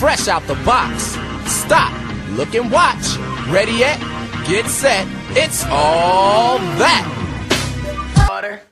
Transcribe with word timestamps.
fresh 0.00 0.28
out 0.28 0.42
the 0.46 0.54
box. 0.64 1.18
Stop, 1.44 1.92
look 2.30 2.54
and 2.54 2.72
watch. 2.72 3.18
Ready 3.48 3.72
yet? 3.72 4.00
Get 4.46 4.64
set. 4.64 5.06
It's 5.36 5.62
all 5.66 6.58
that. 6.78 7.04
Water. 8.26 8.62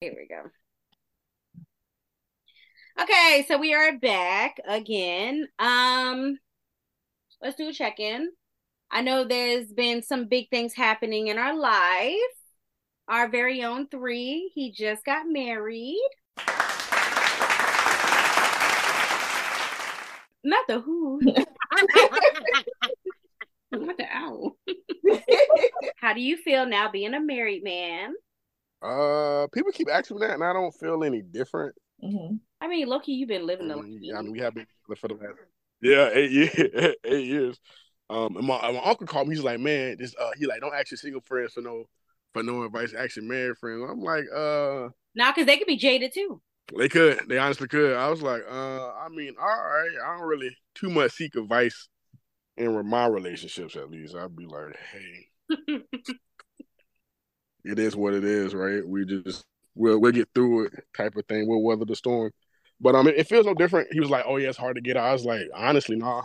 Here 0.00 0.14
we 0.16 0.28
go. 0.28 0.48
Okay, 3.02 3.44
so 3.48 3.58
we 3.58 3.74
are 3.74 3.98
back 3.98 4.60
again. 4.64 5.48
Um, 5.58 6.38
let's 7.42 7.56
do 7.56 7.68
a 7.68 7.72
check-in. 7.72 8.30
I 8.90 9.02
know 9.02 9.24
there's 9.24 9.72
been 9.72 10.02
some 10.02 10.26
big 10.26 10.48
things 10.50 10.74
happening 10.74 11.28
in 11.28 11.38
our 11.38 11.56
life. 11.56 12.14
Our 13.06 13.28
very 13.28 13.62
own 13.64 13.88
three, 13.88 14.50
he 14.54 14.72
just 14.72 15.04
got 15.04 15.26
married. 15.26 15.96
Not 20.44 20.66
the 20.68 20.80
who. 20.80 21.20
Not 23.70 23.96
the 23.98 24.06
owl. 24.10 24.56
How 25.96 26.14
do 26.14 26.20
you 26.20 26.36
feel 26.38 26.66
now 26.66 26.90
being 26.90 27.14
a 27.14 27.20
married 27.20 27.62
man? 27.64 28.14
Uh, 28.80 29.46
people 29.52 29.72
keep 29.72 29.88
asking 29.90 30.18
me 30.18 30.26
that, 30.26 30.34
and 30.34 30.44
I 30.44 30.52
don't 30.52 30.72
feel 30.74 31.02
any 31.04 31.20
different. 31.20 31.74
Mm-hmm. 32.02 32.36
I 32.60 32.68
mean, 32.68 32.86
Loki, 32.88 33.12
you've 33.12 33.28
been 33.28 33.46
living 33.46 33.68
the 33.68 33.74
I 33.74 33.76
life. 33.76 33.86
mean, 33.86 34.14
I 34.16 34.22
mean, 34.22 34.32
we 34.32 34.38
have 34.40 34.54
been 34.54 34.66
together 34.86 34.96
for 35.00 35.08
the 35.08 35.14
last 35.14 35.38
yeah 35.82 36.10
eight 36.12 36.30
years. 36.30 36.94
eight 37.04 37.26
years. 37.26 37.60
Um, 38.10 38.36
and 38.36 38.46
my, 38.46 38.70
my 38.72 38.80
uncle 38.84 39.06
called 39.06 39.28
me. 39.28 39.34
He's 39.36 39.44
like, 39.44 39.60
man, 39.60 39.96
this 39.98 40.14
uh, 40.20 40.30
he 40.38 40.46
like 40.46 40.60
don't 40.60 40.74
ask 40.74 40.90
your 40.90 40.98
single 40.98 41.20
friends 41.20 41.52
for 41.52 41.60
no 41.60 41.84
for 42.32 42.42
no 42.42 42.62
advice. 42.64 42.94
Ask 42.94 43.16
your 43.16 43.24
married 43.24 43.58
friends. 43.58 43.82
I'm 43.88 44.00
like, 44.00 44.24
uh, 44.34 44.88
Now, 45.14 45.30
because 45.32 45.46
they 45.46 45.56
could 45.58 45.66
be 45.66 45.76
jaded 45.76 46.12
too. 46.14 46.40
they 46.78 46.88
could, 46.88 47.20
they 47.28 47.38
honestly 47.38 47.68
could. 47.68 47.96
I 47.96 48.08
was 48.10 48.22
like, 48.22 48.42
uh, 48.50 48.88
I 48.92 49.08
mean, 49.10 49.34
all 49.40 49.46
right, 49.46 49.90
I 50.06 50.16
don't 50.16 50.26
really 50.26 50.56
too 50.74 50.90
much 50.90 51.12
seek 51.12 51.34
advice 51.36 51.88
in 52.56 52.86
my 52.88 53.06
relationships. 53.06 53.76
At 53.76 53.90
least 53.90 54.14
I'd 54.14 54.36
be 54.36 54.46
like, 54.46 54.76
hey, 54.92 55.80
it 57.64 57.78
is 57.78 57.96
what 57.96 58.14
it 58.14 58.24
is, 58.24 58.54
right? 58.54 58.86
We 58.86 59.04
just 59.04 59.44
we'll 59.74 60.00
we'll 60.00 60.12
get 60.12 60.28
through 60.34 60.66
it, 60.66 60.72
type 60.96 61.16
of 61.16 61.26
thing. 61.26 61.46
We'll 61.48 61.62
weather 61.62 61.84
the 61.84 61.96
storm. 61.96 62.30
But 62.80 62.94
um, 62.94 63.08
it, 63.08 63.16
it 63.16 63.28
feels 63.28 63.46
no 63.46 63.54
different. 63.54 63.88
He 63.92 64.00
was 64.00 64.10
like, 64.10 64.24
"Oh 64.26 64.36
yeah, 64.36 64.48
it's 64.48 64.58
hard 64.58 64.76
to 64.76 64.82
get 64.82 64.96
out." 64.96 65.08
I 65.08 65.12
was 65.12 65.24
like, 65.24 65.42
honestly, 65.54 65.96
nah, 65.96 66.22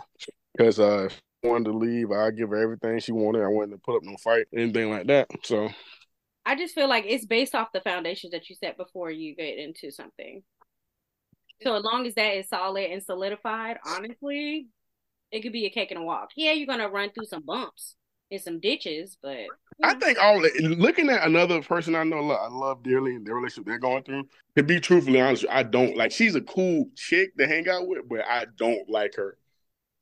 because 0.56 0.78
uh, 0.78 1.08
wanted 1.44 1.64
to 1.64 1.76
leave, 1.76 2.10
I 2.10 2.30
give 2.30 2.50
her 2.50 2.56
everything 2.56 2.98
she 2.98 3.12
wanted. 3.12 3.42
I 3.42 3.48
wanted 3.48 3.72
to 3.72 3.78
put 3.78 3.96
up 3.96 4.02
no 4.02 4.16
fight, 4.16 4.46
anything 4.54 4.90
like 4.90 5.06
that. 5.06 5.28
So 5.42 5.68
I 6.46 6.56
just 6.56 6.74
feel 6.74 6.88
like 6.88 7.04
it's 7.06 7.26
based 7.26 7.54
off 7.54 7.72
the 7.72 7.80
foundations 7.80 8.32
that 8.32 8.48
you 8.48 8.56
set 8.56 8.76
before 8.76 9.10
you 9.10 9.34
get 9.34 9.58
into 9.58 9.90
something. 9.90 10.42
So 11.62 11.74
as 11.74 11.84
long 11.84 12.06
as 12.06 12.14
that 12.14 12.36
is 12.36 12.48
solid 12.48 12.90
and 12.90 13.02
solidified, 13.02 13.78
honestly, 13.86 14.68
it 15.30 15.42
could 15.42 15.52
be 15.52 15.66
a 15.66 15.70
cake 15.70 15.90
and 15.90 16.00
a 16.00 16.04
walk. 16.04 16.30
Yeah, 16.36 16.52
you're 16.52 16.66
gonna 16.66 16.88
run 16.88 17.10
through 17.10 17.26
some 17.26 17.42
bumps 17.44 17.96
and 18.30 18.40
some 18.40 18.60
ditches, 18.60 19.16
but 19.22 19.38
you 19.38 19.48
I 19.82 19.94
think 19.94 20.18
all 20.20 20.40
looking 20.60 21.08
at 21.10 21.26
another 21.26 21.62
person 21.62 21.94
I 21.94 22.04
know, 22.04 22.22
look, 22.22 22.40
I 22.40 22.48
love 22.48 22.82
dearly 22.82 23.14
and 23.14 23.26
the 23.26 23.34
relationship 23.34 23.66
they're 23.66 23.78
going 23.78 24.02
through. 24.02 24.28
To 24.56 24.62
be 24.62 24.80
truthfully 24.80 25.20
honest, 25.20 25.44
I 25.50 25.62
don't 25.62 25.96
like. 25.96 26.12
She's 26.12 26.34
a 26.34 26.40
cool 26.40 26.86
chick 26.94 27.36
to 27.36 27.46
hang 27.46 27.68
out 27.68 27.86
with, 27.86 28.08
but 28.08 28.24
I 28.28 28.46
don't 28.56 28.88
like 28.88 29.14
her 29.16 29.36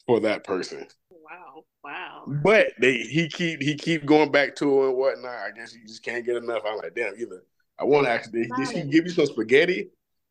for 0.06 0.20
that 0.20 0.44
person. 0.44 0.86
Wow, 1.22 1.64
wow. 1.84 2.24
But 2.42 2.68
they 2.80 2.98
he 2.98 3.28
keep 3.28 3.62
he 3.62 3.74
keep 3.74 4.04
going 4.04 4.30
back 4.30 4.56
to 4.56 4.78
her 4.80 4.88
and 4.88 4.96
whatnot. 4.96 5.34
I 5.34 5.50
guess 5.50 5.74
you 5.74 5.86
just 5.86 6.02
can't 6.02 6.24
get 6.24 6.36
enough. 6.36 6.62
I'm 6.66 6.78
like, 6.78 6.94
damn, 6.94 7.14
either 7.18 7.44
I 7.78 7.84
want 7.84 8.06
to 8.06 8.12
ask, 8.12 8.30
did, 8.30 8.50
did 8.56 8.68
she 8.68 8.82
give 8.82 9.04
you 9.04 9.10
some 9.10 9.26
spaghetti 9.26 9.90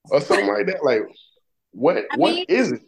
or 0.09 0.21
something 0.21 0.47
like 0.47 0.67
that? 0.67 0.83
Like, 0.83 1.01
what 1.71 1.97
I 1.97 2.17
what 2.17 2.35
mean- 2.35 2.45
is 2.47 2.71
it? 2.71 2.81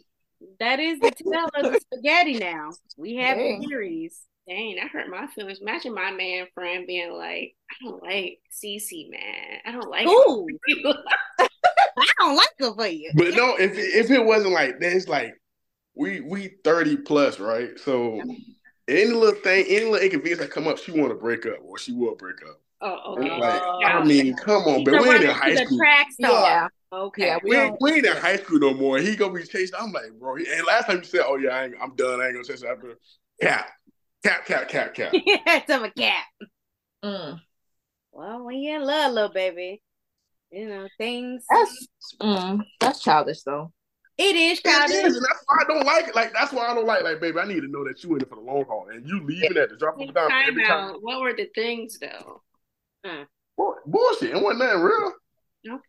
That 0.60 0.78
is 0.78 1.00
the 1.00 1.10
tale 1.10 1.48
of 1.54 1.72
the 1.72 1.80
spaghetti 1.80 2.38
now. 2.38 2.70
We 2.96 3.16
have 3.16 3.38
Dang. 3.38 3.66
theories. 3.66 4.20
Dang, 4.46 4.76
that 4.76 4.90
hurt 4.90 5.08
my 5.08 5.26
feelings. 5.28 5.60
Imagine 5.62 5.94
my 5.94 6.10
man 6.10 6.46
friend 6.54 6.86
being 6.86 7.12
like, 7.14 7.54
I 7.70 7.74
don't 7.82 8.02
like 8.02 8.40
Cece, 8.52 9.10
man. 9.10 9.60
I 9.64 9.72
don't 9.72 9.88
like 9.88 10.06
Ooh. 10.06 10.46
I 11.38 12.08
don't 12.18 12.36
like 12.36 12.50
her 12.58 12.74
for 12.74 12.86
you. 12.86 13.10
But 13.14 13.34
no, 13.34 13.56
if 13.56 13.72
if 13.76 14.10
it 14.10 14.24
wasn't 14.24 14.52
like 14.52 14.80
that, 14.80 14.92
it's 14.92 15.08
like 15.08 15.34
we 15.94 16.20
we 16.20 16.56
thirty 16.64 16.96
plus, 16.96 17.38
right? 17.38 17.78
So 17.78 18.20
any 18.88 19.10
little 19.10 19.40
thing, 19.40 19.66
any 19.68 19.84
little 19.84 19.96
inconvenience 19.96 20.40
that 20.40 20.50
come 20.50 20.66
up, 20.66 20.78
she 20.78 20.92
want 20.92 21.10
to 21.10 21.14
break 21.16 21.46
up 21.46 21.58
or 21.62 21.78
she 21.78 21.92
will 21.92 22.14
break 22.16 22.36
up. 22.48 22.60
Oh, 22.80 23.14
okay. 23.14 23.40
like, 23.40 23.62
Yeah. 23.80 23.98
I 23.98 24.04
mean, 24.04 24.36
come 24.36 24.64
on, 24.64 24.84
but 24.84 24.94
a 24.94 25.02
we 25.02 25.08
ain't 25.08 25.24
in 25.24 25.30
high 25.30 25.54
school. 25.54 25.78
track 25.78 26.12
star. 26.12 26.30
Yeah. 26.42 26.68
Okay. 26.92 27.26
Yeah, 27.26 27.38
We 27.42 27.56
ain't, 27.56 27.76
we 27.80 27.92
ain't 27.94 28.06
in 28.06 28.16
high 28.16 28.36
school 28.36 28.58
no 28.58 28.74
more. 28.74 28.98
He 28.98 29.16
gonna 29.16 29.32
be 29.32 29.42
chasing. 29.42 29.74
I'm 29.78 29.90
like, 29.92 30.12
bro. 30.18 30.36
And 30.36 30.66
last 30.66 30.86
time 30.86 30.98
you 30.98 31.04
said, 31.04 31.22
"Oh 31.26 31.36
yeah, 31.36 31.50
I 31.50 31.64
ain't, 31.64 31.74
I'm 31.80 31.94
done. 31.96 32.20
I 32.20 32.26
ain't 32.26 32.34
gonna 32.34 32.44
chase 32.44 32.62
after." 32.62 32.98
Cap, 33.40 33.68
cap, 34.22 34.46
cap, 34.46 34.68
cap, 34.68 34.94
cap. 34.94 35.12
That's 35.46 35.70
of 35.70 35.82
a 35.82 35.90
cat. 35.90 36.24
Mm. 37.04 37.40
Well, 38.12 38.44
when 38.44 38.58
you're 38.60 38.80
in 38.80 38.86
love, 38.86 39.12
little 39.12 39.32
baby, 39.32 39.82
you 40.50 40.68
know 40.68 40.86
things. 40.98 41.44
That's 41.50 41.88
mm, 42.20 42.60
that's 42.80 43.02
childish 43.02 43.42
though. 43.42 43.72
It 44.16 44.36
is 44.36 44.60
It 44.64 44.90
is, 44.90 45.16
and 45.16 45.24
that's 45.24 45.44
why 45.46 45.56
I 45.60 45.64
don't 45.66 45.84
like 45.84 46.08
it. 46.08 46.14
Like 46.14 46.32
that's 46.32 46.52
why 46.52 46.66
I 46.68 46.74
don't 46.74 46.86
like. 46.86 47.02
Like, 47.02 47.20
baby, 47.20 47.38
I 47.38 47.46
need 47.46 47.60
to 47.62 47.68
know 47.68 47.84
that 47.84 48.02
you 48.04 48.14
in 48.14 48.20
it 48.22 48.28
for 48.28 48.36
the 48.36 48.40
long 48.42 48.64
haul, 48.64 48.88
and 48.92 49.06
you 49.08 49.24
leaving 49.24 49.56
at 49.56 49.70
the 49.70 49.76
drop 49.76 49.96
of 50.00 50.08
a 50.08 50.12
dime 50.12 50.30
Time 50.30 50.44
every 50.48 50.64
time. 50.64 50.94
What 51.00 51.20
were 51.20 51.34
the 51.34 51.48
things 51.54 51.98
though? 51.98 52.42
Bull- 53.56 53.76
Bullshit. 53.86 54.30
It 54.30 54.42
wasn't 54.42 54.60
nothing 54.60 54.80
real. 54.82 55.12
Okay. 55.68 55.82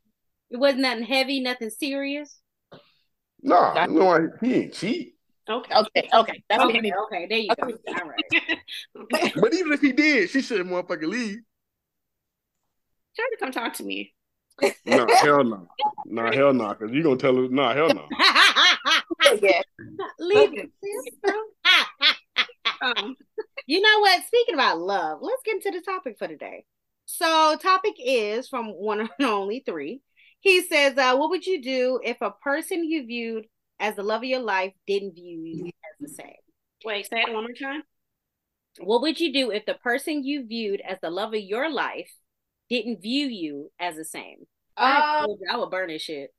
It 0.50 0.58
wasn't 0.58 0.82
nothing 0.82 1.04
heavy, 1.04 1.40
nothing 1.40 1.70
serious. 1.70 2.40
Nah, 3.42 3.86
you 3.86 3.94
know 3.94 4.06
what? 4.06 4.22
He 4.42 4.54
ain't 4.56 4.74
cheat. 4.74 5.16
Okay. 5.48 5.76
Okay, 5.76 6.10
okay, 6.12 6.44
that's 6.50 6.60
what 6.64 6.70
we 6.70 6.80
Okay, 6.80 6.82
need. 6.82 6.94
okay, 7.06 7.28
there 7.30 7.38
you 7.38 7.50
go. 7.56 7.68
All 7.88 8.10
right. 8.10 8.60
But 9.40 9.54
even 9.54 9.72
if 9.72 9.82
he 9.82 9.92
did, 9.92 10.32
she 10.32 10.42
shouldn't 10.42 10.70
motherfucking 10.70 11.08
leave. 11.08 11.40
Try 13.16 13.26
to 13.32 13.38
come 13.40 13.52
talk 13.52 13.74
to 13.76 13.84
me. 13.84 14.14
No, 14.86 15.08
hell 15.22 15.44
no. 15.44 15.68
Nah, 16.06 16.32
hell 16.32 16.54
no. 16.54 16.74
Cause 16.74 16.90
you 16.92 17.04
gonna 17.04 17.18
tell 17.18 17.36
her, 17.36 17.48
nah, 17.50 17.74
hell 17.74 17.90
no. 17.90 18.08
Yeah. 19.42 19.62
Leave 20.20 20.54
it. 20.54 20.72
Um, 22.82 23.16
You 23.68 23.82
know 23.82 24.00
what? 24.02 24.24
Speaking 24.28 24.54
about 24.54 24.80
love, 24.80 25.20
let's 25.22 25.42
get 25.44 25.56
into 25.56 25.72
the 25.72 25.82
topic 25.82 26.18
for 26.20 26.28
today. 26.28 26.66
So, 27.06 27.58
topic 27.62 27.94
is 28.04 28.48
from 28.48 28.68
one 28.68 29.00
and 29.02 29.10
only 29.28 29.64
three. 29.66 30.02
He 30.40 30.62
says, 30.62 30.98
uh, 30.98 31.16
"What 31.16 31.30
would 31.32 31.46
you 31.46 31.62
do 31.62 32.00
if 32.04 32.18
a 32.22 32.32
person 32.32 32.84
you 32.84 33.06
viewed 33.06 33.48
as 33.80 33.96
the 33.96 34.04
love 34.04 34.22
of 34.22 34.26
your 34.26 34.42
life 34.42 34.74
didn't 34.86 35.16
view 35.16 35.42
you 35.44 35.66
as 35.68 35.96
the 36.00 36.14
same? 36.14 36.36
wait, 36.84 37.08
say 37.08 37.22
it 37.22 37.34
one 37.34 37.44
more 37.44 37.54
time. 37.54 37.84
What 38.80 39.02
would 39.02 39.20
you 39.20 39.34
do 39.34 39.52
if 39.52 39.66
the 39.66 39.74
person 39.76 40.24
you 40.24 40.46
viewed 40.46 40.82
as 40.82 40.98
the 41.02 41.10
love 41.10 41.34
of 41.34 41.40
your 41.40 41.70
life 41.72 42.12
didn't 42.70 43.02
view 43.02 43.28
you 43.28 43.72
as 43.80 43.96
the 43.96 44.06
same? 44.06 44.46
I, 44.78 45.24
Um, 45.24 45.30
you, 45.30 45.40
I 45.52 45.58
would 45.58 45.72
burn 45.72 45.90
this 45.90 46.02
shit. 46.02 46.34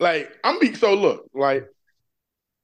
Like 0.00 0.32
I'm 0.44 0.58
be 0.58 0.74
so 0.74 0.94
look 0.94 1.26
like. 1.34 1.66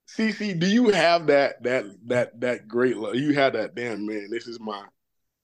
CC, 0.09 0.59
do 0.59 0.67
you 0.67 0.91
have 0.91 1.29
that 1.29 1.63
that 1.63 1.85
that 2.07 2.41
that 2.41 2.69
great 2.69 2.97
love? 2.97 3.15
You 3.15 3.33
have 3.35 3.53
that 3.53 3.75
damn 3.75 4.07
man. 4.07 4.29
This 4.31 4.49
is 4.49 4.59
my. 4.59 4.85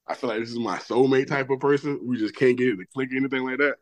I 0.08 0.14
feel 0.14 0.30
like 0.30 0.40
this 0.40 0.50
is 0.50 0.58
my 0.58 0.78
soulmate 0.78 1.28
type 1.28 1.50
of 1.50 1.60
person. 1.60 2.00
We 2.04 2.16
just 2.16 2.34
can't 2.36 2.56
get 2.56 2.68
it 2.68 2.76
to 2.76 2.86
click 2.94 3.12
or 3.12 3.16
anything 3.16 3.44
like 3.44 3.58
that. 3.58 3.76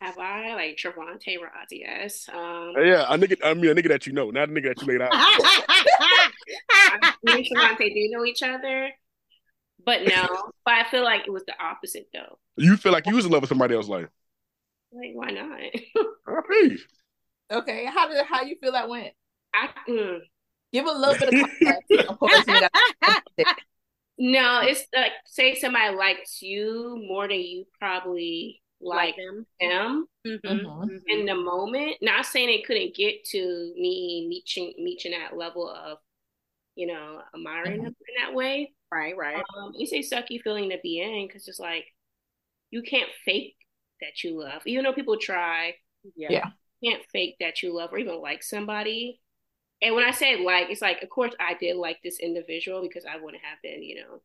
Have 0.00 0.18
I 0.18 0.54
like 0.54 0.76
Trevante 0.76 1.38
Rhodes? 1.40 1.72
Yes. 1.72 2.28
Um, 2.32 2.74
Yeah, 2.78 3.04
a 3.08 3.18
nigga. 3.18 3.36
I 3.42 3.54
mean, 3.54 3.70
a 3.70 3.74
nigga 3.74 3.88
that 3.88 4.06
you 4.06 4.12
know, 4.12 4.30
not 4.30 4.48
a 4.48 4.52
nigga 4.52 4.74
that 4.74 4.80
you 4.82 4.86
laid 4.86 5.02
out. 5.02 5.12
me 7.24 7.32
and 7.32 7.46
Trevante 7.46 7.92
do 7.92 8.08
know 8.10 8.24
each 8.24 8.42
other, 8.42 8.90
but 9.88 10.02
no. 10.06 10.26
But 10.64 10.74
I 10.74 10.84
feel 10.90 11.02
like 11.02 11.22
it 11.26 11.30
was 11.30 11.44
the 11.46 11.54
opposite 11.62 12.08
though. 12.12 12.38
you 12.56 12.76
feel 12.76 12.92
like 12.92 13.06
you 13.06 13.14
was 13.16 13.24
in 13.24 13.32
love 13.32 13.40
with 13.42 13.48
somebody 13.48 13.74
else, 13.74 13.88
like, 13.88 14.08
Like, 14.92 15.12
why 15.14 15.30
not? 15.30 15.60
okay, 17.50 17.84
how 17.86 18.08
did 18.08 18.24
how 18.26 18.42
you 18.42 18.56
feel 18.60 18.72
that 18.72 18.88
went? 18.88 19.12
I 19.54 19.68
mm. 19.88 20.18
Give 20.72 20.84
a 20.84 20.92
little 20.92 21.14
bit 21.18 21.28
of 21.32 21.40
context. 21.40 22.08
Of 22.10 22.18
course, 22.18 22.46
you 22.46 22.60
got- 22.60 23.56
no. 24.18 24.60
It's 24.62 24.84
like 24.94 25.12
say 25.24 25.54
somebody 25.54 25.96
likes 25.96 26.42
you 26.42 27.02
more 27.08 27.26
than 27.26 27.40
you 27.40 27.64
probably 27.78 28.60
like 28.80 29.16
them. 29.16 29.46
them 29.60 30.06
Mhm, 30.26 30.40
Mhm. 30.44 30.64
mhm. 30.64 31.00
in 31.08 31.24
the 31.26 31.34
moment. 31.34 31.96
Not 32.02 32.26
saying 32.26 32.50
it 32.50 32.66
couldn't 32.66 32.94
get 32.94 33.24
to 33.32 33.72
me 33.76 34.26
reaching 34.28 34.74
reaching 34.84 35.12
that 35.12 35.36
level 35.36 35.68
of, 35.70 35.98
you 36.78 36.86
know, 36.86 37.20
admiring 37.34 37.80
Mhm. 37.80 37.84
them 37.86 37.96
in 38.08 38.22
that 38.24 38.34
way. 38.34 38.72
Right, 38.92 39.16
right. 39.16 39.44
Um, 39.56 39.72
it's 39.74 39.92
a 39.92 39.98
sucky 40.14 40.40
feeling 40.40 40.70
to 40.70 40.78
be 40.80 41.00
in 41.00 41.26
because 41.26 41.48
it's 41.48 41.58
like 41.58 41.84
you 42.70 42.82
can't 42.82 43.10
fake 43.24 43.56
that 44.00 44.22
you 44.22 44.38
love, 44.40 44.62
even 44.64 44.84
though 44.84 44.92
people 44.92 45.18
try. 45.18 45.74
Yeah. 46.14 46.28
Yeah. 46.30 46.44
You 46.80 46.92
can't 46.92 47.04
fake 47.10 47.34
that 47.40 47.64
you 47.64 47.74
love 47.74 47.92
or 47.92 47.98
even 47.98 48.20
like 48.22 48.44
somebody. 48.44 49.20
And 49.82 49.96
when 49.96 50.04
I 50.04 50.12
say 50.12 50.36
like, 50.44 50.70
it's 50.70 50.80
like, 50.80 51.02
of 51.02 51.08
course, 51.08 51.34
I 51.40 51.54
did 51.54 51.76
like 51.76 51.98
this 52.04 52.20
individual 52.20 52.80
because 52.82 53.04
I 53.04 53.16
wouldn't 53.16 53.42
have 53.42 53.58
been, 53.60 53.82
you 53.82 53.96
know, 53.96 54.22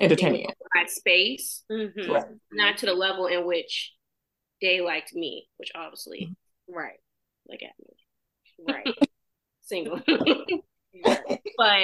Entertaining 0.00 0.48
it. 0.48 0.56
my 0.74 0.86
space, 0.86 1.64
Mhm. 1.70 2.08
Right. 2.08 2.24
not 2.50 2.78
to 2.78 2.86
the 2.86 2.94
level 2.94 3.26
in 3.26 3.44
which 3.44 3.94
they 4.62 4.80
liked 4.80 5.12
me, 5.14 5.50
which 5.58 5.70
obviously 5.74 6.34
Right. 6.66 6.98
like 7.46 7.62
at 7.62 7.78
me 7.78 7.94
Right. 8.58 8.86
single. 9.60 10.00
but 11.56 11.80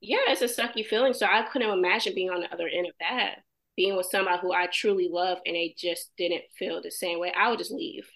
yeah, 0.00 0.18
it's 0.28 0.42
a 0.42 0.44
sucky 0.62 0.84
feeling. 0.86 1.12
So 1.12 1.26
I 1.26 1.42
couldn't 1.42 1.70
imagine 1.70 2.14
being 2.14 2.30
on 2.30 2.40
the 2.40 2.52
other 2.52 2.68
end 2.68 2.86
of 2.86 2.92
that, 3.00 3.36
being 3.76 3.96
with 3.96 4.06
somebody 4.10 4.38
who 4.40 4.52
I 4.52 4.66
truly 4.72 5.08
love 5.10 5.38
and 5.44 5.54
they 5.56 5.74
just 5.76 6.10
didn't 6.16 6.42
feel 6.58 6.80
the 6.82 6.90
same 6.90 7.18
way. 7.18 7.32
I 7.36 7.50
would 7.50 7.58
just 7.58 7.72
leave. 7.72 8.08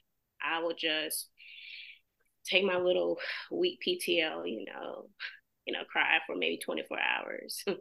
I 0.45 0.63
would 0.63 0.77
just 0.79 1.29
take 2.45 2.65
my 2.65 2.77
little 2.77 3.19
week 3.51 3.79
PTO, 3.87 4.43
you 4.49 4.65
know, 4.67 5.07
you 5.65 5.73
know, 5.73 5.85
cry 5.91 6.19
for 6.27 6.35
maybe 6.37 6.59
24 6.59 6.99
hours, 6.99 7.63
hit 7.67 7.79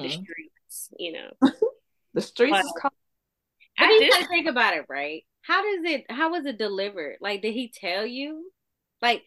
the 0.00 0.08
Mhm. 0.08 0.10
streets, 0.22 0.88
you 0.98 1.12
know. 1.12 1.30
The 2.14 2.22
streets 2.22 2.52
But- 2.52 2.64
is 2.64 2.72
called. 2.80 2.94
But 3.78 3.84
At 3.88 4.00
you 4.00 4.26
think 4.28 4.46
about 4.48 4.74
it, 4.74 4.86
right? 4.88 5.22
How 5.42 5.60
does 5.62 5.84
it? 5.84 6.04
How 6.08 6.30
was 6.30 6.46
it 6.46 6.56
delivered? 6.56 7.16
Like, 7.20 7.42
did 7.42 7.52
he 7.52 7.70
tell 7.78 8.06
you? 8.06 8.50
Like, 9.02 9.22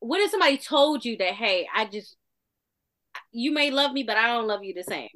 what 0.00 0.20
if 0.20 0.30
somebody 0.30 0.58
told 0.58 1.04
you 1.04 1.16
that? 1.18 1.34
Hey, 1.34 1.66
I 1.74 1.84
just, 1.86 2.16
you 3.32 3.52
may 3.52 3.70
love 3.70 3.92
me, 3.92 4.02
but 4.02 4.16
I 4.16 4.26
don't 4.28 4.46
love 4.46 4.62
you 4.64 4.74
the 4.74 4.84
same. 4.84 5.08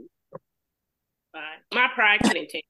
Fine. 1.33 1.43
My 1.75 1.89
pride 1.95 2.21
couldn't 2.23 2.49
take 2.49 2.65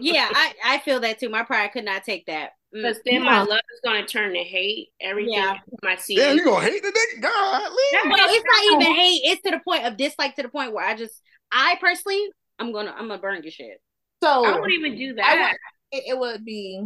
Yeah, 0.00 0.28
I 0.34 0.52
I 0.64 0.78
feel 0.78 1.00
that 1.00 1.18
too. 1.20 1.28
My 1.28 1.42
pride 1.42 1.72
could 1.72 1.84
not 1.84 2.04
take 2.04 2.26
that. 2.26 2.50
Mm. 2.74 2.82
because 2.82 2.98
then 3.04 3.22
my 3.22 3.38
love 3.42 3.60
is 3.72 3.80
going 3.84 4.04
to 4.04 4.10
turn 4.10 4.32
to 4.32 4.42
hate. 4.42 4.88
Everything 5.00 5.34
Yeah. 5.34 5.56
I 5.84 5.96
see. 5.96 6.16
Damn, 6.16 6.36
you 6.36 6.44
gonna 6.44 6.64
hate 6.64 6.82
the 6.82 6.88
nigga? 6.88 7.22
God, 7.22 7.62
That- 7.62 8.04
Well, 8.10 8.26
it's 8.28 8.44
not 8.44 8.80
even 8.82 8.94
hate. 8.94 9.20
It's 9.24 9.42
to 9.42 9.50
the 9.52 9.60
point 9.60 9.84
of 9.84 9.96
dislike 9.96 10.34
to 10.36 10.42
the 10.42 10.48
point 10.48 10.72
where 10.72 10.84
I 10.84 10.94
just, 10.96 11.20
I 11.52 11.76
personally, 11.80 12.26
I'm 12.58 12.72
gonna, 12.72 12.90
I'm 12.96 13.08
gonna 13.08 13.20
burn 13.20 13.42
your 13.42 13.52
shit. 13.52 13.80
So 14.22 14.44
I 14.44 14.52
wouldn't 14.58 14.72
even 14.72 14.96
do 14.96 15.10
I 15.12 15.36
that. 15.36 15.52
would- 15.52 15.98
it, 15.98 16.04
it 16.08 16.18
would 16.18 16.44
be 16.44 16.82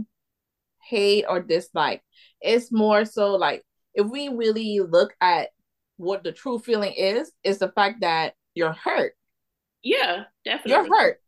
hate 0.87 1.25
or 1.29 1.41
dislike. 1.41 2.03
It's 2.41 2.71
more 2.71 3.05
so 3.05 3.37
like 3.37 3.63
if 3.95 4.07
we 4.07 4.29
really 4.29 4.81
look 4.81 5.15
at 5.21 5.49
what 5.97 6.25
the 6.25 6.33
true 6.33 6.59
feeling 6.59 6.93
is, 6.97 7.33
is 7.45 7.59
the 7.59 7.69
fact 7.73 8.01
that 8.01 8.35
you're 8.55 8.73
hurt. 8.73 9.13
yeah, 9.83 10.25
definitely. 10.45 10.89
You're 10.91 10.99
hurt. 10.99 11.21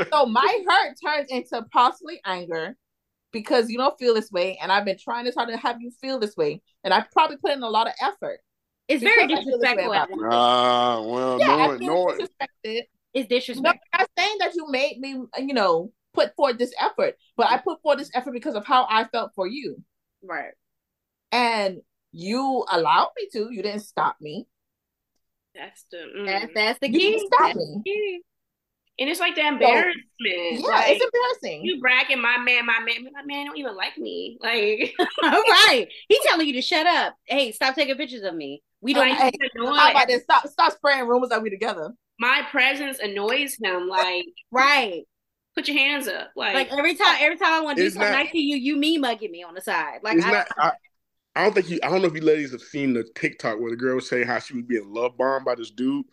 So 0.12 0.26
my 0.26 0.64
hurt 0.68 0.96
turns 1.04 1.30
into 1.30 1.62
possibly 1.72 2.20
anger 2.24 2.76
because 3.32 3.68
you 3.70 3.76
don't 3.78 3.98
feel 3.98 4.14
this 4.14 4.30
way, 4.30 4.58
and 4.62 4.72
I've 4.72 4.84
been 4.84 4.98
trying 4.98 5.24
to 5.26 5.32
try 5.32 5.44
to 5.44 5.56
have 5.56 5.80
you 5.80 5.90
feel 6.00 6.18
this 6.18 6.36
way, 6.36 6.62
and 6.84 6.94
I 6.94 7.04
probably 7.12 7.36
put 7.36 7.52
in 7.52 7.62
a 7.62 7.68
lot 7.68 7.86
of 7.86 7.92
effort. 8.02 8.40
It's 8.88 9.02
very 9.02 9.24
I 9.24 9.26
feel 9.26 9.36
this 9.36 9.44
disrespectful. 9.46 9.92
about 9.92 10.10
at- 10.10 10.32
Ah, 10.32 11.02
well, 11.02 11.38
Yeah, 11.38 11.50
I 11.52 11.66
knowing, 11.66 11.78
feel 11.78 11.88
knowing, 11.94 12.18
disrespected. 12.20 12.82
It's 13.14 13.30
No, 13.30 13.36
disrespectful. 13.36 13.80
I'm 13.92 14.00
not 14.00 14.10
saying 14.18 14.36
that 14.40 14.54
you 14.54 14.66
made 14.70 14.98
me, 14.98 15.10
you 15.38 15.54
know, 15.54 15.92
put 16.14 16.34
forth 16.36 16.56
this 16.58 16.72
effort, 16.80 17.16
but 17.36 17.50
I 17.50 17.58
put 17.58 17.82
forth 17.82 17.98
this 17.98 18.10
effort 18.14 18.32
because 18.32 18.54
of 18.54 18.64
how 18.66 18.86
I 18.88 19.04
felt 19.04 19.32
for 19.34 19.46
you. 19.46 19.82
Right. 20.22 20.52
And 21.32 21.78
you 22.12 22.64
allowed 22.70 23.10
me 23.16 23.28
to. 23.32 23.52
You 23.52 23.62
didn't 23.62 23.82
stop 23.82 24.16
me. 24.20 24.46
That's 25.54 25.84
the. 25.90 25.98
mm. 26.16 26.26
That's 26.26 26.52
that's 26.54 26.78
the 26.80 26.90
You 26.90 26.98
key. 26.98 27.10
didn't 27.12 27.26
stop 27.32 27.40
That's 27.48 27.56
me. 27.58 27.82
key. 27.84 28.20
and 29.00 29.08
it's 29.10 29.20
like 29.20 29.34
the 29.34 29.46
embarrassment. 29.46 30.02
Yeah, 30.20 30.60
like, 30.66 30.84
it's 30.90 31.04
embarrassing. 31.04 31.64
you 31.64 31.80
bragging 31.80 32.20
my 32.20 32.38
man, 32.38 32.64
my 32.66 32.80
man, 32.80 33.08
my 33.12 33.22
man 33.24 33.46
don't 33.46 33.58
even 33.58 33.76
like 33.76 33.98
me. 33.98 34.38
Like, 34.42 34.94
All 35.22 35.30
right. 35.32 35.86
He's 36.08 36.20
telling 36.24 36.46
you 36.46 36.54
to 36.54 36.62
shut 36.62 36.86
up. 36.86 37.14
Hey, 37.24 37.52
stop 37.52 37.74
taking 37.74 37.96
pictures 37.96 38.22
of 38.22 38.34
me. 38.34 38.62
We 38.80 38.94
don't. 38.94 39.08
like 39.08 39.18
Hey. 39.18 39.32
How 39.58 39.90
about 39.90 40.06
this? 40.06 40.22
Stop, 40.22 40.46
stop 40.48 40.72
spraying 40.72 41.06
rumors 41.06 41.30
that 41.30 41.42
we 41.42 41.50
together. 41.50 41.90
my 42.20 42.42
presence 42.50 42.98
annoys 43.00 43.56
him. 43.60 43.88
Like, 43.88 44.24
right. 44.52 45.02
put 45.56 45.66
your 45.66 45.76
hands 45.76 46.06
up. 46.06 46.30
Like, 46.36 46.54
Like 46.54 46.72
every 46.72 46.94
time, 46.94 47.16
every 47.20 47.36
time 47.36 47.52
I 47.52 47.60
want 47.60 47.76
to 47.78 47.82
do 47.84 47.90
something 47.90 48.10
not- 48.12 48.16
nice 48.24 48.30
to 48.32 48.38
you, 48.38 48.56
you 48.56 48.76
me 48.76 48.96
mugging 48.98 49.32
me 49.32 49.42
on 49.42 49.54
the 49.54 49.60
side. 49.60 49.98
Like 50.04 50.22
I, 50.24 50.30
not. 50.30 50.46
I, 50.56 50.72
I 51.34 51.44
don't 51.44 51.54
think 51.54 51.70
you. 51.70 51.78
I 51.82 51.88
don't 51.90 52.02
know 52.02 52.08
if 52.08 52.14
you 52.14 52.20
ladies 52.20 52.52
have 52.52 52.60
seen 52.62 52.94
the 52.94 53.04
TikTok 53.14 53.60
where 53.60 53.70
the 53.70 53.76
girl 53.76 53.94
was 53.96 54.08
saying 54.08 54.26
how 54.26 54.38
she 54.38 54.54
was 54.54 54.64
being 54.64 54.92
love 54.92 55.16
bombed 55.16 55.44
by 55.44 55.54
this 55.54 55.70
dude. 55.70 56.04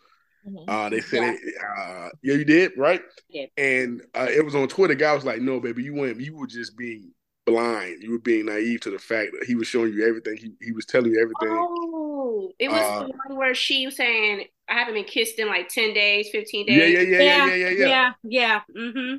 Uh, 0.68 0.90
they 0.90 1.02
said, 1.02 1.22
Yeah. 1.22 1.32
it, 1.34 1.40
uh, 1.78 2.10
yeah, 2.24 2.34
you 2.36 2.46
did, 2.46 2.72
right? 2.78 3.02
did. 3.32 3.50
And 3.58 4.02
uh, 4.16 4.28
it 4.30 4.44
was 4.44 4.56
on 4.56 4.68
Twitter. 4.68 4.96
Guy 4.96 5.14
was 5.14 5.26
like, 5.26 5.42
"No, 5.42 5.60
baby, 5.60 5.84
you 5.84 5.94
went. 5.96 6.20
You 6.20 6.36
were 6.36 6.48
just 6.48 6.78
being 6.78 7.12
blind. 7.46 8.04
You 8.04 8.12
were 8.12 8.20
being 8.20 8.48
naive 8.48 8.82
to 8.82 8.92
the 8.92 9.00
fact 9.00 9.32
that 9.40 9.46
he 9.48 9.56
was 9.56 9.68
showing 9.68 9.94
you 9.94 10.08
everything. 10.08 10.38
He 10.38 10.52
he 10.62 10.72
was 10.72 10.86
telling 10.86 11.12
you 11.12 11.22
everything. 11.22 11.66
oh, 11.66 12.52
it 12.60 12.70
was 12.70 12.82
Uh, 12.82 13.00
the 13.08 13.14
one 13.28 13.38
where 13.38 13.56
she 13.56 13.86
was 13.86 13.96
saying, 13.96 14.46
I 14.68 14.74
haven't 14.74 14.96
been 14.96 15.04
kissed 15.06 15.40
in 15.40 15.48
like 15.48 15.70
10 15.70 15.94
days, 15.94 16.30
15 16.32 16.66
yeah, 16.68 16.86
days. 16.86 16.98
yeah, 16.98 17.02
yeah, 17.02 17.22
yeah, 17.22 17.46
yeah, 17.46 17.56
yeah, 17.56 17.70
yeah. 17.70 17.88
yeah, 17.88 18.12
yeah. 18.24 18.62
Mm-hmm. 18.76 19.16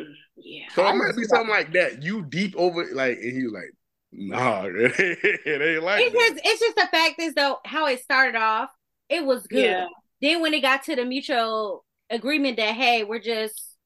Mm, 0.00 0.14
yeah. 0.36 0.66
So 0.70 0.84
I 0.84 0.90
it 0.90 0.96
might 0.96 1.16
be 1.16 1.24
something 1.24 1.50
like 1.50 1.72
that. 1.72 2.02
You 2.02 2.24
deep 2.24 2.54
over 2.56 2.86
like, 2.92 3.18
and 3.18 3.32
he 3.32 3.44
was 3.44 3.52
like, 3.52 3.72
"Nah, 4.18 4.64
it 4.66 5.62
ain't 5.62 5.82
like 5.82 6.02
It's 6.04 6.12
that." 6.12 6.30
just, 6.34 6.46
it's 6.46 6.60
just 6.60 6.76
the 6.76 6.88
fact 6.90 7.20
is 7.20 7.34
though 7.34 7.58
how 7.64 7.86
it 7.86 8.02
started 8.02 8.36
off. 8.38 8.70
It 9.08 9.24
was 9.24 9.46
good. 9.46 9.64
Yeah. 9.64 9.86
Then 10.20 10.42
when 10.42 10.52
it 10.54 10.60
got 10.60 10.82
to 10.84 10.96
the 10.96 11.04
mutual 11.04 11.84
agreement 12.10 12.56
that 12.56 12.74
hey, 12.74 13.04
we're 13.04 13.20
just 13.20 13.76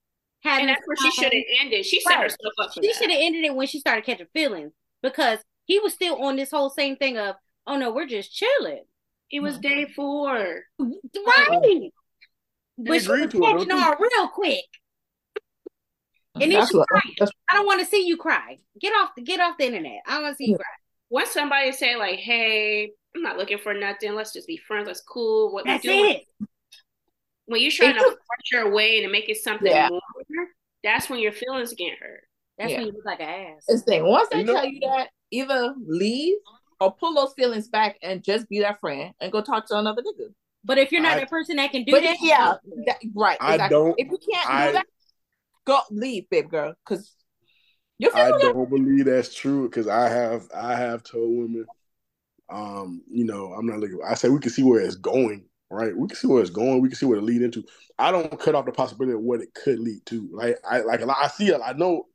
having, 0.43 0.69
And 0.69 0.77
that's 0.77 0.87
where 0.87 0.97
she 0.97 1.11
should 1.13 1.33
have 1.33 1.45
ended. 1.61 1.85
She 1.85 2.01
set 2.01 2.15
Right. 2.15 2.23
herself 2.23 2.53
up 2.59 2.75
for 2.75 2.83
She 2.83 2.93
should 2.93 3.11
have 3.11 3.21
ended 3.21 3.45
it 3.45 3.55
when 3.55 3.67
she 3.67 3.79
started 3.79 4.05
catching 4.05 4.27
feelings 4.33 4.73
because 5.03 5.39
he 5.67 5.79
was 5.79 5.93
still 5.93 6.21
on 6.23 6.37
this 6.37 6.51
whole 6.51 6.71
same 6.71 6.97
thing 6.97 7.19
of 7.19 7.37
oh 7.67 7.77
no, 7.77 7.93
we're 7.93 8.07
just 8.07 8.35
chilling. 8.35 8.85
It 9.31 9.41
was 9.41 9.59
day 9.59 9.87
four. 9.95 10.65
Right. 10.79 11.91
But 12.79 13.01
she 13.01 13.07
agreed 13.07 13.35
was 13.35 13.43
catching 13.43 13.73
on 13.73 13.97
real 14.01 14.29
quick. 14.29 14.65
And 16.43 16.53
then 16.53 16.67
she 16.67 16.77
what, 16.77 16.89
cried. 16.89 17.31
I 17.49 17.55
don't 17.55 17.67
want 17.67 17.81
to 17.81 17.87
see 17.87 18.07
you 18.07 18.17
cry. 18.17 18.59
Get 18.81 18.91
off 18.93 19.11
the 19.17 19.23
get 19.23 19.41
off 19.41 19.57
the 19.59 19.67
internet. 19.67 20.01
I 20.07 20.15
don't 20.15 20.23
want 20.23 20.33
to 20.35 20.37
see 20.37 20.51
you 20.51 20.57
cry. 20.57 20.67
Once 21.11 21.31
somebody 21.31 21.73
say 21.73 21.97
like, 21.97 22.19
"Hey, 22.19 22.93
I'm 23.15 23.23
not 23.23 23.37
looking 23.37 23.59
for 23.59 23.75
nothing. 23.75 24.15
Let's 24.15 24.33
just 24.33 24.47
be 24.47 24.57
friends. 24.57 24.87
Let's 24.87 25.01
cool. 25.01 25.53
What 25.53 25.65
That's 25.65 25.85
we 25.85 25.91
doing?" 25.91 26.15
it. 26.17 26.49
When 27.47 27.61
you're 27.61 27.71
trying 27.71 27.95
to 27.95 28.01
It's- 28.01 28.13
force 28.15 28.51
your 28.53 28.71
way 28.73 29.03
and 29.03 29.13
make 29.13 29.29
it 29.29 29.37
something 29.39 29.71
Yeah. 29.71 29.89
more, 29.89 30.01
that's 30.83 31.11
when 31.11 31.19
your 31.21 31.33
feelings 31.33 31.75
get 31.75 31.99
hurt. 31.99 32.23
That's 32.59 32.71
Yeah. 32.71 32.79
when 32.79 32.87
you 32.89 32.93
look 32.93 33.05
like 33.05 33.21
an 33.21 33.29
ass. 33.29 33.65
it's 33.69 33.83
the 33.83 33.91
thing. 33.93 34.05
Once 34.07 34.29
they 34.31 34.39
You 34.39 34.45
know- 34.45 34.55
tell 34.55 34.67
you 34.67 34.81
that, 34.81 35.11
either 35.31 35.75
leave 35.87 36.37
or 36.81 36.93
pull 36.95 37.15
those 37.15 37.33
feelings 37.35 37.69
back 37.69 37.99
and 38.03 38.23
just 38.23 38.49
be 38.49 38.61
that 38.61 38.81
friend 38.81 39.13
and 39.21 39.31
go 39.33 39.43
talk 39.43 39.67
to 39.69 39.77
another 39.77 40.03
nigga. 40.03 40.33
But 40.65 40.79
if 40.79 40.93
you're 40.93 41.03
not 41.03 41.17
I- 41.17 41.21
that 41.21 41.31
person 41.31 41.57
that 41.57 41.73
can 41.73 41.83
do 41.85 42.01
that, 42.01 42.17
yeah, 42.21 42.55
that, 42.87 42.99
right. 43.15 43.37
I 43.41 43.69
don't- 43.69 43.99
If 43.99 44.09
you 44.09 44.19
can't 44.33 44.49
I- 44.49 44.67
do 44.69 44.73
that, 44.75 44.87
go 45.65 45.81
leave, 45.91 46.29
babe 46.31 46.51
girl, 46.51 46.75
because 46.85 47.15
I 48.15 48.31
don't 48.31 48.69
believe 48.69 49.05
that's 49.05 49.35
true 49.35 49.69
because 49.69 49.89
I 49.89 50.09
have 50.09 50.49
I 50.55 50.75
have 50.75 51.03
told 51.03 51.37
women, 51.37 51.67
um, 52.51 53.03
you 53.11 53.25
know, 53.25 53.53
I'm 53.53 53.67
not 53.67 53.79
looking. 53.79 54.01
I 54.07 54.15
say 54.15 54.29
we 54.29 54.41
can 54.41 54.51
see 54.51 54.63
where 54.63 54.81
it's 54.81 54.97
going, 54.97 55.45
right? 55.71 55.97
We 55.97 56.09
can 56.09 56.17
see 56.17 56.27
where 56.27 56.41
it's 56.41 56.51
going. 56.51 56.81
We 56.81 56.89
can 56.89 56.97
see 56.97 57.07
where 57.07 57.19
it 57.19 57.25
lead 57.25 57.43
into. 57.43 57.65
I 57.99 58.11
don't 58.11 58.39
cut 58.39 58.55
off 58.55 58.67
the 58.67 58.73
possibility 58.73 59.15
of 59.15 59.21
what 59.21 59.41
it 59.41 59.55
could 59.55 59.79
lead 59.79 60.05
to. 60.07 60.29
Like 60.33 60.59
I 60.69 60.81
like 60.81 61.01
a 61.01 61.07
lot. 61.07 61.19
I 61.21 61.29
see. 61.29 61.49
it. 61.49 61.61
I 61.65 61.73
know. 61.73 62.07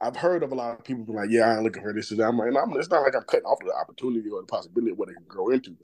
I've 0.00 0.16
heard 0.16 0.42
of 0.42 0.52
a 0.52 0.54
lot 0.54 0.78
of 0.78 0.84
people 0.84 1.04
being 1.04 1.16
like, 1.16 1.30
"Yeah, 1.30 1.48
I 1.48 1.54
ain't 1.54 1.62
looking 1.62 1.82
for 1.82 1.92
this." 1.92 2.10
And 2.10 2.20
I'm 2.20 2.36
like, 2.36 2.48
I'm, 2.48 2.72
it's 2.76 2.90
not 2.90 3.02
like 3.02 3.14
I'm 3.14 3.22
cutting 3.22 3.46
off 3.46 3.58
the 3.64 3.72
opportunity 3.72 4.28
or 4.28 4.40
the 4.40 4.46
possibility 4.46 4.92
of 4.92 4.98
what 4.98 5.08
it 5.08 5.14
can 5.14 5.24
grow 5.26 5.50
into. 5.50 5.76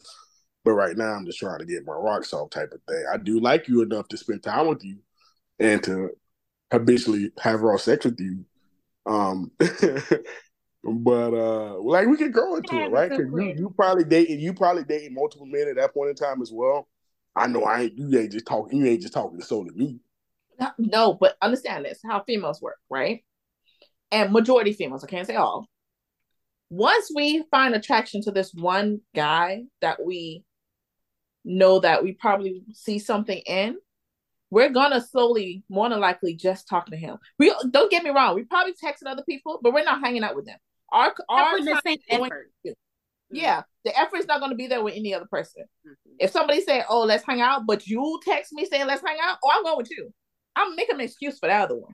But 0.65 0.73
right 0.73 0.97
now, 0.97 1.13
I'm 1.13 1.25
just 1.25 1.39
trying 1.39 1.61
to 1.61 1.65
get 1.65 1.87
my 1.87 1.95
rocks 1.95 2.35
off, 2.35 2.51
type 2.51 2.73
of 2.73 2.81
thing. 2.89 3.05
I 3.13 3.17
do 3.17 3.41
like 3.41 3.67
you 3.69 3.83
enough 3.83 4.09
to 4.09 4.19
spend 4.19 4.43
time 4.43 4.67
with 4.67 4.85
you 4.85 4.99
and 5.59 5.83
to 5.85 6.11
habitually 6.73 7.31
have 7.41 7.63
raw 7.63 7.77
sex 7.77 8.05
with 8.05 8.21
you. 8.21 8.45
Um, 9.07 9.51
but 9.59 11.35
uh, 11.35 11.75
like 11.81 12.07
we 12.09 12.17
can 12.17 12.31
grow 12.31 12.57
into 12.57 12.75
Yeah, 12.77 12.87
it, 12.87 12.91
right? 12.91 13.11
so 13.11 13.19
Because 13.19 13.33
you 13.35 13.55
you 13.57 13.71
probably 13.77 14.05
dating 14.05 14.41
you 14.41 14.55
probably 14.55 14.85
dating 14.85 15.15
multiple 15.15 15.47
men 15.47 15.69
at 15.69 15.77
that 15.77 15.95
point 15.95 16.11
in 16.11 16.17
time 16.17 16.43
as 16.43 16.53
well. 16.53 16.89
I 17.37 17.47
know 17.47 17.65
I 17.65 17.83
ain't 17.83 17.99
you 17.99 18.19
ain't 18.19 18.33
just 18.33 18.47
talking 18.47 18.79
you 18.79 18.87
ain't 18.87 19.03
just 19.03 19.15
talking 19.15 19.39
to 19.39 19.45
solely 19.45 19.73
me. 19.75 20.01
no, 20.79 21.15
but 21.15 21.37
understand 21.43 21.85
this 21.85 22.01
how 22.05 22.23
females 22.23 22.61
work, 22.61 22.79
right? 22.89 23.25
And 24.13 24.33
majority 24.33 24.73
females, 24.73 25.05
I 25.05 25.07
can't 25.07 25.27
say 25.27 25.37
all. 25.37 25.67
Once 26.71 27.11
we 27.15 27.45
find 27.51 27.75
attraction 27.75 28.23
to 28.23 28.31
this 28.31 28.53
one 28.55 29.01
guy 29.15 29.65
that 29.81 30.05
we 30.05 30.45
know 31.45 31.81
that 31.81 32.03
we 32.03 32.13
probably 32.13 32.63
see 32.73 32.99
something 32.99 33.39
in, 33.47 33.77
we're 34.51 34.69
gonna 34.71 35.01
slowly, 35.01 35.63
more 35.69 35.89
than 35.89 36.01
likely, 36.01 36.35
just 36.35 36.69
talk 36.69 36.87
to 36.87 36.97
him. 36.97 37.19
We 37.39 37.55
don't 37.71 37.91
get 37.91 38.03
me 38.05 38.11
wrong, 38.11 38.35
we 38.35 38.45
probably 38.45 38.73
texting 38.75 39.07
other 39.07 39.23
people, 39.29 39.59
but 39.63 39.73
we're 39.73 39.85
not 39.85 40.01
hanging 40.01 40.25
out 40.25 40.37
with 40.37 40.47
them. 40.47 40.59
Our 40.93 41.15
our 41.29 41.61
the 41.61 41.71
time 41.73 41.81
same 41.87 41.99
going- 42.11 42.33
effort. 42.33 42.77
yeah, 43.31 43.63
the 43.85 43.97
effort 43.99 44.17
is 44.19 44.27
not 44.27 44.41
gonna 44.41 44.57
be 44.57 44.67
there 44.67 44.83
with 44.83 44.95
any 44.95 45.15
other 45.15 45.27
person. 45.31 45.65
Mhm. 45.87 45.95
If 46.19 46.31
somebody 46.33 46.61
say, 46.63 46.85
"Oh, 46.89 47.05
let's 47.05 47.25
hang 47.25 47.41
out," 47.41 47.65
but 47.67 47.87
you 47.87 48.21
text 48.25 48.53
me 48.53 48.65
saying, 48.67 48.87
"Let's 48.87 49.03
hang 49.07 49.19
out," 49.23 49.39
oh, 49.45 49.51
I'm 49.55 49.63
going 49.63 49.77
with 49.79 49.91
you. 49.91 50.13
I'm 50.57 50.75
making 50.75 50.97
an 50.97 51.01
excuse 51.03 51.39
for 51.39 51.47
that 51.47 51.63
other 51.63 51.77
one. 51.77 51.93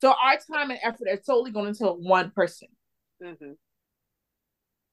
So 0.00 0.12
our 0.12 0.36
time 0.38 0.70
and 0.70 0.80
effort 0.82 1.08
are 1.08 1.22
solely 1.22 1.52
going 1.52 1.68
into 1.68 1.86
one 1.86 2.30
person. 2.32 2.68
Mhm. 3.22 3.56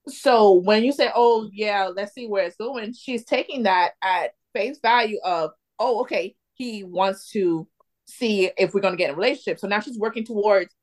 So 0.10 0.54
when 0.54 0.84
you 0.84 0.92
say, 0.92 1.12
"Oh, 1.14 1.50
yeah, 1.52 1.88
let's 1.88 2.14
see 2.14 2.28
where 2.28 2.46
it's 2.46 2.56
going," 2.56 2.94
she's 2.94 3.26
taking 3.26 3.64
that 3.64 3.94
at 4.02 4.36
face 4.54 4.80
value 4.80 5.20
of, 5.24 5.52
"Oh, 5.80 6.02
okay, 6.02 6.36
he 6.58 6.84
wants 6.84 7.30
to 7.32 7.68
see 8.06 8.50
if 8.58 8.74
we're 8.74 8.82
going 8.82 8.94
to 8.94 8.98
get 8.98 9.10
in 9.10 9.16
a 9.16 9.18
relationship. 9.18 9.60
So 9.60 9.68
now 9.68 9.80
she's 9.80 9.98
working 9.98 10.26
towards, 10.26 10.74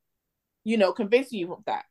you 0.62 0.76
know, 0.76 0.92
convincing 0.92 1.40
you 1.40 1.52
of 1.52 1.64
that. 1.66 1.84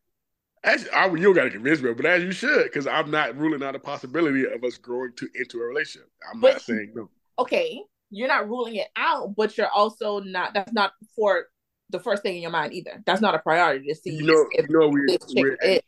As, 0.63 0.88
I, 0.94 1.08
you 1.08 1.18
don't 1.18 1.34
got 1.34 1.44
to 1.44 1.50
convince 1.50 1.82
me, 1.82 1.92
but 1.94 2.06
as 2.06 2.24
you 2.24 2.32
should, 2.32 2.63
because 2.63 2.88
I'm 2.88 3.12
not 3.12 3.38
ruling 3.38 3.62
out 3.62 3.75
a 3.75 3.80
possibility 3.80 4.46
of 4.46 4.63
us 4.63 4.78
growing 4.78 5.12
to 5.18 5.28
into 5.36 5.60
a 5.60 5.66
relationship. 5.66 6.10
I'm 6.34 6.40
But- 6.40 6.54
not 6.54 6.62
saying 6.62 6.94
no. 6.96 7.10
Okay, 7.40 7.82
you're 8.12 8.28
not 8.28 8.48
ruling 8.48 8.75
it 8.75 8.88
out, 8.96 9.36
but 9.36 9.58
you're 9.58 9.68
also 9.68 10.20
not. 10.20 10.54
That's 10.54 10.72
not 10.72 10.94
for 11.16 11.48
the 11.90 12.00
first 12.00 12.22
thing 12.24 12.36
in 12.36 12.42
your 12.44 12.52
mind 12.52 12.72
either. 12.72 13.02
That's 13.06 13.22
not 13.22 13.34
a 13.36 13.40
priority 13.40 13.88
to 13.88 13.96
see 13.96 14.12
You 14.12 14.28
know, 14.28 14.46
if 14.52 14.70
you 14.70 14.80
know, 14.80 14.88
we, 14.88 15.02
this 15.08 15.18
chick 15.34 15.44
we're 15.44 15.56
is. 15.56 15.82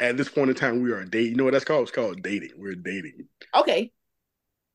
at 0.00 0.16
this 0.16 0.28
point 0.28 0.50
in 0.50 0.56
time, 0.56 0.82
we 0.82 0.92
are 0.92 1.04
dating. 1.04 1.32
You 1.32 1.36
know 1.36 1.44
what 1.44 1.52
that's 1.52 1.64
called? 1.64 1.82
It's 1.82 1.90
called 1.90 2.22
dating. 2.22 2.52
We're 2.56 2.76
dating. 2.76 3.26
Okay, 3.54 3.92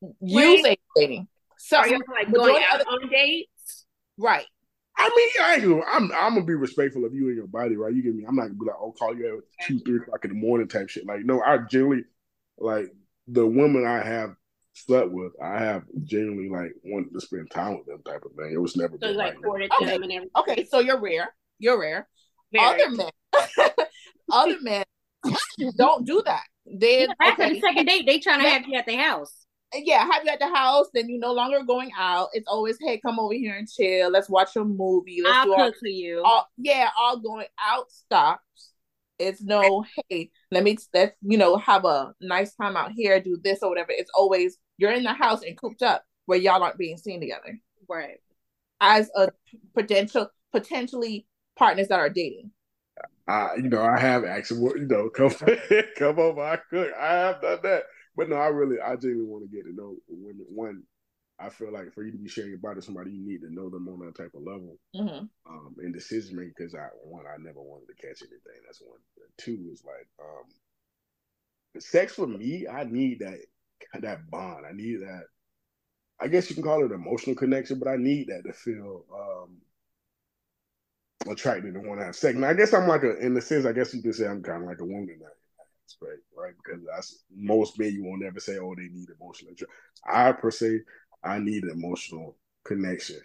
you 0.02 0.36
Wait. 0.36 0.62
say 0.62 0.76
dating. 0.94 1.26
So 1.62 1.76
Are 1.76 1.88
you 1.88 2.02
like 2.12 2.28
majority 2.28 2.54
going 2.54 2.64
out 2.72 2.80
of 2.80 2.86
on 2.86 3.10
dates? 3.10 3.84
right. 4.18 4.46
I 4.96 5.08
mean, 5.16 5.28
I 5.44 5.54
ain't 5.54 5.62
gonna, 5.64 5.82
I'm 5.86 6.12
I'm 6.12 6.34
gonna 6.34 6.44
be 6.44 6.54
respectful 6.54 7.04
of 7.04 7.14
you 7.14 7.28
and 7.28 7.36
your 7.36 7.46
body, 7.46 7.76
right? 7.76 7.92
You 7.94 8.02
get 8.02 8.14
me? 8.14 8.24
I'm 8.26 8.34
not 8.34 8.42
gonna 8.44 8.54
be 8.54 8.66
like, 8.66 8.76
oh, 8.80 8.92
call 8.92 9.16
you 9.16 9.42
at 9.60 9.66
two, 9.66 9.78
three 9.80 9.98
o'clock 9.98 10.24
in 10.24 10.30
the 10.30 10.36
morning 10.36 10.68
type 10.68 10.88
shit. 10.88 11.06
Like, 11.06 11.20
no, 11.24 11.40
I 11.42 11.58
generally 11.70 12.04
like 12.58 12.86
the 13.28 13.46
women 13.46 13.86
I 13.86 14.02
have 14.02 14.34
slept 14.72 15.10
with, 15.10 15.32
I 15.42 15.58
have 15.60 15.84
genuinely 16.04 16.50
like 16.50 16.72
wanted 16.84 17.12
to 17.12 17.20
spend 17.20 17.50
time 17.50 17.78
with 17.78 17.86
them 17.86 18.02
type 18.04 18.24
of 18.24 18.32
thing. 18.32 18.52
It 18.52 18.60
was 18.60 18.76
never 18.76 18.98
So 18.98 19.08
been 19.08 19.16
like 19.16 19.34
like, 19.34 19.42
courted 19.42 19.70
Okay. 19.80 19.92
them 19.92 20.02
and 20.02 20.12
everything. 20.12 20.30
Okay, 20.36 20.66
so 20.66 20.80
you're 20.80 21.00
rare. 21.00 21.34
You're 21.58 21.78
rare. 21.78 22.08
Very. 22.52 22.82
Other 22.82 22.90
men, 22.90 23.10
other 24.32 24.56
men 24.60 24.84
don't 25.76 26.06
do 26.06 26.22
that. 26.24 26.42
They 26.66 27.06
After 27.22 27.44
okay, 27.44 27.54
the 27.54 27.60
second 27.60 27.86
date, 27.86 28.06
they 28.06 28.18
trying 28.18 28.42
to 28.42 28.48
have 28.48 28.66
you 28.66 28.78
at 28.78 28.86
the 28.86 28.96
house. 28.96 29.39
Yeah, 29.74 30.04
have 30.10 30.24
you 30.24 30.30
at 30.30 30.40
the 30.40 30.48
house, 30.52 30.86
then 30.94 31.08
you 31.08 31.18
no 31.18 31.32
longer 31.32 31.62
going 31.62 31.90
out. 31.98 32.28
It's 32.32 32.48
always, 32.48 32.76
hey, 32.80 32.98
come 32.98 33.18
over 33.20 33.34
here 33.34 33.54
and 33.56 33.68
chill. 33.70 34.10
Let's 34.10 34.28
watch 34.28 34.56
a 34.56 34.64
movie. 34.64 35.20
Let's 35.22 35.36
I'll 35.38 35.44
do 35.46 35.54
all, 35.54 35.70
cook 35.70 35.76
for 35.78 35.88
you. 35.88 36.22
all 36.24 36.48
yeah, 36.56 36.90
all 36.98 37.18
going 37.18 37.46
out 37.64 37.90
stops. 37.90 38.42
It's 39.18 39.42
no, 39.42 39.84
hey, 40.08 40.30
let 40.50 40.64
me 40.64 40.76
let's 40.94 41.14
you 41.22 41.36
know 41.38 41.56
have 41.58 41.84
a 41.84 42.14
nice 42.20 42.54
time 42.54 42.76
out 42.76 42.92
here, 42.92 43.20
do 43.20 43.38
this 43.42 43.60
or 43.62 43.68
whatever. 43.68 43.90
It's 43.92 44.10
always 44.14 44.56
you're 44.78 44.92
in 44.92 45.04
the 45.04 45.12
house 45.12 45.42
and 45.42 45.56
cooped 45.56 45.82
up 45.82 46.04
where 46.26 46.38
y'all 46.38 46.62
aren't 46.62 46.78
being 46.78 46.96
seen 46.96 47.20
together 47.20 47.58
Right. 47.88 48.18
as 48.80 49.10
a 49.16 49.30
potential 49.74 50.30
potentially 50.52 51.26
partners 51.56 51.88
that 51.88 51.98
are 52.00 52.10
dating. 52.10 52.52
I, 53.28 53.54
you 53.56 53.68
know, 53.68 53.82
I 53.82 53.98
have 53.98 54.24
actually, 54.24 54.80
you 54.80 54.86
know, 54.86 55.08
come 55.10 55.30
come 55.98 56.18
over, 56.18 56.40
I 56.42 56.56
cook. 56.56 56.92
I 56.98 57.12
have 57.12 57.40
done 57.42 57.58
that, 57.62 57.84
but 58.20 58.28
no, 58.28 58.36
I 58.36 58.48
really, 58.48 58.76
I 58.78 58.96
genuinely 58.96 59.24
want 59.24 59.50
to 59.50 59.56
get 59.56 59.64
to 59.64 59.74
know 59.74 59.96
women. 60.06 60.44
One, 60.50 60.82
I 61.38 61.48
feel 61.48 61.72
like 61.72 61.94
for 61.94 62.04
you 62.04 62.12
to 62.12 62.18
be 62.18 62.28
sharing 62.28 62.50
your 62.50 62.58
body 62.58 62.76
with 62.76 62.84
somebody, 62.84 63.12
you 63.12 63.26
need 63.26 63.40
to 63.40 63.50
know 63.50 63.70
them 63.70 63.88
on 63.88 64.04
that 64.04 64.14
type 64.14 64.32
of 64.34 64.42
level. 64.42 64.76
Mm-hmm. 64.94 65.24
um 65.50 65.74
in 65.82 65.90
decision 65.90 66.36
making 66.36 66.52
because 66.54 66.74
I 66.74 66.88
one 67.02 67.24
I 67.24 67.38
never 67.38 67.62
wanted 67.62 67.86
to 67.86 67.94
catch 67.94 68.20
anything. 68.20 68.60
That's 68.66 68.82
one. 68.82 68.98
Two 69.38 69.70
is 69.72 69.82
like 69.86 70.06
um 70.20 71.80
sex 71.80 72.12
for 72.12 72.26
me. 72.26 72.66
I 72.68 72.84
need 72.84 73.20
that 73.20 73.38
that 74.02 74.30
bond. 74.30 74.66
I 74.68 74.72
need 74.74 75.00
that. 75.00 75.22
I 76.20 76.28
guess 76.28 76.50
you 76.50 76.56
can 76.56 76.64
call 76.64 76.84
it 76.84 76.92
emotional 76.92 77.36
connection, 77.36 77.78
but 77.78 77.88
I 77.88 77.96
need 77.96 78.28
that 78.28 78.42
to 78.44 78.52
feel 78.52 79.06
um 79.14 79.62
attracted 81.32 81.74
and 81.74 81.86
want 81.86 82.00
to 82.00 82.04
have 82.04 82.16
sex. 82.16 82.36
And 82.36 82.44
I 82.44 82.52
guess 82.52 82.74
I'm 82.74 82.86
like 82.86 83.02
a 83.02 83.16
in 83.16 83.32
the 83.32 83.40
sense. 83.40 83.64
I 83.64 83.72
guess 83.72 83.94
you 83.94 84.02
could 84.02 84.14
say 84.14 84.26
I'm 84.26 84.42
kind 84.42 84.62
of 84.62 84.68
like 84.68 84.82
a 84.82 84.84
woman 84.84 85.20
that 85.22 85.39
aspect, 85.90 86.20
right? 86.36 86.52
Because 86.62 86.82
that's 86.86 87.24
most 87.34 87.78
men 87.78 87.92
you 87.92 88.04
won't 88.04 88.24
ever 88.24 88.40
say, 88.40 88.58
oh, 88.58 88.74
they 88.76 88.88
need 88.88 89.08
emotional. 89.20 89.52
I 90.06 90.32
per 90.32 90.50
se, 90.50 90.80
I 91.22 91.38
need 91.38 91.64
an 91.64 91.70
emotional 91.70 92.36
connection. 92.64 93.20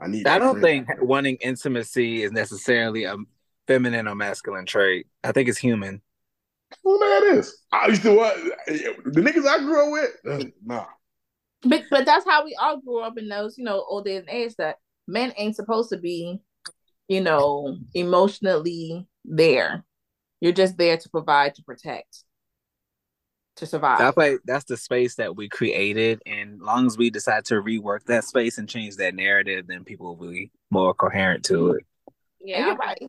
I 0.00 0.08
need. 0.08 0.26
I 0.26 0.38
don't 0.38 0.60
friend- 0.60 0.86
think 0.86 1.02
wanting 1.02 1.36
intimacy 1.36 2.22
is 2.22 2.32
necessarily 2.32 3.04
a 3.04 3.16
feminine 3.66 4.08
or 4.08 4.14
masculine 4.14 4.66
trait. 4.66 5.06
I 5.22 5.32
think 5.32 5.48
it's 5.48 5.58
human. 5.58 6.02
Who 6.82 6.98
that 6.98 7.22
is? 7.34 7.56
I 7.70 7.88
used 7.88 8.02
to 8.02 8.14
what 8.16 8.34
the 8.66 9.20
niggas 9.20 9.46
I 9.46 9.58
grew 9.58 9.86
up 9.86 9.92
with. 10.24 10.52
Nah, 10.64 10.86
But 11.62 11.84
but 11.90 12.06
that's 12.06 12.24
how 12.24 12.44
we 12.44 12.56
all 12.60 12.80
grew 12.80 13.00
up 13.02 13.18
in 13.18 13.28
those, 13.28 13.58
you 13.58 13.64
know, 13.64 13.84
old 13.88 14.06
days 14.06 14.20
and 14.20 14.30
age 14.30 14.54
that 14.56 14.76
men 15.06 15.32
ain't 15.36 15.54
supposed 15.54 15.90
to 15.90 15.98
be, 15.98 16.40
you 17.08 17.20
know, 17.20 17.76
emotionally 17.94 19.06
there. 19.24 19.84
You're 20.42 20.52
just 20.52 20.76
there 20.76 20.96
to 20.96 21.08
provide, 21.08 21.54
to 21.54 21.62
protect, 21.62 22.24
to 23.56 23.66
survive. 23.66 24.00
I 24.00 24.10
feel 24.10 24.32
like 24.32 24.40
that's 24.44 24.64
the 24.64 24.76
space 24.76 25.14
that 25.14 25.36
we 25.36 25.48
created, 25.48 26.20
and 26.26 26.60
long 26.60 26.86
as 26.88 26.98
we 26.98 27.10
decide 27.10 27.44
to 27.44 27.54
rework 27.62 28.02
that 28.06 28.24
space 28.24 28.58
and 28.58 28.68
change 28.68 28.96
that 28.96 29.14
narrative, 29.14 29.68
then 29.68 29.84
people 29.84 30.16
will 30.16 30.32
be 30.32 30.50
more 30.72 30.94
coherent 30.94 31.44
to 31.44 31.74
it. 31.74 31.86
Yeah, 32.44 32.66
you're 32.66 32.76
right. 32.76 33.00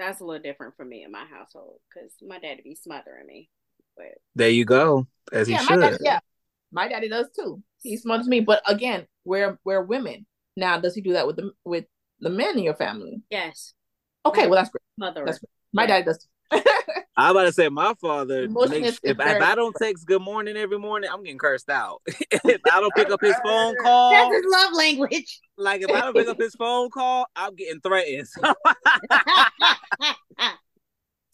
that's 0.00 0.20
a 0.20 0.24
little 0.24 0.42
different 0.42 0.74
for 0.76 0.84
me 0.84 1.04
in 1.04 1.12
my 1.12 1.24
household 1.26 1.76
because 1.94 2.10
my 2.26 2.40
daddy 2.40 2.62
be 2.64 2.74
smothering 2.74 3.24
me. 3.24 3.48
But 3.96 4.06
There 4.34 4.50
you 4.50 4.64
go, 4.64 5.06
as 5.32 5.46
he 5.46 5.54
Yeah, 5.54 5.62
my 5.62 5.68
should. 5.68 5.80
daddy, 5.80 5.96
yeah, 6.02 6.18
my 6.72 6.88
daddy 6.88 7.08
does 7.08 7.28
too. 7.30 7.62
He 7.82 7.96
smothers 7.96 8.26
me, 8.26 8.40
but 8.40 8.62
again, 8.66 9.06
we're 9.24 9.60
we're 9.64 9.82
women. 9.82 10.26
Now, 10.56 10.80
does 10.80 10.96
he 10.96 11.02
do 11.02 11.12
that 11.12 11.28
with 11.28 11.36
the 11.36 11.52
with 11.64 11.84
the 12.18 12.30
men 12.30 12.58
in 12.58 12.64
your 12.64 12.74
family? 12.74 13.22
yes, 13.30 13.74
Okay, 14.26 14.48
well 14.48 14.56
that's 14.56 14.70
great. 14.70 14.82
mother. 14.98 15.24
That's 15.24 15.38
My 15.72 15.82
Yeah. 15.84 15.88
daddy 15.88 16.04
does. 16.06 16.26
Too. 16.52 16.60
I 17.16 17.30
about 17.32 17.42
to 17.44 17.52
say 17.52 17.68
my 17.68 17.92
father. 18.00 18.48
Makes, 18.48 19.00
if, 19.02 19.18
if 19.18 19.20
I 19.20 19.54
don't 19.54 19.74
text 19.80 20.06
good 20.06 20.22
morning 20.22 20.56
every 20.56 20.78
morning, 20.78 21.10
I'm 21.12 21.22
getting 21.22 21.38
cursed 21.38 21.68
out. 21.68 22.00
if 22.06 22.60
I 22.72 22.80
don't 22.80 22.94
pick 22.94 23.10
up 23.10 23.20
his 23.20 23.34
phone 23.44 23.74
That's 23.74 23.82
call, 23.84 24.32
his 24.32 24.44
love 24.48 24.72
language. 24.72 25.40
like 25.58 25.82
if 25.82 25.90
I 25.90 26.00
don't 26.00 26.14
pick 26.16 26.28
up 26.28 26.38
his 26.40 26.54
phone 26.54 26.88
call, 26.90 27.26
I'm 27.36 27.54
getting 27.56 27.80
threatened. 27.80 28.26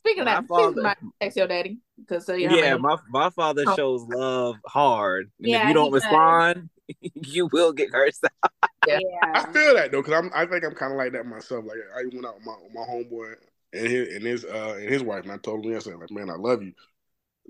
Speaking 0.04 0.20
of 0.20 0.26
My 0.26 0.34
that, 0.34 0.46
please 0.48 0.56
father- 0.56 0.76
remind 0.76 0.96
text 1.20 1.36
your 1.36 1.48
daddy 1.48 1.78
because 1.98 2.26
so 2.26 2.34
uh, 2.34 2.36
you 2.36 2.48
have 2.48 2.58
yeah, 2.58 2.76
my- 2.76 2.96
my 3.10 3.24
my 3.24 3.30
father 3.30 3.64
Oh. 3.66 3.74
shows 3.74 4.02
love 4.08 4.56
hard, 4.66 5.30
and 5.40 5.48
Yeah, 5.48 5.62
if 5.62 5.68
you 5.68 5.74
don't 5.74 5.86
he 5.86 5.92
does. 5.92 6.04
respond, 6.04 6.70
you 7.14 7.48
will 7.52 7.72
get 7.72 7.90
cursed 7.92 8.24
out. 8.24 8.52
Yeah. 8.86 8.98
I 9.24 9.52
feel 9.52 9.74
that 9.74 9.90
though, 9.90 10.02
because 10.02 10.14
I'm 10.14 10.30
I 10.34 10.46
think 10.46 10.64
I'm 10.64 10.74
kind 10.74 10.92
of 10.92 10.98
like 10.98 11.12
that 11.12 11.26
myself. 11.26 11.64
Like 11.64 11.78
I 11.96 12.02
went 12.12 12.24
out 12.26 12.36
with 12.36 12.46
my 12.46 12.54
with 12.62 12.72
my 12.74 12.82
homeboy 12.82 13.34
and 13.72 13.86
his 13.86 14.14
and 14.14 14.24
his 14.24 14.44
uh 14.44 14.76
and 14.78 14.88
his 14.88 15.02
wife, 15.02 15.22
and 15.24 15.32
I 15.32 15.38
told 15.38 15.64
him 15.64 15.72
yesterday, 15.72 15.96
like, 15.96 16.10
man, 16.10 16.30
I 16.30 16.34
love 16.36 16.62
you. 16.62 16.72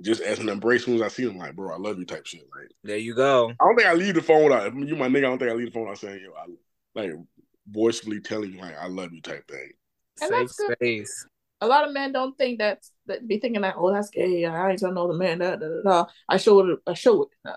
Just 0.01 0.21
as 0.21 0.39
an 0.39 0.49
embrace, 0.49 0.83
as 0.83 0.85
soon 0.87 0.97
as 0.97 1.03
I 1.03 1.09
see 1.09 1.23
him, 1.23 1.39
like, 1.39 1.57
bro, 1.57 1.73
I 1.73 1.79
love 1.79 1.99
you, 1.99 2.05
type 2.05 2.27
shit. 2.27 2.43
Like, 2.55 2.71
There 2.85 2.99
you 2.99 3.15
go. 3.15 3.51
I 3.51 3.65
don't 3.65 3.77
think 3.77 3.89
I 3.89 3.95
leave 3.95 4.15
the 4.15 4.23
phone 4.23 4.53
out. 4.53 4.67
If 4.67 4.75
you 4.75 4.95
my 4.97 5.09
nigga, 5.09 5.19
I 5.19 5.21
don't 5.23 5.39
think 5.39 5.51
I 5.51 5.55
leave 5.55 5.67
the 5.67 5.73
phone 5.73 5.89
out 5.89 5.99
saying, 5.99 6.21
yo, 6.23 6.33
I 6.33 6.47
like 6.95 7.13
voicefully 7.71 8.21
telling 8.21 8.53
you 8.53 8.61
like 8.61 8.77
I 8.79 8.87
love 8.89 9.13
you 9.13 9.21
type 9.23 9.49
thing. 9.49 9.71
And 10.21 10.31
Safe 10.31 10.39
that's 10.49 10.57
good. 10.57 10.77
space. 10.77 11.27
a 11.61 11.67
lot 11.67 11.87
of 11.87 11.93
men 11.93 12.13
don't 12.13 12.37
think 12.39 12.59
that's 12.59 12.93
that 13.07 13.27
be 13.27 13.39
thinking 13.39 13.63
that 13.63 13.75
oh 13.77 13.93
that's 13.93 14.11
gay 14.11 14.45
I 14.45 14.71
ain't 14.71 14.79
telling 14.79 14.97
all 14.97 15.09
the 15.09 15.15
man 15.19 15.39
that 15.41 15.59
da, 15.61 15.67
da, 15.69 15.83
da. 15.83 16.07
I 16.29 16.37
show 16.37 16.61
it 16.61 16.79
I 16.87 16.95
show 16.95 17.23
it 17.23 17.29
No. 17.45 17.55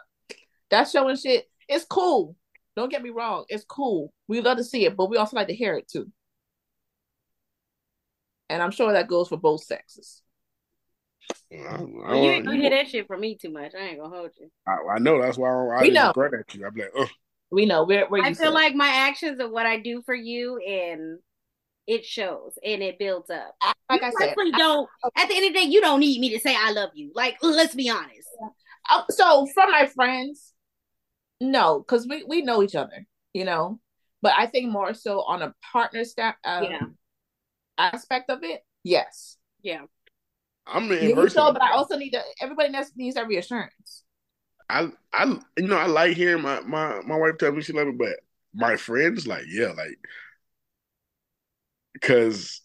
that's 0.70 0.92
showing 0.92 1.16
shit 1.16 1.50
it's 1.68 1.86
cool 1.86 2.36
don't 2.76 2.90
get 2.90 3.04
me 3.04 3.10
wrong 3.12 3.46
it's 3.50 3.66
cool 3.66 4.14
we 4.28 4.42
love 4.42 4.58
to 4.58 4.64
see 4.64 4.86
it 4.86 4.96
but 4.96 5.10
we 5.10 5.18
also 5.18 5.36
like 5.36 5.48
to 5.48 5.54
hear 5.56 5.76
it 5.76 5.88
too 5.88 6.10
and 8.50 8.62
I'm 8.62 8.72
sure 8.72 8.94
that 8.94 9.08
goes 9.08 9.30
for 9.30 9.38
both 9.38 9.64
sexes 9.64 10.22
I, 11.52 11.56
I, 11.56 11.82
Well, 11.82 12.16
you 12.24 12.32
ain't 12.32 12.46
gonna 12.46 12.58
hear 12.58 12.70
that 12.72 12.90
shit 12.90 13.08
from 13.08 13.22
me 13.22 13.36
too 13.36 13.50
much. 13.50 13.74
I 13.76 13.80
ain't 13.80 14.00
gonna 14.00 14.16
hold 14.16 14.32
you. 14.40 14.50
I, 14.68 14.96
I 14.96 15.00
know 15.00 15.22
that's 15.22 15.38
why 15.38 15.50
I, 15.50 15.78
I 15.78 15.82
We 15.82 15.88
didn't 15.90 16.04
know. 16.04 16.08
regret 16.10 16.34
at 16.40 16.56
you. 16.56 16.66
I'm 16.66 16.76
like, 16.76 16.92
oh, 16.96 17.08
we 17.52 17.66
know 17.66 17.84
we're, 17.84 18.08
we're 18.10 18.24
I 18.24 18.30
used 18.30 18.40
feel 18.40 18.52
to 18.52 18.58
it. 18.58 18.62
like 18.62 18.76
my 18.76 18.88
actions 18.88 19.40
and 19.40 19.52
what 19.52 19.66
I 19.66 19.80
do 19.80 20.02
for 20.06 20.14
you, 20.14 20.58
and 20.58 21.20
it 21.88 22.06
shows 22.06 22.58
and 22.64 22.84
it 22.84 23.00
builds 23.00 23.30
up. 23.30 23.56
like 23.90 24.02
you 24.02 24.08
I 24.08 24.12
said 24.12 24.30
actually 24.30 24.52
don't. 24.52 24.88
At 25.18 25.28
the 25.28 25.36
end 25.36 25.48
of 25.48 25.54
the 25.54 25.60
day, 25.60 25.66
you 25.66 25.82
don't 25.82 26.00
need 26.00 26.20
me 26.22 26.30
to 26.30 26.40
say 26.40 26.56
I 26.56 26.72
love 26.72 26.92
you. 26.94 27.12
Like, 27.16 27.38
let's 27.42 27.74
be 27.76 27.90
honest. 27.90 28.28
Uh, 28.90 29.04
so 29.10 29.48
from 29.54 29.72
my 29.72 29.88
friends, 29.88 30.54
no, 31.42 31.80
because 31.80 32.08
we 32.08 32.24
we 32.26 32.42
know 32.42 32.62
each 32.62 32.76
other, 32.76 33.06
you 33.34 33.46
know. 33.46 33.80
But 34.22 34.34
I 34.38 34.46
think 34.48 34.70
more 34.70 34.94
so 34.94 35.22
on 35.22 35.42
a 35.42 35.56
partner 35.72 36.04
step, 36.04 36.36
um, 36.44 36.64
Yeah. 36.66 36.80
Aspect 37.80 38.30
of 38.30 38.44
it, 38.44 38.62
yes. 38.84 39.38
Yeah. 39.62 39.84
I'm 40.68 40.88
the 40.88 40.96
You 40.96 41.10
need 41.10 41.10
inverse. 41.12 41.34
to, 41.34 41.52
but 41.54 41.62
I 41.64 41.72
also 41.72 41.98
need 41.98 42.12
to. 42.12 42.22
Everybody 42.42 42.70
needs 42.70 42.92
needs 42.96 43.16
that 43.16 43.28
reassurance. 43.28 44.04
I, 44.70 44.90
I, 45.14 45.26
you 45.58 45.68
know, 45.68 45.78
I 45.78 45.88
like 45.88 46.16
hearing 46.16 46.44
my 46.44 46.62
my 46.62 47.02
my 47.02 47.18
wife 47.18 47.38
tell 47.40 47.52
me 47.52 47.62
she 47.62 47.74
love 47.74 47.88
me, 47.88 47.94
but 47.98 48.20
my 48.54 48.76
friends, 48.78 49.26
like, 49.28 49.46
yeah, 49.50 49.70
like, 49.72 49.98
because 51.94 52.62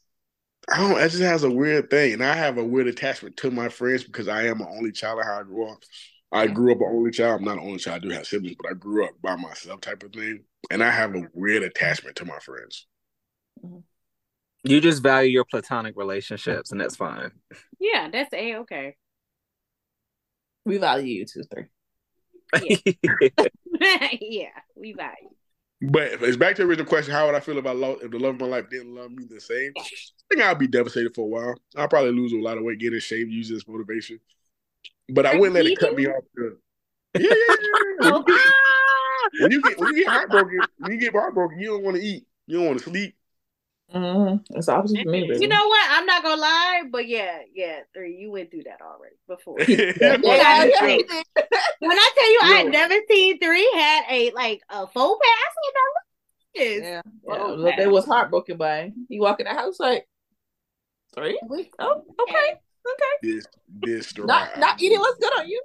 I 0.73 0.79
don't. 0.79 0.99
It 1.01 1.11
just 1.11 1.23
has 1.23 1.45
a 1.45 1.51
weird 1.51 1.91
thing, 1.91 2.15
and 2.15 2.25
I 2.25 2.35
have 2.37 2.59
a 2.59 2.65
weird 2.65 2.89
attachment 2.89 3.37
to 3.39 3.51
my 3.51 3.69
friends 3.69 4.05
because 4.05 4.29
I 4.29 4.45
am 4.47 4.61
an 4.61 4.69
only 4.71 4.93
child 4.93 5.21
of 5.21 5.27
how 5.27 5.41
I 5.41 5.43
grew 5.45 5.71
up. 5.71 5.79
I 6.33 6.47
grew 6.49 6.73
up 6.73 6.79
an 6.81 6.89
only 6.91 7.11
child. 7.11 7.41
I'm 7.41 7.45
not 7.45 7.59
an 7.59 7.65
only 7.65 7.79
child. 7.79 8.05
I 8.05 8.09
do 8.09 8.15
have 8.15 8.27
siblings, 8.27 8.57
but 8.61 8.71
I 8.71 8.75
grew 8.75 9.05
up 9.05 9.13
by 9.23 9.37
myself, 9.37 9.81
type 9.81 10.03
of 10.03 10.13
thing. 10.13 10.45
And 10.71 10.83
I 10.83 10.91
have 10.91 11.15
a 11.15 11.29
weird 11.33 11.63
attachment 11.63 12.17
to 12.17 12.25
my 12.25 12.39
friends. 12.41 12.87
Mm-hmm. 13.65 13.79
You 14.65 14.81
just 14.81 15.03
value 15.03 15.31
your 15.31 15.45
platonic 15.45 15.95
relationships, 15.97 16.73
and 16.73 16.81
that's 16.81 16.97
fine. 16.97 17.33
Yeah, 17.79 18.09
that's 18.11 18.33
a 18.33 18.57
okay. 18.57 18.97
We 20.65 20.79
value 20.79 21.19
you 21.19 21.27
too, 21.27 21.43
three. 21.53 21.67
yeah, 24.21 24.49
we 24.75 24.95
value. 24.95 25.31
But 25.83 26.23
it's 26.23 26.39
back 26.39 26.57
to 26.57 26.63
the 26.63 26.69
original 26.69 26.87
question: 26.87 27.13
How 27.13 27.27
would 27.27 27.35
I 27.35 27.41
feel 27.41 27.59
about 27.59 27.77
love 27.77 27.99
if 28.03 28.11
the 28.11 28.19
love 28.19 28.37
of 28.37 28.41
my 28.41 28.47
life 28.47 28.71
didn't 28.71 28.95
love 28.95 29.11
me 29.11 29.25
the 29.29 29.41
same? 29.41 29.73
I 29.77 29.83
think 30.31 30.43
I'd 30.43 30.59
be 30.59 30.67
devastated 30.67 31.15
for 31.15 31.23
a 31.23 31.29
while. 31.29 31.55
I'll 31.77 31.89
probably 31.89 32.13
lose 32.13 32.33
a 32.33 32.37
lot 32.37 32.57
of 32.57 32.65
weight, 32.65 32.79
get 32.79 32.95
in 32.95 33.01
shape, 33.01 33.29
use 33.29 33.51
this 33.51 33.69
motivation. 33.69 34.19
But 35.11 35.27
I 35.27 35.37
wouldn't 35.37 35.55
let 35.55 35.67
it 35.67 35.79
cut 35.79 35.95
me 35.95 36.07
off. 36.07 36.25
The, 36.35 36.57
yeah, 37.19 37.29
yeah, 38.01 38.23
yeah. 38.27 38.41
When 39.41 39.51
you 39.51 39.61
get 39.61 39.79
when 39.79 39.95
you 39.95 40.05
get 40.05 40.13
heartbroken, 40.13 40.61
when 40.79 40.93
you 40.93 40.99
get 40.99 41.13
heartbroken, 41.13 41.59
you 41.59 41.69
don't 41.69 41.83
want 41.83 41.97
to 41.97 42.03
eat, 42.03 42.25
you 42.47 42.59
don't 42.59 42.67
want 42.67 42.79
to 42.79 42.85
sleep. 42.85 43.15
Mm-hmm. 43.93 44.57
It's 44.57 44.69
opposite 44.69 45.03
for 45.03 45.11
me. 45.11 45.29
Baby. 45.29 45.41
You 45.41 45.49
know 45.49 45.67
what? 45.69 45.87
I'm 45.91 46.07
not 46.07 46.23
gonna 46.23 46.41
lie, 46.41 46.83
but 46.91 47.07
yeah, 47.07 47.41
yeah, 47.55 47.81
three. 47.95 48.17
You 48.17 48.31
went 48.31 48.51
through 48.51 48.65
that 48.65 48.81
already 48.81 49.17
before. 49.29 49.61
Yeah, 49.61 49.93
yeah. 50.01 50.65
yeah. 50.65 51.23
when 51.79 51.99
I 51.99 52.11
tell 52.15 52.33
you, 52.33 52.39
I 52.43 52.63
Yo. 52.65 52.71
never 52.71 52.95
seen 53.09 53.39
three 53.39 53.71
had 53.75 54.05
a 54.11 54.31
like 54.33 54.63
a 54.71 54.87
faux 54.87 55.21
pass. 55.23 55.55
You 55.63 55.73
know, 55.75 55.91
this. 56.55 56.83
Yeah, 56.83 57.03
yeah. 57.29 57.45
Look, 57.45 57.77
they 57.77 57.87
was 57.87 58.07
heartbroken 58.07 58.57
by. 58.57 58.93
He 59.09 59.21
walk 59.21 59.41
in 59.41 59.47
the 59.47 59.53
house 59.53 59.79
like 59.79 60.09
three. 61.15 61.39
Oh, 61.79 62.03
okay, 62.23 62.51
okay. 62.53 63.15
This 63.23 63.47
this 63.69 64.19
Not 64.19 64.59
not 64.59 64.81
eating 64.83 64.99
looks 64.99 65.19
good 65.21 65.39
on 65.39 65.49
you. 65.49 65.63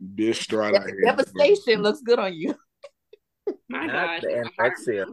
this 0.00 0.40
stride 0.40 0.74
out. 0.74 0.86
Devastation 1.04 1.82
looks 1.82 2.00
good 2.00 2.18
on 2.18 2.34
you. 2.34 2.54
My 3.68 3.86
God. 3.86 4.22
the 4.22 4.50
anorexia. 4.58 5.06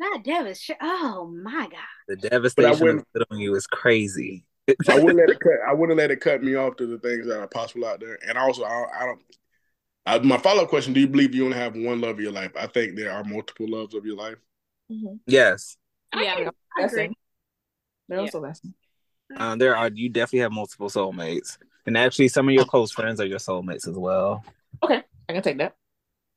Not 0.00 0.24
devastation. 0.24 0.76
Oh 0.80 1.30
my 1.42 1.68
god. 1.70 1.78
The 2.08 2.16
devastation 2.16 2.80
wouldn't- 2.80 3.06
put 3.12 3.26
on 3.30 3.38
you 3.38 3.54
is 3.54 3.66
crazy. 3.66 4.46
I 4.88 4.94
wouldn't 4.98 5.16
let 5.16 5.28
it 5.30 5.40
cut. 5.40 5.52
I 5.68 5.74
wouldn't 5.74 5.98
let 5.98 6.10
it 6.10 6.20
cut 6.20 6.42
me 6.42 6.54
off 6.54 6.76
to 6.76 6.86
the 6.86 6.98
things 6.98 7.26
that 7.26 7.38
are 7.38 7.46
possible 7.48 7.86
out 7.86 8.00
there. 8.00 8.18
And 8.26 8.38
also, 8.38 8.62
I, 8.64 8.84
I 9.00 9.04
don't. 9.06 9.20
I, 10.06 10.18
my 10.20 10.38
follow 10.38 10.62
up 10.62 10.70
question: 10.70 10.92
Do 10.94 11.00
you 11.00 11.08
believe 11.08 11.34
you 11.34 11.44
only 11.44 11.58
have 11.58 11.76
one 11.76 12.00
love 12.00 12.12
of 12.16 12.20
your 12.20 12.32
life? 12.32 12.52
I 12.56 12.66
think 12.66 12.96
there 12.96 13.12
are 13.12 13.22
multiple 13.24 13.68
loves 13.68 13.94
of 13.94 14.06
your 14.06 14.16
life. 14.16 14.36
yes. 15.26 15.76
Yeah. 16.14 16.20
I 16.20 16.32
agree. 16.40 16.50
Lesson. 16.78 17.14
There 18.08 18.22
was 18.22 18.34
a 18.34 18.38
lesson. 18.38 18.74
Um, 19.36 19.58
there 19.58 19.76
are 19.76 19.90
you 19.92 20.08
definitely 20.08 20.40
have 20.40 20.52
multiple 20.52 20.88
soulmates. 20.88 21.58
And 21.86 21.96
actually 21.96 22.28
some 22.28 22.48
of 22.48 22.54
your 22.54 22.64
close 22.64 22.90
friends 22.90 23.20
are 23.20 23.26
your 23.26 23.38
soulmates 23.38 23.86
as 23.86 23.96
well. 23.98 24.44
Okay, 24.82 25.02
I 25.28 25.32
can 25.32 25.42
take 25.42 25.58
that. 25.58 25.74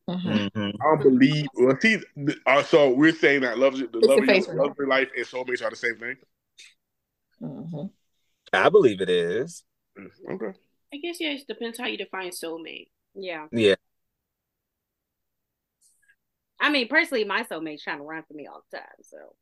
Mhm. 0.09 0.49
hmm 0.55 0.69
I 0.81 0.85
don't 0.85 1.03
believe. 1.03 1.47
Well, 1.55 1.77
see, 1.79 1.97
uh, 2.45 2.63
so 2.63 2.89
we're 2.89 3.13
saying 3.13 3.41
that 3.41 3.57
love, 3.57 3.77
the 3.77 3.85
It's 3.85 4.07
love, 4.07 4.19
the 4.19 4.33
your, 4.33 4.55
love 4.55 4.71
of 4.71 4.77
your 4.77 4.87
life 4.87 5.09
and 5.15 5.25
soulmates 5.25 5.63
are 5.63 5.69
the 5.69 5.75
same 5.75 5.97
thing. 5.97 6.17
Mhm. 7.41 7.91
I 8.51 8.69
believe 8.69 9.01
it 9.01 9.09
is. 9.09 9.63
Mm, 9.97 10.11
Okay. 10.31 10.57
I 10.93 10.97
guess 10.97 11.17
yeah, 11.19 11.29
it 11.31 11.47
depends 11.47 11.79
how 11.79 11.87
you 11.87 11.97
define 11.97 12.29
soulmate. 12.29 12.89
Yeah. 13.15 13.47
Yeah. 13.51 13.75
I 16.59 16.69
mean, 16.69 16.87
personally, 16.87 17.23
my 17.25 17.43
soulmate's 17.43 17.83
trying 17.83 17.97
to 17.97 18.03
run 18.03 18.23
for 18.27 18.33
me 18.33 18.47
all 18.47 18.63
the 18.71 18.77
time. 18.77 18.87
So 19.01 19.35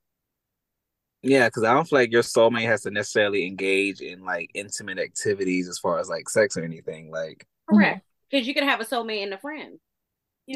Yeah, 1.24 1.48
because 1.48 1.63
I 1.63 1.74
don't 1.74 1.88
feel 1.88 2.00
like 2.00 2.12
your 2.12 2.24
soulmate 2.24 2.65
has 2.65 2.82
to 2.82 2.91
necessarily 2.91 3.46
engage 3.46 4.01
in 4.01 4.24
like 4.24 4.50
intimate 4.53 4.98
activities 4.98 5.68
as 5.70 5.77
far 5.77 6.00
as 6.00 6.10
like 6.10 6.30
sex 6.30 6.58
or 6.58 6.63
anything. 6.63 7.12
Like 7.12 7.46
correct, 7.70 8.03
because 8.30 8.48
you 8.48 8.53
can 8.53 8.68
have 8.68 8.80
a 8.82 8.86
soulmate 8.86 9.24
and 9.24 9.34
a 9.34 9.38
friend. 9.38 9.80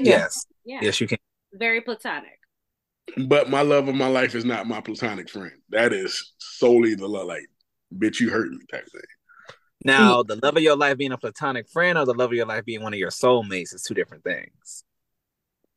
Yes. 0.04 0.46
Yeah. 0.66 0.80
Yes, 0.82 1.02
you 1.02 1.08
can. 1.08 1.18
Very 1.54 1.82
platonic. 1.82 2.40
But 3.28 3.50
my 3.50 3.62
love 3.62 3.88
of 3.88 3.96
my 3.96 4.08
life 4.08 4.36
is 4.36 4.46
not 4.46 4.68
my 4.68 4.82
platonic 4.82 5.30
friend. 5.30 5.54
That 5.70 5.94
is 5.94 6.34
solely 6.38 6.96
the 6.96 7.08
love, 7.08 7.28
like, 7.28 7.46
bitch, 7.96 8.20
you 8.20 8.30
hurt 8.30 8.50
me 8.50 8.60
type 8.72 8.88
thing. 8.92 9.02
Now, 9.84 10.24
the 10.24 10.36
love 10.42 10.58
of 10.58 10.64
your 10.64 10.76
life 10.76 10.98
being 10.98 11.12
a 11.12 11.18
platonic 11.18 11.70
friend 11.70 11.98
or 11.98 12.06
the 12.06 12.14
love 12.14 12.32
of 12.32 12.36
your 12.36 12.48
life 12.48 12.66
being 12.66 12.82
one 12.82 12.94
of 12.94 13.00
your 13.00 13.12
soulmates 13.12 13.74
is 13.74 13.84
two 13.84 13.94
different 13.94 14.24
things. 14.24 14.84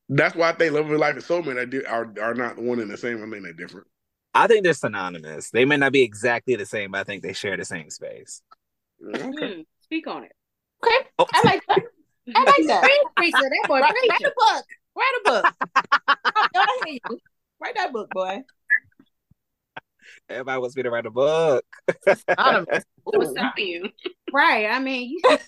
That's 0.08 0.34
why 0.34 0.48
I 0.48 0.52
think 0.52 0.72
love 0.72 0.86
of 0.86 0.90
your 0.90 0.98
life 0.98 1.14
and 1.14 1.22
soulmate 1.24 1.56
are, 1.56 1.66
di- 1.66 1.84
are 1.84 2.14
are 2.22 2.34
not 2.34 2.56
one 2.58 2.80
and 2.80 2.90
the 2.90 2.96
same. 2.96 3.18
I 3.18 3.28
think 3.28 3.44
they're 3.44 3.52
different. 3.52 3.86
I 4.34 4.46
think 4.46 4.64
they're 4.64 4.72
synonymous. 4.72 5.50
They 5.50 5.66
may 5.66 5.76
not 5.76 5.92
be 5.92 6.02
exactly 6.02 6.56
the 6.56 6.64
same, 6.64 6.92
but 6.92 7.00
I 7.00 7.04
think 7.04 7.22
they 7.22 7.34
share 7.34 7.56
the 7.56 7.64
same 7.64 7.90
space. 7.90 8.40
Okay. 9.04 9.54
Hmm, 9.54 9.60
speak 9.82 10.06
on 10.06 10.24
it. 10.24 10.32
Okay, 10.82 11.08
Oh, 11.18 11.26
I 11.32 11.44
like 11.44 11.66
that. 11.68 11.82
I 12.34 12.44
like 12.44 12.66
that. 12.66 12.82
Preacher, 13.16 13.36
that 13.38 13.64
boy 13.68 13.80
Write, 13.80 13.94
write 14.08 14.20
a 14.20 14.32
book. 14.36 14.64
Write 14.96 15.14
a 15.18 15.24
book. 15.24 15.54
I 16.08 16.46
wanna 16.54 16.70
hear 16.84 16.98
you. 17.08 17.18
Write 17.60 17.74
that 17.76 17.92
book, 17.92 18.10
boy. 18.10 18.42
everybody 20.28 20.60
wants 20.60 20.76
me 20.76 20.82
to 20.82 20.90
write 20.90 21.06
a 21.06 21.10
book. 21.10 21.64
What's 22.04 23.30
Ooh. 23.30 23.32
stopping 23.32 23.66
you? 23.66 23.88
Right. 24.32 24.66
I 24.66 24.78
mean, 24.78 25.10
you 25.10 25.20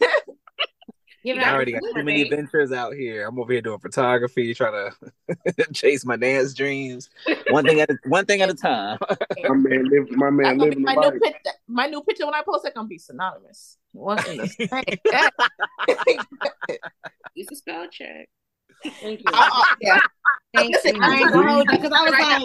give 1.25 1.37
I 1.39 1.53
already 1.53 1.73
got 1.73 1.83
too 1.95 2.03
many 2.03 2.23
adventures 2.23 2.73
out 2.73 2.95
here. 2.95 3.27
I'm 3.27 3.39
over 3.39 3.53
here 3.53 3.61
doing 3.61 3.79
photography, 3.79 4.55
trying 4.55 4.91
to 5.57 5.67
chase 5.73 6.05
my 6.07 6.17
dance 6.17 6.55
dreams. 6.55 7.11
One 7.51 7.65
thing 7.65 7.81
at 7.81 7.91
a, 7.91 7.99
one 8.07 8.25
thing 8.25 8.41
at 8.41 8.49
a 8.49 8.55
time. 8.55 8.99
My 9.43 9.55
man, 9.55 9.85
live, 9.85 10.11
my 10.13 10.31
man 10.31 10.59
That's 10.59 10.59
gonna 10.59 10.71
be 10.71 10.83
living 10.83 10.83
my 10.85 10.95
the 10.95 11.01
new 11.01 11.07
life. 11.09 11.23
picture. 11.23 11.51
My 11.69 11.87
new 11.87 12.03
picture 12.03 12.25
when 12.25 12.35
I 12.35 12.43
post 12.43 12.65
it 12.65 12.75
gonna 12.75 12.89
be 12.89 12.99
synonymous. 12.99 13.77
One 13.93 14.19
in 14.29 14.37
the 14.39 14.49
same. 14.49 14.71
Use 17.35 17.49
a 17.51 17.57
spell 17.57 17.87
check. 17.91 18.29
Thank 19.01 19.21
you. 19.21 19.27
Yeah. 19.81 19.99
Thank 20.55 20.75
Listen, 20.75 20.97
you. 20.97 21.03
I 21.03 21.15
ain't 21.17 21.33
gonna 21.33 21.53
hold 21.53 21.67
you 21.71 21.79
because 21.79 21.93
I 21.93 22.03
was 22.03 22.13
like, 22.13 22.43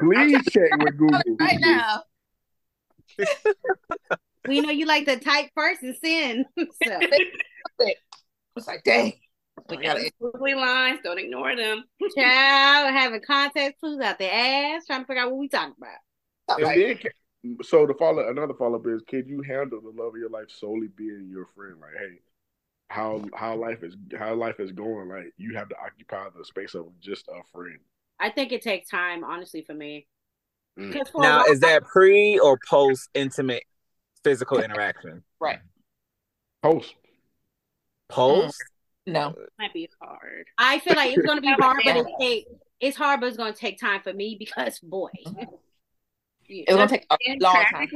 Please 0.00 0.44
check 0.50 0.70
with 0.78 0.96
Google. 0.98 1.20
right 1.38 1.58
now. 1.60 2.02
we 4.48 4.60
know 4.60 4.70
you 4.70 4.86
like 4.86 5.04
to 5.06 5.18
type 5.18 5.50
first 5.54 5.82
and 5.82 5.96
send. 6.02 6.46
So 6.84 6.98
It's 8.56 8.66
like, 8.66 8.82
dang. 8.84 9.12
We 9.68 9.76
gotta- 9.78 10.10
Squiggly 10.20 10.56
lines, 10.56 11.00
don't 11.04 11.18
ignore 11.18 11.54
them. 11.56 11.84
child 12.16 12.92
having 12.92 13.20
contact 13.26 13.78
clues 13.80 14.00
out 14.00 14.18
their 14.18 14.32
ass, 14.32 14.84
trying 14.86 15.00
to 15.00 15.06
figure 15.06 15.22
out 15.22 15.30
what 15.30 15.38
we 15.38 15.48
talking 15.48 15.74
about. 15.78 16.56
And 16.58 16.64
Like, 16.66 16.76
then, 16.76 16.96
can- 16.98 17.10
so 17.62 17.86
the 17.86 17.94
follow 17.94 18.28
another 18.28 18.54
follow 18.54 18.76
up 18.78 18.86
is: 18.86 19.02
Can 19.06 19.26
you 19.28 19.42
handle 19.42 19.80
the 19.80 19.90
love 19.90 20.14
of 20.14 20.20
your 20.20 20.30
life 20.30 20.50
solely 20.50 20.88
being 20.88 21.28
your 21.30 21.46
friend? 21.46 21.76
Like, 21.80 21.92
hey, 21.98 22.20
how 22.90 23.24
how 23.34 23.56
life 23.56 23.82
is 23.82 23.96
how 24.18 24.34
life 24.34 24.60
is 24.60 24.72
going? 24.72 25.08
Like, 25.08 25.32
you 25.36 25.54
have 25.56 25.68
to 25.70 25.76
occupy 25.78 26.28
the 26.36 26.44
space 26.44 26.74
of 26.74 26.86
just 27.00 27.28
a 27.28 27.42
friend. 27.52 27.78
I 28.20 28.30
think 28.30 28.52
it 28.52 28.62
takes 28.62 28.88
time, 28.88 29.24
honestly, 29.24 29.62
for 29.62 29.74
me. 29.74 30.06
Mm. 30.78 30.92
'Cause 30.92 31.08
for 31.10 31.22
Now, 31.22 31.42
is 31.44 31.60
that 31.60 31.84
pre 31.84 32.38
or 32.38 32.58
post 32.68 33.10
intimate 33.14 33.64
physical 34.22 34.58
interaction? 34.58 35.22
right. 35.40 35.58
Post. 36.62 36.94
Post. 38.08 38.62
No. 39.06 39.28
It 39.30 39.36
Might 39.58 39.72
be 39.72 39.88
hard. 40.00 40.46
I 40.58 40.78
feel 40.78 40.94
like 40.94 41.12
it's 41.12 41.24
gonna 41.26 41.40
be 41.40 41.48
hard, 41.60 41.82
but 41.84 41.96
Yeah. 41.96 42.02
it 42.02 42.06
take 42.20 42.46
it's 42.80 42.96
hard, 42.96 43.20
but 43.20 43.26
it's 43.26 43.36
gonna 43.36 43.52
take 43.52 43.78
time 43.78 44.00
for 44.02 44.12
me 44.12 44.36
because 44.38 44.78
boy, 44.80 45.10
It's 46.60 46.76
gonna 46.76 46.88
take 46.88 47.06
a 47.10 47.16
long 47.40 47.64
time. 47.70 47.88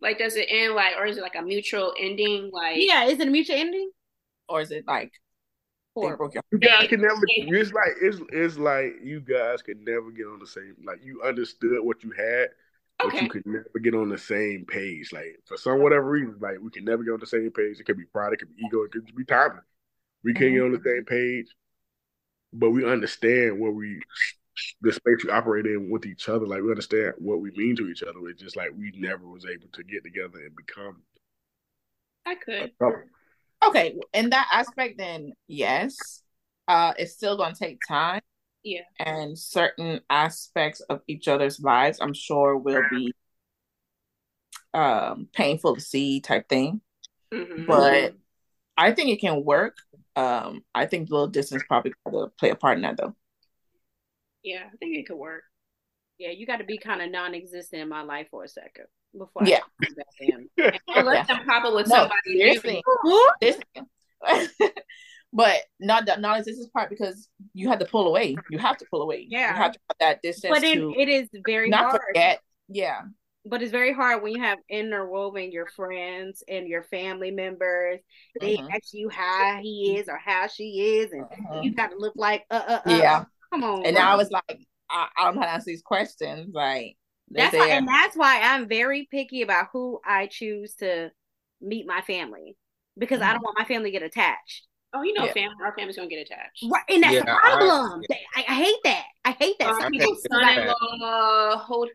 Like, 0.00 0.18
does 0.18 0.36
it 0.36 0.46
end 0.48 0.74
like, 0.74 0.96
or 0.96 1.06
is 1.06 1.18
it 1.18 1.22
like 1.22 1.36
a 1.36 1.42
mutual 1.42 1.94
ending? 1.98 2.50
Like, 2.52 2.76
yeah, 2.78 3.04
is 3.04 3.20
it 3.20 3.28
a 3.28 3.30
mutual 3.30 3.56
ending? 3.56 3.90
Or 4.48 4.60
is 4.60 4.70
it 4.70 4.84
like 4.86 5.12
Horrible. 6.00 6.28
broke 6.28 6.44
You 6.50 6.58
guys 6.58 6.88
can 6.88 7.00
never. 7.00 7.20
It's 7.26 7.72
like 7.72 7.92
it's 8.00 8.18
it's 8.32 8.58
like 8.58 8.94
you 9.02 9.20
guys 9.20 9.62
could 9.62 9.78
never 9.84 10.10
get 10.10 10.26
on 10.26 10.38
the 10.38 10.46
same. 10.46 10.76
Like 10.84 11.00
you 11.02 11.22
understood 11.22 11.78
what 11.82 12.02
you 12.02 12.12
had, 12.12 12.48
but 12.98 13.08
Okay. 13.08 13.24
you 13.24 13.30
could 13.30 13.46
never 13.46 13.78
get 13.82 13.94
on 13.94 14.08
the 14.08 14.18
same 14.18 14.64
page. 14.66 15.12
Like 15.12 15.40
for 15.46 15.56
some 15.56 15.82
whatever 15.82 16.08
reason, 16.08 16.36
like 16.40 16.58
we 16.60 16.70
can 16.70 16.84
never 16.84 17.02
get 17.02 17.12
on 17.12 17.20
the 17.20 17.26
same 17.26 17.50
page. 17.50 17.80
It 17.80 17.84
could 17.84 17.98
be 17.98 18.04
pride, 18.04 18.32
it 18.32 18.38
could 18.38 18.54
be 18.54 18.62
ego, 18.64 18.82
it 18.82 18.92
could 18.92 19.14
be 19.14 19.24
timing. 19.24 19.60
We 20.24 20.34
can't 20.34 20.52
get 20.52 20.62
mm-hmm. 20.62 20.64
on 20.66 20.72
the 20.72 20.82
same 20.84 21.04
page, 21.04 21.46
but 22.52 22.70
we 22.70 22.84
understand 22.84 23.58
what 23.60 23.74
we 23.74 24.00
the 24.80 24.92
space 24.92 25.24
we 25.24 25.30
operate 25.30 25.66
in 25.66 25.90
with 25.90 26.06
each 26.06 26.28
other. 26.28 26.46
Like 26.46 26.62
we 26.62 26.70
understand 26.70 27.14
what 27.18 27.40
we 27.40 27.50
mean 27.52 27.76
to 27.76 27.88
each 27.88 28.02
other. 28.02 28.18
It's 28.28 28.42
just 28.42 28.56
like 28.56 28.70
we 28.76 28.92
never 28.96 29.26
was 29.26 29.44
able 29.46 29.68
to 29.72 29.82
get 29.84 30.04
together 30.04 30.38
and 30.44 30.54
become 30.56 31.02
I 32.26 32.34
could. 32.34 32.72
Okay, 33.66 33.98
in 34.12 34.30
that 34.30 34.48
aspect, 34.52 34.98
then 34.98 35.32
yes, 35.48 36.22
uh, 36.68 36.92
it's 36.98 37.12
still 37.12 37.36
gonna 37.36 37.54
take 37.54 37.80
time. 37.86 38.20
Yeah. 38.64 38.82
and 38.98 39.38
certain 39.38 40.00
aspects 40.10 40.80
of 40.80 41.00
each 41.06 41.28
other's 41.28 41.60
lives, 41.60 42.00
I'm 42.02 42.12
sure, 42.12 42.58
will 42.58 42.82
be 42.90 43.14
um 44.74 45.28
painful 45.32 45.76
to 45.76 45.80
see 45.80 46.20
type 46.20 46.48
thing. 46.48 46.82
Mhm. 47.32 47.66
But 47.66 48.14
I 48.76 48.92
think 48.92 49.10
it 49.10 49.20
can 49.20 49.44
work. 49.44 49.76
Um, 50.16 50.64
I 50.74 50.86
think 50.86 51.08
the 51.08 51.14
little 51.14 51.28
distance 51.28 51.62
probably 51.66 51.94
got 52.04 52.10
to 52.10 52.32
play 52.38 52.50
a 52.50 52.56
part 52.56 52.76
in 52.76 52.82
that, 52.82 52.96
though. 52.96 53.14
Yeah, 54.48 54.64
I 54.72 54.76
think 54.78 54.96
it 54.96 55.06
could 55.06 55.16
work. 55.16 55.42
Yeah, 56.18 56.30
you 56.30 56.46
got 56.46 56.56
to 56.56 56.64
be 56.64 56.78
kind 56.78 57.00
of 57.02 57.10
non-existent 57.10 57.82
in 57.82 57.88
my 57.88 58.02
life 58.02 58.26
for 58.30 58.44
a 58.44 58.48
second 58.48 58.86
before. 59.16 59.44
Yeah. 59.46 59.60
I 59.82 59.86
come 59.86 59.94
back 59.94 60.06
in. 60.20 60.48
Unless 60.96 61.26
I'm 61.30 61.44
pop 61.46 61.64
up 61.64 61.74
with 61.74 61.88
No, 61.88 61.94
somebody 61.96 62.38
seriously. 62.38 62.82
This, 63.40 63.58
but 65.32 65.56
not 65.78 66.06
the 66.06 66.16
non-existence 66.16 66.68
part 66.70 66.90
because 66.90 67.28
you 67.54 67.68
have 67.68 67.78
to 67.78 67.84
pull 67.84 68.08
away. 68.08 68.36
You 68.50 68.58
have 68.58 68.78
to 68.78 68.86
pull 68.90 69.02
away. 69.02 69.26
Yeah. 69.28 69.50
you 69.50 69.56
have 69.56 69.72
to 69.72 69.78
have 69.90 69.96
that 70.00 70.22
distance 70.22 70.52
But 70.58 70.64
it, 70.64 70.74
to 70.74 70.92
it 70.96 71.08
is 71.08 71.28
very 71.46 71.68
not 71.70 71.84
hard. 71.84 72.00
forget. 72.08 72.40
Yeah, 72.70 73.02
But 73.46 73.62
it's 73.62 73.70
very 73.72 73.94
hard 73.94 74.22
when 74.22 74.34
you 74.34 74.42
have 74.42 74.58
interwoven 74.68 75.52
your 75.52 75.66
friends 75.68 76.42
and 76.48 76.66
your 76.68 76.82
family 76.82 77.30
members. 77.30 78.00
They 78.40 78.56
Mhm. 78.58 78.68
ask 78.74 78.92
you 78.92 79.08
how 79.08 79.58
he 79.62 79.96
is 79.98 80.08
or 80.08 80.18
how 80.18 80.48
she 80.48 80.98
is, 80.98 81.12
and 81.12 81.24
Mhm. 81.24 81.64
you 81.64 81.74
got 81.74 81.90
to 81.92 81.96
look 81.96 82.14
like 82.16 82.44
uh 82.50 82.62
uh 82.66 82.80
uh. 82.84 82.98
Yeah. 82.98 83.24
Come 83.52 83.64
on. 83.64 83.86
And 83.86 83.94
bro. 83.94 84.04
now 84.04 84.18
it's 84.18 84.30
like 84.30 84.66
I, 84.90 85.08
I 85.18 85.24
don't 85.24 85.36
know 85.36 85.40
how 85.42 85.46
to 85.46 85.52
answer 85.52 85.66
these 85.66 85.82
questions. 85.82 86.50
Like 86.52 86.96
That's 87.30 87.56
why, 87.56 87.68
and 87.68 87.86
that's 87.86 88.16
why 88.16 88.40
I'm 88.42 88.68
very 88.68 89.08
picky 89.10 89.42
about 89.42 89.68
who 89.72 90.00
I 90.04 90.26
choose 90.26 90.74
to 90.76 91.10
meet 91.60 91.86
my 91.86 92.00
family 92.02 92.56
because 92.96 93.20
I 93.20 93.24
mm-hmm. 93.24 93.34
don't 93.34 93.42
want 93.42 93.58
my 93.58 93.64
family 93.64 93.90
to 93.90 93.98
get 93.98 94.06
attached. 94.06 94.66
Oh, 94.94 95.02
you 95.02 95.12
know, 95.12 95.26
Yeah. 95.26 95.32
fam- 95.34 95.50
our 95.62 95.74
family's 95.74 95.96
gonna 95.96 96.08
get 96.08 96.26
attached. 96.26 96.64
Right, 96.70 96.82
and 96.88 97.02
that's 97.02 97.18
the 97.18 97.24
Yeah, 97.26 97.36
I- 97.36 97.56
problem. 97.56 98.02
I, 98.34 98.44
I 98.48 98.54
hate 98.54 98.80
that. 98.84 99.04
I 99.24 99.30
hate 99.32 99.56
that. 99.58 99.80
Some 99.80 99.92
people 99.92 100.16
son-in-law, 100.30 101.58
hold. 101.58 101.90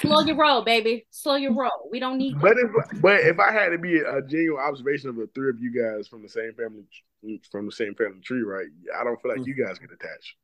Slow 0.00 0.20
your 0.20 0.36
roll, 0.36 0.62
baby. 0.62 1.06
Slow 1.10 1.34
your 1.36 1.52
roll. 1.54 1.88
We 1.90 1.98
don't 2.00 2.18
need. 2.18 2.40
But 2.40 2.56
if 2.58 3.00
but 3.00 3.20
if 3.20 3.38
I 3.38 3.52
had 3.52 3.70
to 3.70 3.78
be 3.78 3.98
a, 4.00 4.18
a 4.18 4.22
genuine 4.22 4.62
observation 4.62 5.08
of 5.08 5.16
the 5.16 5.28
three 5.34 5.50
of 5.50 5.60
you 5.60 5.72
guys 5.72 6.08
from 6.08 6.22
the 6.22 6.28
same 6.28 6.52
family 6.54 6.84
from 7.50 7.66
the 7.66 7.72
same 7.72 7.94
family 7.94 8.20
tree, 8.22 8.42
right? 8.42 8.66
I 8.98 9.04
don't 9.04 9.20
feel 9.22 9.32
like 9.36 9.46
you 9.46 9.54
guys 9.54 9.78
get 9.78 9.90
attached. 9.92 10.34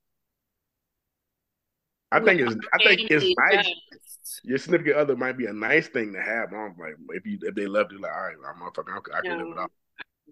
I 2.11 2.21
think 2.21 2.41
it's 2.41 2.55
I 2.73 2.79
think 2.97 3.11
it's 3.11 3.35
nice. 3.39 4.41
Your 4.45 4.59
significant 4.59 4.97
other 4.97 5.17
might 5.17 5.37
be 5.37 5.47
a 5.47 5.53
nice 5.53 5.89
thing 5.89 6.13
to 6.15 6.23
have. 6.23 6.53
I'm 6.53 6.75
like 6.79 6.95
if 7.11 7.27
you 7.27 7.39
if 7.43 7.55
they 7.55 7.67
love 7.67 7.89
you, 7.93 7.99
like 8.01 8.13
all 8.13 8.23
right, 8.23 8.37
I'm 8.49 8.61
motherfucker, 8.61 8.93
I, 9.15 9.19
I 9.19 9.21
can 9.21 9.31
live 9.33 9.41
No. 9.41 9.49
without. 9.51 9.71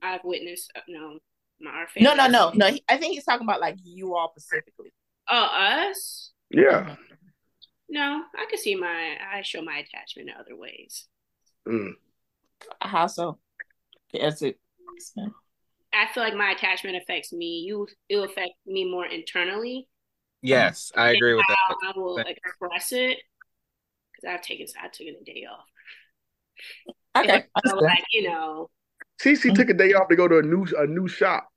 I've 0.03 0.21
witnessed. 0.25 0.71
uh, 0.77 0.81
No, 0.89 1.19
my 1.61 1.71
our 1.71 1.87
no, 1.99 2.15
family. 2.15 2.33
no, 2.33 2.51
no, 2.51 2.51
no. 2.55 2.67
he- 2.73 2.83
I 2.89 2.97
think 2.97 3.15
he's 3.15 3.25
talking 3.25 3.47
about 3.47 3.61
like 3.61 3.77
you 3.83 4.15
all 4.15 4.31
specifically. 4.37 4.93
Oh, 5.29 5.49
us? 5.91 6.33
Yeah. 6.51 6.97
No, 7.89 8.23
I 8.37 8.47
can 8.49 8.59
see 8.59 8.75
my. 8.75 9.17
I 9.33 9.43
show 9.43 9.63
my 9.63 9.79
attachment 9.79 10.29
in 10.29 10.35
other 10.39 10.57
ways. 10.57 11.07
Mm. 11.69 11.93
How 12.81 13.07
so? 13.07 13.39
Is 14.13 14.43
it? 14.43 14.59
I 15.93 16.07
feel 16.13 16.23
like 16.23 16.35
my 16.35 16.51
attachment 16.51 16.97
affects 16.97 17.33
me. 17.33 17.65
You, 17.67 17.87
it 18.09 18.17
will 18.17 18.25
affect 18.25 18.53
me 18.67 18.91
more 18.91 19.07
internally. 19.07 19.89
Yes, 20.43 20.93
I 20.97 21.11
agree 21.11 21.35
with 21.35 21.45
that. 21.49 21.77
I 21.89 21.99
will 21.99 22.19
express 22.19 22.93
it 22.93 23.19
because 24.13 24.35
I've 24.35 24.43
taken. 24.43 24.67
I 24.81 24.87
took 24.87 24.93
taken 24.93 25.17
a 25.21 25.25
day 25.25 25.47
off. 25.51 25.65
Okay. 27.17 27.45
So, 27.65 27.73
understood. 27.73 27.83
like 27.83 28.05
you 28.13 28.29
know, 28.29 28.71
CC 29.21 29.55
took 29.55 29.71
a 29.71 29.75
day 29.75 29.93
off 29.95 30.09
to 30.09 30.17
go 30.17 30.29
to 30.29 30.39
a 30.39 30.43
new 30.43 30.67
a 30.77 30.87
new 30.87 31.09
shop. 31.09 31.49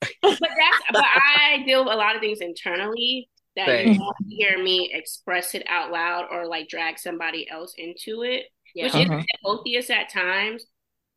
but 0.00 0.38
that's. 0.40 0.82
But 0.92 1.04
I 1.04 1.62
deal 1.66 1.84
with 1.84 1.94
a 1.94 1.96
lot 1.96 2.14
of 2.14 2.20
things 2.20 2.40
internally 2.40 3.28
that 3.56 3.86
you 3.86 3.94
Same. 3.94 4.00
won't 4.00 4.16
hear 4.28 4.62
me 4.62 4.90
express 4.92 5.54
it 5.54 5.64
out 5.68 5.90
loud 5.92 6.26
or 6.30 6.46
like 6.46 6.68
drag 6.68 6.98
somebody 6.98 7.48
else 7.50 7.74
into 7.76 8.22
it, 8.22 8.46
Yeah. 8.74 8.84
which 8.84 8.92
Mhm. 8.94 9.20
is 9.20 9.26
healthiest 9.44 9.90
at 9.90 10.08
times. 10.08 10.64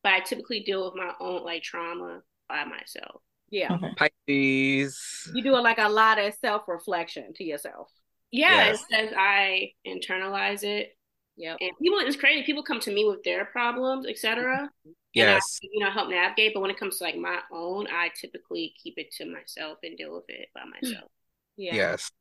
But 0.04 0.14
I 0.14 0.20
typically 0.20 0.60
deal 0.62 0.86
with 0.86 0.96
my 0.96 1.14
own 1.20 1.44
like 1.44 1.64
trauma 1.64 2.22
by 2.50 2.66
myself. 2.66 3.22
Yeah. 3.50 3.74
Okay. 3.74 3.94
Pisces. 3.98 5.32
You 5.34 5.44
do 5.44 5.52
like 5.60 5.78
a 5.78 5.90
lot 5.90 6.20
of 6.20 6.34
self 6.36 6.68
reflection 6.68 7.34
to 7.36 7.44
yourself. 7.44 7.90
Yeah, 8.32 8.66
Yes. 8.68 8.82
it 8.82 8.86
says 8.94 9.14
I 9.18 9.74
internalize 9.88 10.64
it. 10.64 10.98
Yep. 11.38 11.58
And 11.62 11.72
people, 11.82 12.00
it's 12.00 12.16
crazy. 12.16 12.44
People 12.44 12.64
come 12.64 12.80
to 12.82 12.92
me 12.94 13.06
with 13.06 13.24
their 13.24 13.46
problems, 13.46 14.08
etc. 14.08 14.70
Yes. 15.14 15.60
you 15.62 15.80
know, 15.84 15.90
help 15.92 16.10
navigate. 16.10 16.54
But 16.54 16.60
when 16.62 16.72
it 16.72 16.78
comes 16.78 16.98
to 16.98 17.04
like 17.06 17.16
my 17.18 17.40
own, 17.52 17.88
I 17.88 18.10
typically 18.20 18.74
keep 18.82 18.96
it 18.98 19.12
to 19.18 19.26
myself 19.26 19.78
and 19.84 19.98
deal 19.98 20.14
with 20.14 20.26
it 20.30 20.50
by 20.54 20.64
myself. 20.66 21.10
Yeah. 21.58 21.76
Yes. 21.76 22.12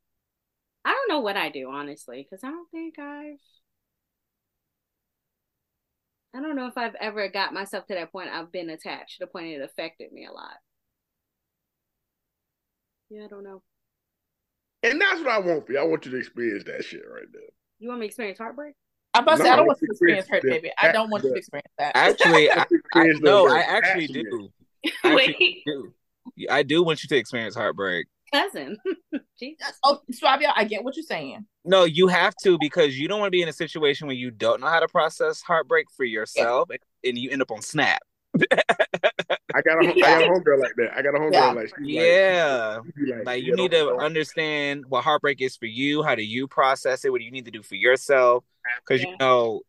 I 0.85 0.91
don't 0.91 1.09
know 1.09 1.21
what 1.21 1.35
I 1.35 1.49
do 1.49 1.69
honestly 1.71 2.23
because 2.23 2.43
I 2.43 2.49
don't 2.49 2.69
think 2.69 2.99
I've. 2.99 3.39
I 6.35 6.41
don't 6.41 6.55
know 6.55 6.67
if 6.67 6.77
I've 6.77 6.95
ever 6.95 7.27
got 7.29 7.53
myself 7.53 7.87
to 7.87 7.95
that 7.95 8.11
point. 8.11 8.29
I've 8.29 8.51
been 8.51 8.69
attached 8.69 9.17
to 9.17 9.25
the 9.25 9.27
point 9.27 9.47
it 9.47 9.61
affected 9.61 10.11
me 10.11 10.25
a 10.25 10.31
lot. 10.31 10.53
Yeah, 13.09 13.25
I 13.25 13.27
don't 13.27 13.43
know. 13.43 13.63
And 14.83 15.01
that's 15.01 15.21
what 15.21 15.29
I 15.29 15.39
want 15.39 15.65
for 15.65 15.73
you. 15.73 15.79
I 15.79 15.83
want 15.83 16.05
you 16.05 16.11
to 16.11 16.17
experience 16.17 16.65
that 16.65 16.83
shit 16.83 17.01
right 17.11 17.25
there. 17.33 17.41
You 17.79 17.89
want 17.89 18.01
me 18.01 18.05
to 18.05 18.09
experience 18.09 18.37
heartbreak? 18.37 18.75
I'm 19.13 19.23
about 19.23 19.37
to 19.37 19.43
say 19.43 19.43
No, 19.45 19.53
I 19.53 19.55
don't 19.55 19.67
want 19.67 19.79
you 19.81 19.87
to 19.87 19.91
experience 19.91 20.27
hurt, 20.27 20.43
baby. 20.43 20.71
I 20.77 20.91
don't 20.91 21.09
want 21.09 21.23
you 21.23 21.31
to 21.31 21.37
experience 21.37 21.71
that. 21.79 21.91
Actually, 21.95 22.51
I, 22.51 22.65
I 22.93 23.07
no, 23.21 23.47
I 23.47 23.59
actually 23.59 24.07
do. 24.07 24.49
I 25.03 25.13
actually 25.13 25.33
Wait, 25.37 25.63
do. 25.65 25.93
I 26.49 26.63
do 26.63 26.83
want 26.83 27.01
you 27.01 27.07
to 27.09 27.15
experience 27.15 27.55
heartbreak. 27.55 28.07
Cousin. 28.41 28.77
Jesus. 29.39 29.73
oh, 29.83 30.01
Swabia, 30.11 30.51
I 30.55 30.63
get 30.63 30.83
what 30.83 30.95
you're 30.95 31.03
saying. 31.03 31.45
No, 31.63 31.83
you 31.83 32.07
have 32.07 32.33
to 32.43 32.57
because 32.59 32.97
you 32.97 33.07
don't 33.07 33.19
want 33.19 33.27
to 33.27 33.31
be 33.31 33.41
in 33.41 33.49
a 33.49 33.53
situation 33.53 34.07
where 34.07 34.15
you 34.15 34.31
don't 34.31 34.61
know 34.61 34.67
how 34.67 34.79
to 34.79 34.87
process 34.87 35.41
heartbreak 35.41 35.87
for 35.95 36.03
yourself 36.05 36.69
and, 36.69 36.79
and 37.03 37.17
you 37.17 37.29
end 37.31 37.41
up 37.41 37.51
on 37.51 37.61
Snap. 37.61 38.01
I 39.53 39.61
got 39.61 39.83
a, 39.83 39.89
I 39.89 39.93
got 39.99 40.21
a 40.23 40.25
homegirl 40.29 40.59
like 40.59 40.73
that. 40.77 40.91
I 40.97 41.01
got 41.01 41.15
a 41.15 41.19
homegirl 41.19 41.31
Yeah. 41.33 41.51
like 41.53 41.67
she's 41.77 41.87
Yeah. 41.87 42.79
Like, 42.97 43.17
like, 43.17 43.25
Like 43.25 43.43
you 43.43 43.55
need 43.55 43.71
to 43.71 43.79
oh, 43.79 43.89
don't- 43.91 44.01
understand 44.01 44.85
what 44.87 45.03
heartbreak 45.03 45.41
is 45.41 45.55
for 45.55 45.65
you. 45.67 46.03
How 46.03 46.15
do 46.15 46.23
you 46.23 46.47
process 46.47 47.05
it? 47.05 47.11
What 47.11 47.19
do 47.19 47.25
you 47.25 47.31
need 47.31 47.45
to 47.45 47.51
do 47.51 47.63
for 47.63 47.75
yourself? 47.75 48.43
Because 48.85 49.01
you 49.03 49.15
know, 49.19 49.61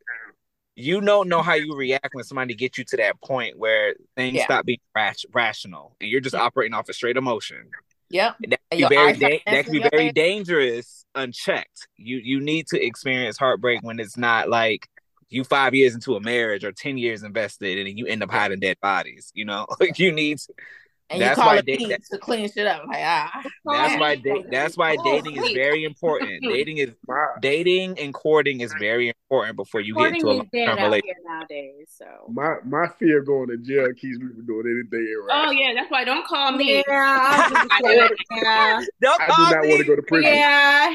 you 0.75 1.01
don't 1.01 1.29
know 1.29 1.43
how 1.43 1.55
you 1.55 1.75
react 1.77 2.11
when 2.13 2.25
somebody 2.25 2.55
gets 2.55 2.77
you 2.79 2.85
to 2.85 2.97
that 2.99 3.21
point 3.23 3.57
where 3.59 3.95
things 4.17 4.35
Yeah. 4.35 4.45
stop 4.45 4.67
being 4.67 4.79
rash- 4.95 5.25
rational 5.33 5.97
and 6.01 6.11
you're 6.11 6.21
just 6.21 6.35
operating 6.35 6.75
off 6.75 6.89
of 6.89 6.95
straight 6.95 7.17
emotion. 7.17 7.71
Yep. 8.11 8.37
That 8.49 8.61
can 8.71 8.89
be 8.89 8.95
very 8.95 9.13
da- 9.15 9.43
that 9.47 9.65
can 9.65 9.73
be 9.73 9.89
very 9.91 10.13
dangerous 10.13 11.05
unchecked. 11.15 11.89
You 11.97 12.19
you 12.19 12.41
need 12.41 12.67
to 12.69 12.85
experience 12.85 13.37
heartbreak 13.37 13.83
when 13.83 13.99
it's 13.99 14.17
not 14.17 14.49
like 14.49 14.89
you 15.29 15.43
five 15.43 15.75
years 15.75 15.95
into 15.95 16.15
a 16.15 16.21
marriage 16.21 16.65
or 16.65 16.73
ten 16.73 16.99
years 16.99 17.23
invested 17.23 17.87
and 17.87 17.99
you 17.99 18.07
end 18.07 18.23
up 18.23 18.31
hiding 18.31 18.61
dead 18.61 18.79
bodies. 18.81 19.33
You 19.35 19.45
know, 19.45 19.67
like 19.81 19.99
you 19.99 20.13
need. 20.13 20.39
To, 20.39 20.55
And 21.09 21.23
That's 21.23 21.37
you 21.37 21.43
call 21.43 21.53
why 21.53 21.59
it 21.59 21.67
they- 21.67 21.77
me 21.77 21.97
to 22.11 22.19
clean 22.19 22.51
shit 22.51 22.67
up. 22.67 22.83
Like, 22.89 22.99
ah. 23.05 23.43
that's 23.65 23.97
why 24.01 24.17
da- 24.17 24.43
that's 24.51 24.77
why 24.77 24.97
Oh, 24.99 25.05
dating 25.05 25.37
is 25.41 25.53
very 25.53 25.85
important. 25.85 26.43
Dating 26.43 26.79
is 26.79 26.91
dating 27.41 27.99
and 28.01 28.13
courting 28.13 28.61
is 28.61 28.75
very 28.81 29.09
important 29.09 29.57
before 29.57 29.81
you 29.81 29.95
get 29.95 29.99
Courting 30.01 30.17
into 30.17 30.27
a 30.27 30.35
long-term 30.35 30.77
relationship. 30.79 31.17
nowadays. 31.25 31.87
So. 31.97 32.07
my 32.33 32.57
my 32.65 32.89
fear 32.99 33.21
of 33.21 33.27
going 33.27 33.49
to 33.51 33.57
jail 33.59 33.87
keeps 33.93 34.19
me 34.19 34.27
from 34.35 34.47
doing 34.47 34.67
anything 34.67 35.17
oh 35.31 35.51
yeah, 35.53 35.73
that's 35.75 35.91
why 35.93 36.03
don't 36.05 36.27
call 36.27 36.51
me. 36.53 36.79
Yeah, 36.79 36.83
I 36.89 37.51
was 37.51 37.69
I 37.71 37.81
gonna 37.83 37.95
do 37.95 38.09
say, 38.09 38.15
it. 38.39 38.43
yeah, 38.43 38.81
Don't 39.01 39.21
I 39.21 39.27
do 39.27 39.33
call 39.33 39.51
not 39.53 39.67
want 39.67 39.79
to 39.79 39.85
go 39.85 39.97
to 39.97 40.03
prison. 40.03 40.33
yeah. 40.35 40.95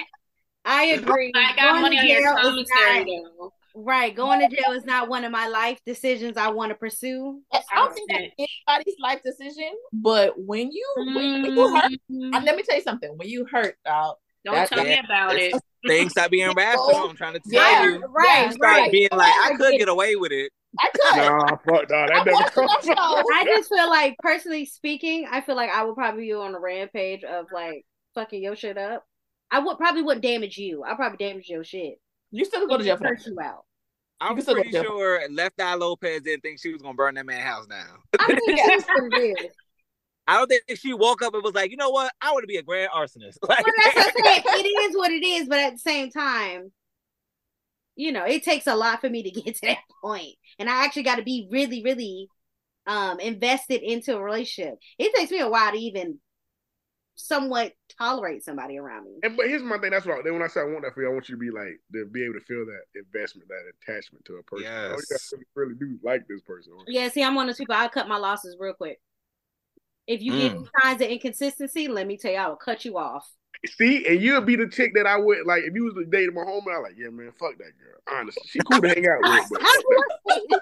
I 0.66 0.84
agree. 0.88 1.32
I 1.36 1.56
got 1.56 1.70
Going 1.72 1.82
money 1.84 1.98
on 2.00 2.08
your 2.08 2.36
commissary 2.36 3.06
though. 3.40 3.54
Right, 3.76 4.16
going 4.16 4.40
to 4.42 4.54
jail 4.56 4.72
is 4.74 4.84
not 4.86 5.08
one 5.10 5.24
of 5.24 5.32
my 5.32 5.48
life 5.48 5.80
decisions 5.86 6.38
I 6.38 6.50
want 6.50 6.70
to 6.72 6.76
pursue. 6.76 7.40
I 7.54 7.62
don't 7.76 7.94
think 7.94 8.10
that's 8.12 8.24
anybody's 8.68 8.96
life 9.02 9.22
decision, 9.24 9.72
but 9.94 10.34
when 10.38 10.72
you 10.72 10.86
when, 10.98 11.14
when 11.16 11.46
you 11.46 11.68
hurt, 11.76 11.92
Mm, 12.12 12.36
and 12.36 12.46
let 12.46 12.56
me 12.56 12.64
tell 12.64 12.76
you 12.76 12.82
something. 12.84 13.12
When 13.18 13.30
you 13.30 13.46
hurt, 13.52 13.78
dog, 13.86 14.18
Don't 14.44 14.56
That- 14.56 14.70
tell 14.70 14.84
me 14.84 15.00
about 15.04 15.36
it. 15.36 15.54
Things 15.88 16.12
stop 16.12 16.30
being 16.32 16.52
rational. 16.56 17.10
I'm 17.10 17.16
trying 17.16 17.34
to 17.34 17.40
tell 17.40 17.54
Yeah. 17.62 17.84
you. 17.86 18.04
right, 18.10 18.48
You 18.48 18.52
start 18.54 18.78
right. 18.78 18.92
being 18.92 19.10
like, 19.12 19.34
I 19.34 19.52
I 19.54 19.56
could 19.58 19.72
get 19.72 19.80
get 19.80 19.90
away 19.90 20.16
with 20.16 20.32
it. 20.32 20.52
I 20.80 20.90
could. 20.94 21.16
Nah, 21.18 21.48
fuck, 21.58 21.90
nah, 21.90 22.04
I 22.04 22.08
that 22.08 22.26
never 22.26 22.32
watched 22.32 22.52
comes. 22.54 22.86
enough. 22.88 23.26
I 23.34 23.44
just 23.46 23.68
feel 23.70 23.90
like, 23.90 24.16
personally 24.20 24.66
speaking, 24.66 25.28
I 25.30 25.42
feel 25.42 25.56
like 25.56 25.70
I 25.70 25.84
would 25.84 25.96
probably 25.96 26.26
be 26.28 26.34
on 26.34 26.54
a 26.56 26.60
rampage 26.60 27.24
of 27.24 27.48
like 27.54 27.84
fucking 28.16 28.42
your 28.44 28.56
shit 28.56 28.78
up. 28.78 29.04
I 29.50 29.60
would 29.60 29.78
probably 29.78 30.02
wouldn't 30.02 30.24
damage 30.24 30.58
you. 30.58 30.84
I 30.84 30.94
probably 30.96 31.18
damage 31.18 31.50
your 31.50 31.64
shit. 31.64 31.96
You 32.32 32.46
still 32.46 32.68
go 32.68 32.78
to 32.78 32.84
jail 32.84 32.98
for 32.98 33.04
that. 33.04 33.26
You 33.26 33.38
out. 33.42 33.66
I'm 34.20 34.36
can 34.36 34.44
still 34.44 34.56
go 34.56 34.62
pretty 34.62 34.78
sure 34.78 35.28
Left 35.30 35.60
Eye 35.60 35.76
Lopez 35.76 36.22
didn't 36.22 36.42
think 36.42 36.60
she 36.60 36.72
was 36.72 36.82
gonna 36.82 36.94
burn 36.94 37.16
that 37.16 37.26
man's 37.26 37.44
house 37.44 37.68
down. 37.68 37.98
I 38.20 38.28
mean, 38.28 38.40
it 38.46 38.80
is 38.80 38.86
what. 38.86 39.52
I 40.28 40.38
don't 40.38 40.48
think 40.48 40.80
she 40.80 40.94
woke 40.94 41.22
up 41.24 41.34
and 41.34 41.44
was 41.44 41.56
like, 41.56 41.72
you 41.72 41.78
know 41.78 41.90
what? 41.90 42.14
I 42.22 42.32
want 42.32 42.44
to 42.44 42.48
be 42.48 42.58
a 42.58 42.64
grand 42.64 42.92
arsonist. 42.92 43.38
Like, 43.48 43.66
Well, 43.66 43.76
that's 43.84 43.96
what 43.96 44.06
I'm 44.16 44.24
saying. 44.24 44.44
It 44.66 44.90
is 44.90 44.96
what 44.96 45.12
it 45.12 45.26
is, 45.26 45.48
but 45.48 45.60
at 45.60 45.74
the 45.74 45.80
same 45.80 46.12
time, 46.12 46.72
you 47.96 48.12
know, 48.12 48.24
it 48.24 48.44
takes 48.44 48.68
a 48.68 48.76
lot 48.76 49.02
for 49.02 49.10
me 49.10 49.24
to 49.24 49.32
get 49.32 49.56
to 49.56 49.68
that 49.68 49.80
point. 50.02 50.36
And 50.60 50.70
I 50.70 50.86
actually 50.86 51.04
got 51.04 51.18
to 51.18 51.24
be 51.24 51.48
really, 51.52 51.84
really 51.84 52.30
um 52.88 53.20
invested 53.20 53.82
into 53.82 54.16
a 54.16 54.22
relationship. 54.22 54.76
It 54.98 55.14
takes 55.16 55.32
me 55.32 55.40
a 55.40 55.50
while 55.50 55.72
to 55.72 55.78
even 55.78 56.20
somewhat 57.28 57.74
tolerate 57.98 58.44
somebody 58.44 58.78
around 58.78 59.06
me. 59.06 59.20
And 59.24 59.38
but 59.38 59.48
here's 59.48 59.62
my 59.64 59.78
thing. 59.78 59.92
That's 59.92 60.06
why 60.06 60.22
Then 60.24 60.34
when 60.34 60.42
I 60.42 60.48
say 60.48 60.62
I 60.62 60.64
want 60.64 60.84
that 60.84 60.94
for 60.94 61.02
you, 61.02 61.10
I 61.10 61.14
want 61.14 61.30
you 61.30 61.36
to 61.36 61.40
be 61.40 61.52
like 61.52 61.80
to 61.94 62.06
be 62.06 62.24
able 62.24 62.36
to 62.36 62.40
feel 62.42 62.66
that 62.66 62.82
investment, 62.96 63.48
that 63.50 63.72
attachment 63.82 64.26
to 64.26 64.36
a 64.38 64.44
person. 64.44 64.68
Oh, 64.68 64.96
Yes. 64.98 65.08
yeah, 65.12 65.18
I 65.38 65.42
really, 65.56 65.74
really 65.74 65.76
do 65.80 66.00
like 66.04 66.28
this 66.28 66.42
person. 66.42 66.74
Yeah, 66.88 67.10
see, 67.10 67.24
I'm 67.24 67.36
one 67.36 67.48
of 67.48 67.50
those 67.56 67.58
people. 67.60 67.76
I 67.76 67.88
cut 67.88 68.08
my 68.08 68.18
losses 68.18 68.56
real 68.60 68.74
quick. 68.74 69.00
If 70.08 70.22
you 70.22 70.32
get 70.34 70.54
Mm. 70.58 70.68
signs 70.82 71.02
of 71.02 71.08
inconsistency, 71.08 71.88
let 71.88 72.08
me 72.08 72.18
tell 72.18 72.32
you, 72.32 72.38
I 72.38 72.48
will 72.48 72.56
cut 72.56 72.84
you 72.86 72.98
off. 72.98 73.30
See, 73.66 74.08
and 74.08 74.20
you'll 74.20 74.42
be 74.42 74.56
the 74.56 74.68
chick 74.68 74.96
that 74.96 75.06
I 75.06 75.18
would 75.18 75.46
like 75.46 75.64
if 75.64 75.76
you 75.76 75.84
was 75.84 75.94
dating 76.10 76.34
my 76.34 76.42
homie. 76.42 76.76
I'm 76.76 76.82
like, 76.82 76.96
yeah, 76.98 77.10
man, 77.10 77.32
fuck 77.40 77.58
that 77.60 77.78
girl. 77.78 78.00
Honestly, 78.12 78.42
she 78.48 78.60
cool 78.62 78.82
to 78.82 78.88
hang 78.90 79.06
out 79.08 79.20
with, 79.22 79.44
but 79.52 79.60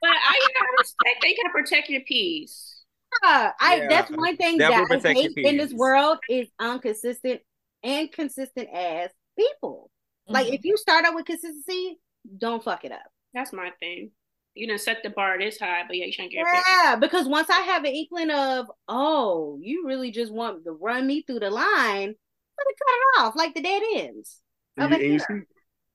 But 0.00 0.10
I 0.10 0.34
you 0.42 0.54
gotta 0.58 0.76
respect. 0.78 1.16
They 1.22 1.34
gotta 1.34 1.50
protect 1.52 1.88
your 1.90 2.00
peace. 2.02 2.73
Yeah, 3.22 3.52
I 3.60 3.76
Yeah. 3.76 3.88
that's 3.88 4.10
one 4.10 4.36
thing 4.36 4.58
Definitely 4.58 4.98
that 4.98 5.06
I 5.06 5.12
protect 5.12 5.18
your 5.20 5.32
hate 5.36 5.46
in 5.52 5.56
this 5.56 5.72
world 5.72 6.18
is 6.28 6.48
inconsistent, 6.60 7.40
inconsistent 7.82 8.68
as 8.72 9.10
people. 9.38 9.90
Like 10.28 10.46
Mhm. 10.48 10.54
if 10.54 10.64
you 10.64 10.76
start 10.76 11.04
out 11.04 11.14
with 11.14 11.26
consistency, 11.26 11.98
don't 12.38 12.62
fuck 12.62 12.84
it 12.84 12.92
up. 12.92 13.04
That's 13.34 13.52
my 13.52 13.70
thing. 13.80 14.12
You 14.54 14.68
know, 14.68 14.76
set 14.76 15.02
the 15.02 15.10
bar 15.10 15.38
this 15.38 15.58
high, 15.58 15.82
but 15.86 15.96
yeah, 15.96 16.06
you 16.06 16.12
trying 16.12 16.30
to 16.30 16.34
get 16.34 16.40
your 16.40 16.52
pick. 16.54 16.64
Yeah, 16.66 16.96
because 16.96 17.26
once 17.26 17.50
I 17.50 17.60
have 17.62 17.84
an 17.84 17.92
inkling 17.92 18.30
of, 18.30 18.70
oh, 18.88 19.58
you 19.60 19.86
really 19.86 20.12
just 20.12 20.32
want 20.32 20.64
to 20.64 20.72
run 20.72 21.06
me 21.06 21.22
through 21.22 21.40
the 21.40 21.50
line, 21.50 22.14
let 22.56 22.66
me 22.66 22.74
cut 22.78 22.88
it 22.88 23.20
off 23.20 23.36
like 23.36 23.54
the 23.54 23.62
dead 23.62 23.82
ends. 23.96 24.40
And 24.76 24.90
you, 24.90 24.96
and 24.96 25.12
you 25.14 25.18
see, 25.18 25.40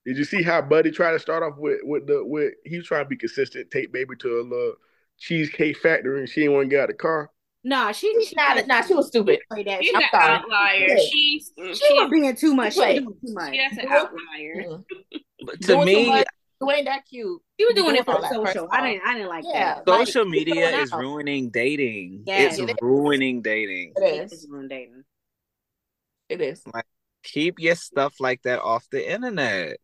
did 0.05 0.17
you 0.17 0.25
see 0.25 0.43
how 0.43 0.61
Buddy 0.61 0.91
tried 0.91 1.11
to 1.13 1.19
start 1.19 1.41
off 1.43 1.57
with 1.57 1.79
with 1.83 2.05
the 2.07 2.25
with 2.25 2.53
he 2.65 2.77
was 2.77 2.85
trying 2.85 3.05
to 3.05 3.09
be 3.09 3.15
consistent, 3.17 3.71
take 3.71 3.91
baby 3.93 4.15
to 4.19 4.39
a 4.39 4.43
little 4.43 4.73
cheesecake 5.19 5.77
factory, 5.77 6.19
and 6.19 6.29
she 6.29 6.41
didn't 6.41 6.55
want 6.55 6.65
to 6.65 6.69
get 6.69 6.79
out 6.83 6.89
of 6.89 6.95
the 6.97 7.01
car. 7.01 7.31
Nah, 7.63 7.91
she 7.91 8.07
She's 8.23 8.35
not, 8.35 8.65
nah, 8.67 8.81
she 8.81 8.93
was 8.93 9.07
stupid. 9.07 9.39
played 9.51 9.67
that. 9.67 9.83
She's 9.83 9.89
She, 9.91 9.95
an 9.95 10.03
sorry. 10.11 10.33
outlier. 10.35 10.87
Yeah. 10.87 10.95
She's 11.11 11.51
she 11.57 11.73
she, 11.73 11.93
was 11.93 12.09
being 12.09 12.35
too 12.35 12.55
much. 12.55 12.73
She 12.73 12.79
was 12.79 12.93
doing 12.95 13.17
too 13.25 13.33
much. 13.33 13.53
she 13.53 13.57
that's 13.59 13.77
an 13.77 13.91
outlier. 13.91 14.79
But 15.45 15.61
to 15.63 15.85
me, 15.85 16.07
much, 16.07 16.25
you 16.61 16.71
ain't 16.71 16.85
that 16.85 17.03
cute. 17.09 17.41
She 17.59 17.65
was 17.65 17.75
doing 17.75 17.95
it 17.97 18.05
for 18.05 18.13
Doing 18.13 18.15
all 18.15 18.21
that, 18.21 18.41
first 18.43 18.53
social. 18.53 18.65
of 18.65 18.71
I 18.71 18.91
didn't. 18.91 19.07
I 19.07 19.13
didn't 19.15 19.29
like 19.29 19.43
Yeah. 19.47 19.81
that. 19.85 19.87
Social 19.87 20.23
keep 20.23 20.31
media 20.31 20.69
is 20.81 20.93
out. 20.93 20.99
ruining 20.99 21.49
dating. 21.49 22.23
Yes, 22.25 22.53
it's 22.53 22.61
it 22.61 22.69
is. 22.69 22.75
ruining 22.81 23.41
dating. 23.41 23.93
It 23.97 24.03
It 24.03 24.23
is 24.25 24.31
is. 24.33 24.47
ruined 24.49 24.69
dating. 24.69 25.03
It 26.29 26.41
is. 26.41 26.63
Keep 27.23 27.59
your 27.59 27.75
stuff 27.75 28.15
like 28.21 28.41
that 28.43 28.61
off 28.61 28.87
the 28.89 29.11
internet. 29.11 29.77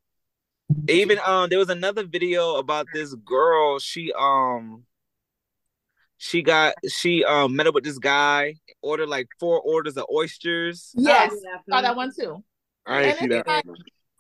Even 0.88 1.20
um, 1.26 1.50
there 1.50 1.60
was 1.60 1.70
another 1.70 2.06
video 2.06 2.56
about 2.56 2.88
this 2.94 3.14
girl. 3.14 3.80
She 3.80 4.14
um, 4.18 4.84
she 6.18 6.42
got 6.42 6.74
she 6.88 7.24
um 7.26 7.56
met 7.56 7.68
up 7.68 7.76
with 7.76 7.84
this 7.84 7.98
guy, 8.00 8.56
ordered 8.82 9.10
like 9.10 9.28
four 9.40 9.60
orders 9.62 9.98
of 9.98 10.06
oysters. 10.14 10.92
Yes. 10.96 11.32
Oh. 11.34 11.60
Saw 11.70 11.82
that 11.82 11.96
one 11.96 12.12
too. 12.18 12.44
I 12.86 13.02
ain't 13.02 13.08
And 13.10 13.18
see 13.20 13.28
that. 13.28 13.48
like- 13.48 13.66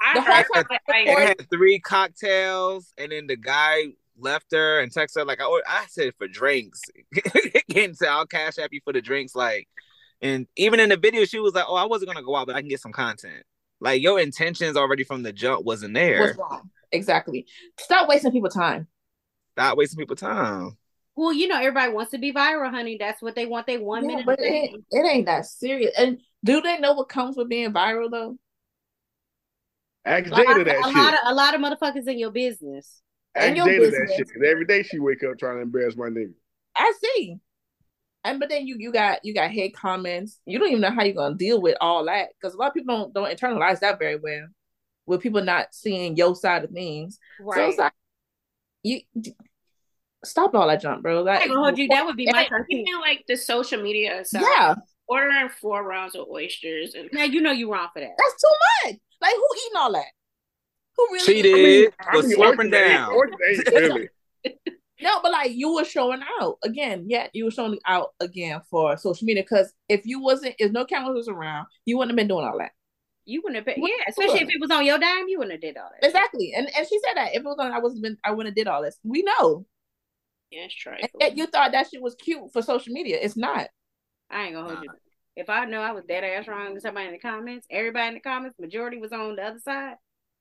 I 0.02 0.14
The 0.16 0.22
whole 0.22 0.34
heard 0.34 0.46
time 0.54 0.64
that, 0.70 0.82
It 1.08 1.28
had 1.28 1.50
three 1.50 1.80
cocktails, 1.80 2.94
and 2.98 3.12
then 3.12 3.28
the 3.28 3.38
guy 3.38 3.84
left 4.20 4.52
her 4.52 4.80
and 4.82 4.92
texted 4.92 5.16
her 5.16 5.26
like, 5.26 5.40
"I, 5.42 5.62
I 5.68 5.86
said 5.90 6.14
for 6.18 6.28
drinks." 6.28 6.82
Again, 7.70 7.94
say 7.96 8.08
I'll 8.08 8.26
cash 8.28 8.60
app 8.60 8.70
you 8.74 8.82
for 8.84 8.94
the 8.94 9.02
drinks. 9.02 9.36
Like, 9.36 9.68
and 10.22 10.48
even 10.58 10.80
in 10.80 10.90
the 10.90 10.98
video, 10.98 11.26
she 11.26 11.40
was 11.40 11.54
like, 11.54 11.66
"Oh, 11.68 11.76
I 11.76 11.86
wasn't 11.86 12.10
gonna 12.12 12.26
go 12.26 12.36
out, 12.36 12.46
but 12.48 12.56
I 12.56 12.60
can 12.62 12.70
get 12.70 12.82
some 12.82 12.92
content." 12.92 13.44
Like 13.80 14.02
your 14.02 14.20
intentions 14.20 14.78
already 14.78 15.04
from 15.06 15.24
the 15.24 15.32
jump 15.34 15.66
wasn't 15.66 15.94
there. 15.94 16.20
What's 16.20 16.38
wrong? 16.38 16.70
Exactly. 16.92 17.46
Stop 17.80 18.08
wasting 18.08 18.32
people 18.32 18.50
time. 18.50 18.88
Stop 19.54 19.78
wasting 19.78 19.98
people 19.98 20.16
time. 20.18 20.78
Well, 21.15 21.32
you 21.34 21.47
know, 21.47 21.58
everybody 21.58 21.91
wants 21.93 22.12
to 22.12 22.17
be 22.17 22.34
viral, 22.34 22.69
honey. 22.69 22.97
That's 22.99 23.21
what 23.21 23.36
they 23.36 23.45
want. 23.45 23.67
They 23.67 23.78
one 23.78 24.04
Yeah, 24.04 24.10
minute. 24.10 24.25
but 24.25 24.39
it 24.39 24.45
ain't, 24.45 24.86
it 24.91 25.06
ain't 25.06 25.25
that 25.28 25.45
serious. 25.45 25.91
And 25.97 26.19
do 26.43 26.62
they 26.62 26.78
know 26.80 26.93
what 26.93 27.10
comes 27.10 27.38
with 27.38 27.49
being 27.49 27.71
viral 27.71 28.12
though? 28.12 28.38
Ask 30.06 30.25
Like, 30.25 30.45
Jada 30.45 30.65
that 30.65 30.84
a 30.84 30.88
shit. 30.88 30.95
lot 30.95 31.13
of 31.13 31.19
a 31.25 31.34
lot 31.34 31.56
of 31.56 31.62
motherfuckers 31.62 32.08
in 32.08 32.19
your 32.19 32.32
business. 32.32 33.01
Ask 33.36 33.49
in 33.49 33.56
your 33.56 33.65
Jada 33.65 33.78
that 33.78 33.82
business. 33.82 34.15
shit. 34.15 34.28
'cause 34.28 34.43
every 34.45 34.65
day 34.65 34.84
she 34.84 34.99
wake 34.99 35.23
up 35.23 35.38
trying 35.39 35.56
to 35.58 35.62
embarrass 35.62 35.95
my 35.95 36.10
nigga. 36.10 36.34
I 36.75 36.93
see. 37.01 37.38
And 38.23 38.39
but 38.39 38.49
then 38.49 38.67
you 38.67 38.75
you 38.78 38.91
got 38.91 39.23
you 39.23 39.34
got 39.34 39.51
hate 39.51 39.75
comments. 39.75 40.39
You 40.45 40.60
don't 40.60 40.67
even 40.69 40.82
know 40.82 40.91
how 40.91 41.04
you're 41.04 41.15
gonna 41.15 41.36
deal 41.36 41.62
with 41.62 41.78
all 41.80 42.06
that 42.06 42.30
because 42.39 42.54
a 42.54 42.58
lot 42.58 42.69
of 42.69 42.73
people 42.73 42.95
don't 42.95 43.13
don't 43.13 43.36
internalize 43.39 43.80
that 43.80 43.99
very 43.99 44.17
well. 44.17 44.47
With 45.06 45.21
people 45.21 45.43
not 45.43 45.73
seeing 45.73 46.15
your 46.17 46.36
side 46.36 46.63
of 46.63 46.71
things, 46.71 47.19
so 47.54 47.67
it's 47.69 47.78
like 47.78 47.93
you 48.84 49.01
stop 50.26 50.54
all 50.56 50.68
that 50.68 50.82
junk, 50.82 51.02
bro. 51.04 51.22
I 51.22 51.24
That, 51.24 51.42
ain't 51.44 51.50
gonna 51.52 51.64
hold 51.64 51.78
you. 51.78 51.88
That 51.88 52.06
would 52.06 52.18
be 52.18 52.26
my 52.28 52.40
like, 52.40 52.50
thirteenth. 52.50 52.88
even 52.88 53.02
like 53.02 53.24
the 53.28 53.36
social 53.38 53.82
media 53.82 54.22
aside, 54.22 54.42
yeah, 54.42 54.76
ordering 55.08 55.50
four 55.50 55.84
rounds 55.88 56.16
of 56.16 56.28
oysters 56.30 56.96
and 56.96 57.10
Now 57.14 57.24
you 57.24 57.42
know 57.42 57.52
you're 57.52 57.72
wrong 57.72 57.90
for 57.94 58.00
that. 58.02 58.12
that's 58.18 58.42
too 58.42 58.90
much. 58.92 59.00
Like 59.22 59.34
who 59.36 59.48
eating 59.66 59.78
all 59.78 59.94
that? 59.94 60.06
Who 60.98 61.08
really? 61.12 61.26
She 61.26 61.40
I 61.40 61.44
mean, 61.44 61.54
did, 61.54 61.94
I 62.00 62.12
but 62.14 62.26
mean, 62.26 62.38
slurping 62.38 62.72
down. 62.72 63.14
oysters 63.14 63.64
really. 63.74 64.10
No, 65.02 65.20
but 65.22 65.34
like 65.34 65.52
you 65.52 65.74
were 65.74 65.84
showing 65.84 66.22
out 66.40 66.58
again. 66.64 67.04
Yeah, 67.10 67.28
you 67.34 67.44
were 67.44 67.52
showing 67.52 67.78
out 67.86 68.14
again 68.22 68.62
for 68.72 68.96
social 68.96 69.26
media 69.26 69.44
because 69.44 69.74
if 69.90 70.06
you 70.06 70.22
wasn't, 70.22 70.56
if 70.58 70.72
no 70.72 70.86
cameras 70.86 71.16
was 71.16 71.28
around, 71.28 71.68
you 71.84 71.98
wouldn't 71.98 72.12
have 72.12 72.16
been 72.16 72.30
doing 72.30 72.46
all 72.46 72.58
that. 72.60 72.72
You 73.26 73.42
wouldn't 73.44 73.58
have. 73.58 73.66
Been, 73.66 73.82
What- 73.82 73.92
yeah, 73.92 74.06
especially 74.08 74.40
if 74.40 74.50
it 74.50 74.62
was 74.62 74.72
on 74.72 74.86
your 74.86 74.98
dime, 74.98 75.28
you 75.28 75.38
wouldn't 75.38 75.52
have 75.52 75.62
did 75.62 75.76
all 75.76 75.90
that. 75.92 76.08
Exactly, 76.08 76.54
and 76.56 76.70
and 76.78 76.88
she 76.88 76.98
said 77.00 77.18
that 77.18 77.32
if 77.34 77.40
it 77.40 77.44
was 77.44 77.58
on, 77.60 77.74
I 77.74 77.80
wasn't 77.80 78.04
been, 78.04 78.18
I 78.24 78.32
wouldn't 78.32 78.52
have 78.52 78.56
did 78.56 78.70
all 78.70 78.82
this. 78.82 78.98
We 79.04 79.22
know, 79.24 79.66
yeah, 80.56 80.65
it's 80.65 80.76
and 80.86 80.96
trifling. 80.98 81.10
yet 81.20 81.38
you 81.38 81.48
thought 81.48 81.72
that 81.74 81.88
shit 81.89 82.02
was 82.02 82.15
cute 82.15 82.52
for 82.54 82.62
social 82.62 82.94
media. 82.94 83.18
It's 83.22 83.36
not. 83.36 83.68
I 84.30 84.44
ain't 84.46 84.56
gonna 84.56 84.68
hold 84.74 84.84
you. 84.84 84.89
If 85.36 85.50
I 85.50 85.65
know 85.65 85.82
I 85.82 85.91
was 85.91 86.06
dead 86.06 86.24
ass 86.24 86.48
wrong 86.48 86.74
with 86.74 86.82
somebody 86.82 87.08
in 87.08 87.13
the 87.13 87.20
comments, 87.20 87.68
everybody 87.70 88.08
in 88.08 88.13
the 88.15 88.20
comments, 88.22 88.58
majority 88.58 88.98
was 88.98 89.12
on 89.12 89.36
the 89.36 89.44
other 89.44 89.60
side. 89.60 89.96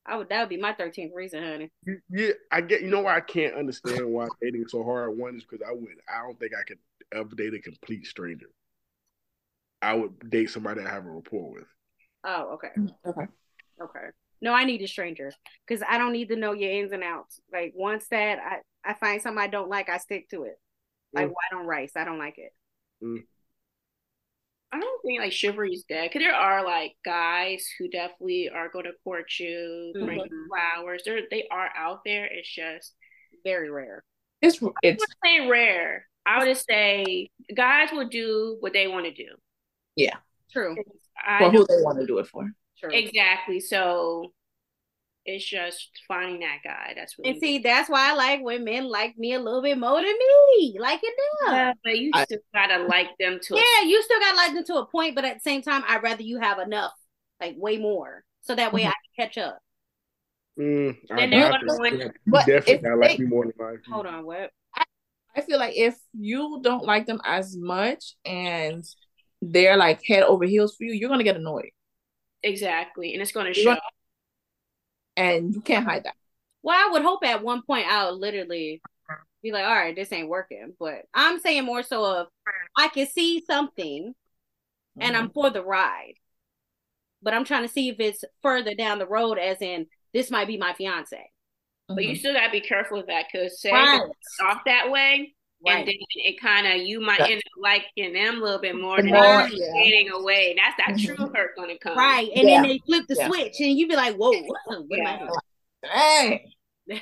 I 0.07 0.17
would. 0.17 0.29
That 0.29 0.41
would 0.41 0.49
be 0.49 0.57
my 0.57 0.73
thirteenth 0.73 1.13
reason, 1.15 1.43
honey. 1.43 1.73
You- 1.85 2.01
Yeah, 2.11 2.33
I 2.53 2.61
get. 2.61 2.83
You 2.83 2.91
know 2.91 3.03
why 3.03 3.17
I 3.17 3.21
can't 3.21 3.55
understand 3.55 4.07
why 4.07 4.29
dating 4.41 4.69
so 4.69 4.85
hard. 4.85 5.17
One 5.19 5.37
is 5.37 5.45
because 5.45 5.67
I 5.69 5.73
would. 5.73 5.89
I 6.09 6.23
don't 6.23 6.39
think 6.39 6.53
I 6.55 6.63
could 6.63 6.79
ever 7.13 7.35
date 7.35 7.55
a 7.55 7.59
complete 7.59 8.07
stranger. 8.07 8.47
I 9.83 9.95
would 9.95 10.31
date 10.31 10.51
somebody 10.51 10.81
I 10.81 10.89
have 10.89 11.07
a 11.07 11.11
rapport 11.11 11.51
with. 11.53 11.67
Oh, 12.23 12.55
okay, 12.55 12.69
mm, 12.79 12.91
Okay. 13.05 13.27
okay. 13.83 14.07
No, 14.41 14.53
I 14.53 14.65
need 14.65 14.83
a 14.83 14.87
stranger 14.87 15.33
because 15.67 15.83
I 15.87 15.99
don't 15.99 16.13
need 16.13 16.29
to 16.29 16.37
know 16.37 16.53
your 16.53 16.71
ins 16.71 16.93
and 16.93 17.03
outs. 17.03 17.41
Like 17.53 17.73
once 17.75 18.07
that 18.09 18.39
I 18.39 18.59
I 18.85 18.95
find 18.95 19.21
something 19.21 19.43
I 19.43 19.47
don't 19.47 19.71
like, 19.71 19.89
I 19.89 19.99
stick 19.99 20.29
to 20.31 20.45
it. 20.45 20.59
Like 21.13 21.27
Mm. 21.29 21.31
white 21.31 21.59
on 21.59 21.67
rice, 21.67 21.93
I 21.97 22.05
don't 22.05 22.19
like 22.19 22.39
it. 22.39 22.53
I 24.73 24.81
don't 24.81 25.03
think 25.03 25.21
like 25.21 25.33
chivalry 25.33 25.73
is 25.73 25.85
dead 25.89 26.11
because 26.11 26.21
there 26.21 26.35
are 26.35 26.65
like 26.65 26.97
guys 27.05 27.65
who 27.79 27.89
definitely 27.89 28.49
are 28.49 28.69
going 28.69 28.87
to 28.87 28.93
court 29.05 29.27
you, 29.39 29.93
bring 29.95 30.19
you 30.19 30.49
flowers. 30.49 31.03
They're 31.05 31.21
they 31.31 31.47
are 31.51 31.71
out 31.77 32.01
there. 32.05 32.27
It's 32.27 32.53
just 32.53 32.95
Very 33.45 33.71
rare. 33.71 34.03
It's 34.43 34.59
it's 34.83 35.05
I'm 35.05 35.17
saying 35.25 35.49
rare. 35.49 36.09
I 36.27 36.39
would 36.39 36.49
just 36.49 36.67
say 36.67 37.31
guys 37.55 37.91
will 37.93 38.09
do 38.09 38.57
what 38.61 38.73
they 38.73 38.89
want 38.89 39.07
to 39.07 39.13
do. 39.13 39.37
Yeah, 39.95 40.17
true. 40.51 40.77
I 41.25 41.39
for 41.39 41.51
who 41.51 41.67
they 41.67 41.83
want 41.83 42.01
to 42.01 42.07
do 42.07 42.19
it 42.19 42.27
for. 42.27 42.51
True. 42.81 42.91
exactly. 42.91 43.61
So 43.61 44.33
it's 45.27 45.45
just 45.45 45.91
finding 46.07 46.41
that 46.41 46.59
guy. 46.63 46.93
That's 46.97 47.19
really 47.19 47.31
And 47.33 47.41
see, 47.41 47.59
that's 47.59 47.89
why 47.89 48.11
I 48.11 48.15
like 48.15 48.43
when 48.43 48.65
men 48.65 48.85
like 48.85 49.17
me 49.17 49.33
a 49.35 49.41
little 49.41 49.63
bit 49.63 49.79
more 49.79 49.97
than 50.03 50.13
me. 50.59 50.77
Like 50.79 51.01
it 51.03 51.15
does. 51.47 51.53
Yeah, 51.53 51.73
but 51.83 51.99
you 51.99 52.11
I- 52.15 52.25
still 52.25 52.39
gotta 52.55 52.85
like 52.85 53.09
them 53.19 53.39
to. 53.43 53.55
a 53.55 53.57
Yeah, 53.57 53.87
you 53.89 54.03
still 54.03 54.21
gotta 54.21 54.37
like 54.37 54.55
them 54.55 54.65
to 54.65 54.75
a 54.77 54.87
point, 54.87 55.15
but 55.15 55.25
at 55.25 55.35
the 55.35 55.41
same 55.41 55.63
time, 55.63 55.83
I'd 55.89 56.03
rather 56.03 56.23
you 56.23 56.39
have 56.41 56.59
enough, 56.59 56.93
like 57.41 57.55
way 57.57 57.79
more, 57.79 58.23
so 58.43 58.55
that 58.55 58.73
way 58.73 58.83
Mhm. 58.83 58.89
I 58.89 58.93
can 58.93 59.27
catch 59.29 59.39
up. 59.39 59.59
Mm, 60.59 60.97
I, 61.11 61.17
Then 61.17 61.31
they're 61.31 61.47
I 61.53 61.59
gonna 61.61 61.99
think 61.99 62.13
But 62.27 62.47
definitely 62.47 62.75
if 62.75 62.83
gotta 62.83 62.97
like 62.97 63.19
me 63.19 63.27
more 63.27 63.45
than 63.45 63.55
I. 63.61 63.91
Hold 63.91 64.07
on, 64.07 64.25
what? 64.25 64.51
I 65.37 65.41
feel 65.41 65.59
like 65.59 65.75
if 65.77 65.97
you 66.13 66.61
don't 66.63 66.85
like 66.85 67.07
them 67.07 67.21
as 67.25 67.57
much 67.57 68.15
and 68.25 68.85
they're 69.43 69.77
like 69.77 70.01
head 70.07 70.23
over 70.23 70.45
heels 70.45 70.77
for 70.77 70.85
you, 70.85 70.93
you're 70.93 71.09
gonna 71.09 71.25
get 71.25 71.35
annoyed, 71.37 71.71
Exactly, 72.45 73.15
and 73.15 73.23
it's 73.23 73.33
going 73.33 73.53
to 73.53 73.59
You're 73.61 73.75
show. 73.75 73.81
gonna- 73.81 73.81
and 75.17 75.55
you 75.55 75.61
can't 75.61 75.85
hide 75.85 76.05
that. 76.05 76.15
Well, 76.63 76.77
I 76.77 76.91
would 76.93 77.03
hope 77.03 77.25
at 77.25 77.43
one 77.43 77.63
point 77.63 77.87
I'll 77.89 78.19
literally 78.19 78.81
be 79.43 79.53
like, 79.53 79.65
all 79.65 79.75
right, 79.75 79.95
this 79.95 80.13
ain't 80.13 80.29
working. 80.29 80.75
But 80.79 81.03
I'm 81.13 81.41
saying 81.41 81.65
more 81.65 81.83
so 81.83 82.05
of 82.05 82.27
I 82.77 82.89
can 82.89 83.07
see 83.07 83.45
something 83.47 84.15
and 84.99 85.17
I'm 85.17 85.31
for 85.31 85.51
the 85.51 85.63
ride, 85.63 86.15
but 87.23 87.35
I'm 87.35 87.45
trying 87.45 87.67
to 87.67 87.73
see 87.73 87.89
if 87.89 88.01
it's 88.01 88.25
further 88.43 88.75
down 88.75 88.99
the 88.99 89.07
road, 89.07 89.39
as 89.39 89.61
in 89.61 89.87
this 90.13 90.31
might 90.31 90.47
be 90.47 90.57
my 90.57 90.73
fiance. 90.73 91.17
Mhm. 91.91 91.95
But 91.95 92.05
you 92.05 92.15
still 92.15 92.33
gotta 92.33 92.51
be 92.51 92.61
careful 92.61 92.99
with 92.99 93.09
that 93.09 93.27
because 93.31 93.61
say 93.61 93.73
Right. 93.73 94.01
off 94.41 94.63
that 94.65 94.91
way, 94.91 95.35
and 95.67 95.87
then 95.89 95.95
it 96.17 96.41
kind 96.41 96.67
of 96.67 96.87
you 96.87 97.01
might 97.01 97.21
Yeah. 97.21 97.27
end 97.29 97.43
up 97.47 97.63
liking 97.63 98.13
them 98.13 98.39
a 98.39 98.41
little 98.45 98.61
bit 98.61 98.77
more 98.81 98.97
The 98.97 99.03
than 99.05 99.13
more, 99.13 99.43
them 99.43 99.51
yeah. 99.55 99.73
fading 99.73 100.11
away. 100.11 100.55
That's 100.57 100.77
that 100.79 100.97
Mhm. 100.97 101.17
true 101.17 101.33
hurt 101.35 101.57
gonna 101.57 101.79
come. 101.79 101.97
Right. 101.97 102.29
And 102.35 102.49
Yeah. 102.49 102.63
then 102.63 102.71
they 102.71 102.79
flip 102.87 103.05
the 103.09 103.15
Yeah. 103.17 103.29
switch 103.29 103.61
and 103.61 103.79
you 103.79 103.87
be 103.89 103.97
like, 103.97 104.17
whoa, 104.17 104.33
what 104.43 105.01
am 105.01 105.07
I 105.07 105.29
Yeah. 105.83 105.83
Dang, 105.83 106.41
this 106.87 107.01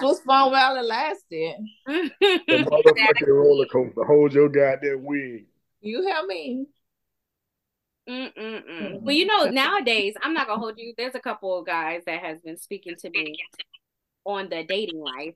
was 0.00 0.20
fun 0.22 0.50
while 0.52 0.76
it 0.76 0.84
lasted. 0.84 1.56
The 1.86 2.12
motherfucking 2.48 3.26
roller 3.28 3.66
coaster. 3.66 4.04
Hold 4.04 4.32
your 4.34 4.48
goddamn 4.48 5.04
wig. 5.04 5.46
You 5.80 6.02
hear 6.02 6.26
me? 6.26 6.66
Mm-mm-mm. 8.08 9.02
Well, 9.02 9.14
you 9.14 9.26
know, 9.26 9.50
nowadays, 9.50 10.14
I'm 10.22 10.32
not 10.32 10.46
gonna 10.46 10.60
hold 10.60 10.78
you. 10.78 10.94
There's 10.96 11.14
a 11.14 11.20
couple 11.20 11.58
of 11.58 11.66
guys 11.66 12.04
that 12.06 12.20
has 12.22 12.40
been 12.40 12.56
speaking 12.56 12.96
to 12.96 13.10
me 13.10 13.36
on 14.24 14.48
the 14.48 14.64
dating 14.64 15.00
life, 15.00 15.34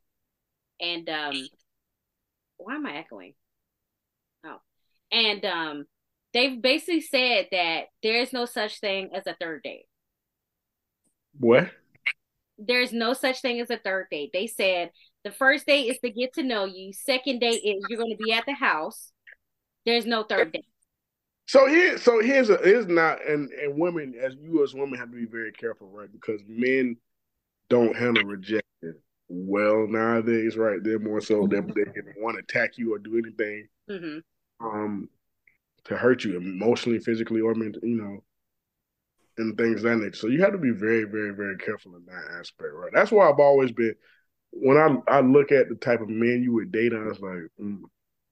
and 0.83 1.09
um, 1.09 1.49
why 2.59 2.75
am 2.75 2.87
I 2.87 2.97
echoing? 2.97 3.35
Oh, 4.45 4.59
and 5.11 5.45
um, 5.45 5.85
they've 6.35 6.61
basically 6.61 7.01
said 7.01 7.47
that 7.53 7.85
there's 8.03 8.33
no 8.33 8.45
such 8.45 8.81
thing 8.81 9.11
as 9.15 9.27
a 9.27 9.37
third 9.41 9.63
date. 9.63 9.87
What? 11.39 11.71
There's 12.59 12.93
no 12.93 13.15
such 13.15 13.41
thing 13.41 13.61
as 13.61 13.71
a 13.71 13.79
third 13.79 14.09
date. 14.11 14.31
They 14.33 14.47
said 14.47 14.91
the 15.25 15.31
first 15.31 15.67
date 15.67 15.85
is 15.85 15.99
to 16.01 16.11
get 16.11 16.35
to 16.35 16.43
know 16.43 16.65
you. 16.65 16.93
Second 16.93 17.39
date 17.39 17.63
is 17.65 17.83
you're 17.89 17.99
going 17.99 18.17
to 18.17 18.23
be 18.23 18.33
at 18.33 18.45
the 18.45 18.53
house. 18.53 19.13
There's 19.87 20.07
no 20.07 20.25
third 20.25 20.53
date. 20.53 20.67
So 21.47 21.67
here, 21.67 21.99
so 21.99 22.21
here's 22.21 22.51
a 22.51 22.59
here's 22.59 22.87
not 22.87 23.25
and 23.27 23.51
and 23.51 23.79
women 23.79 24.15
as 24.21 24.35
you 24.41 24.63
as 24.63 24.75
women 24.75 24.99
have 24.99 25.11
to 25.11 25.17
be 25.17 25.27
very 25.27 25.53
careful, 25.53 25.89
right? 25.89 26.11
Because 26.13 26.41
men 26.47 26.97
don't 27.69 27.97
handle 27.97 28.25
rejection 28.25 28.63
well 29.29 29.87
nowadays, 29.89 30.57
right? 30.57 30.83
They're 30.83 30.99
more 30.99 31.21
so 31.21 31.47
they 31.47 31.61
they 31.61 31.85
want 32.19 32.37
to 32.37 32.43
attack 32.43 32.79
you 32.79 32.95
or 32.95 32.99
do 32.99 33.19
anything 33.19 33.69
hmm 33.89 34.19
um 34.61 35.09
to 35.85 35.97
hurt 35.97 36.25
you 36.25 36.37
emotionally, 36.37 36.99
physically, 37.01 37.41
or 37.41 37.55
mentally, 37.55 37.91
you 37.91 37.97
know, 38.03 38.23
and 39.39 39.57
things 39.57 39.77
of 39.77 39.83
that 39.83 39.97
nature. 39.97 40.17
So 40.17 40.27
you 40.29 40.43
have 40.43 40.53
to 40.53 40.59
be 40.59 40.71
very, 40.71 41.05
very, 41.05 41.35
very 41.35 41.57
careful 41.59 41.97
in 41.97 42.05
that 42.07 42.39
aspect, 42.39 42.71
right? 42.75 42.91
That's 42.93 43.11
why 43.11 43.29
I've 43.29 43.41
always 43.41 43.73
been 43.73 43.95
when 44.53 44.79
I 44.79 45.17
I 45.19 45.21
look 45.21 45.53
at 45.53 45.69
the 45.69 45.77
type 45.77 46.01
of 46.01 46.09
men 46.09 46.43
you 46.43 46.53
would 46.55 46.73
date, 46.73 46.93
I 46.95 46.99
was 47.05 47.21
like, 47.21 47.43
mm, 47.61 47.81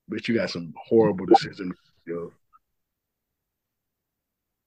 but 0.09 0.29
you 0.29 0.35
got 0.37 0.51
some 0.51 0.75
horrible 0.89 1.27
decisions, 1.27 1.77
you 2.07 2.15
know, 2.15 2.33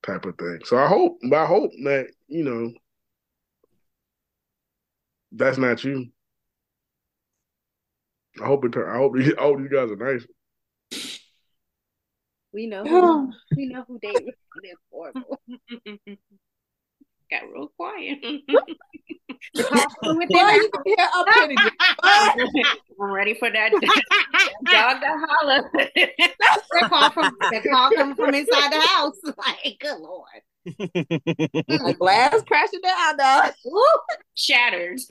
type 0.02 0.24
of 0.26 0.36
thing. 0.38 0.60
So 0.64 0.76
I 0.78 0.86
hope, 0.86 1.18
I 1.32 1.46
hope 1.46 1.72
that 1.84 2.08
you 2.28 2.44
know 2.44 2.72
that's 5.32 5.58
not 5.58 5.84
you. 5.84 6.06
I 8.42 8.46
hope 8.46 8.64
it. 8.64 8.76
I 8.76 8.96
hope. 8.96 9.14
I 9.18 9.42
hope 9.42 9.58
these 9.58 9.68
guys 9.68 9.90
are 9.90 9.96
nice. 9.96 10.26
We 12.52 12.66
know 12.66 12.84
who 12.84 13.32
we 13.56 13.66
know 13.66 13.84
who 13.88 13.98
dated 13.98 14.28
is 14.28 14.76
horrible. 14.90 15.40
Got 17.30 17.48
real 17.52 17.72
quiet. 17.76 18.18
With 19.54 20.28
Why 20.28 20.54
you 20.54 20.70
can 20.70 20.82
hear 20.84 21.08
up 21.14 21.26
here? 21.32 21.70
I'm 23.00 23.12
ready 23.12 23.34
for 23.34 23.50
that 23.50 23.72
dog 23.72 25.00
to 25.00 25.26
holler. 25.26 25.70
They 25.74 26.88
call 26.88 27.10
from 27.10 27.36
they 27.50 27.60
call 27.60 27.90
coming 27.90 28.14
from 28.14 28.34
inside 28.34 28.72
the 28.72 28.80
house. 28.80 29.18
Like, 29.24 29.78
good 29.80 29.98
lord. 29.98 30.28
A 30.66 31.94
glass 31.94 32.42
crashing 32.46 32.80
down, 32.80 33.16
dog. 33.16 33.52
Shattered. 34.34 35.00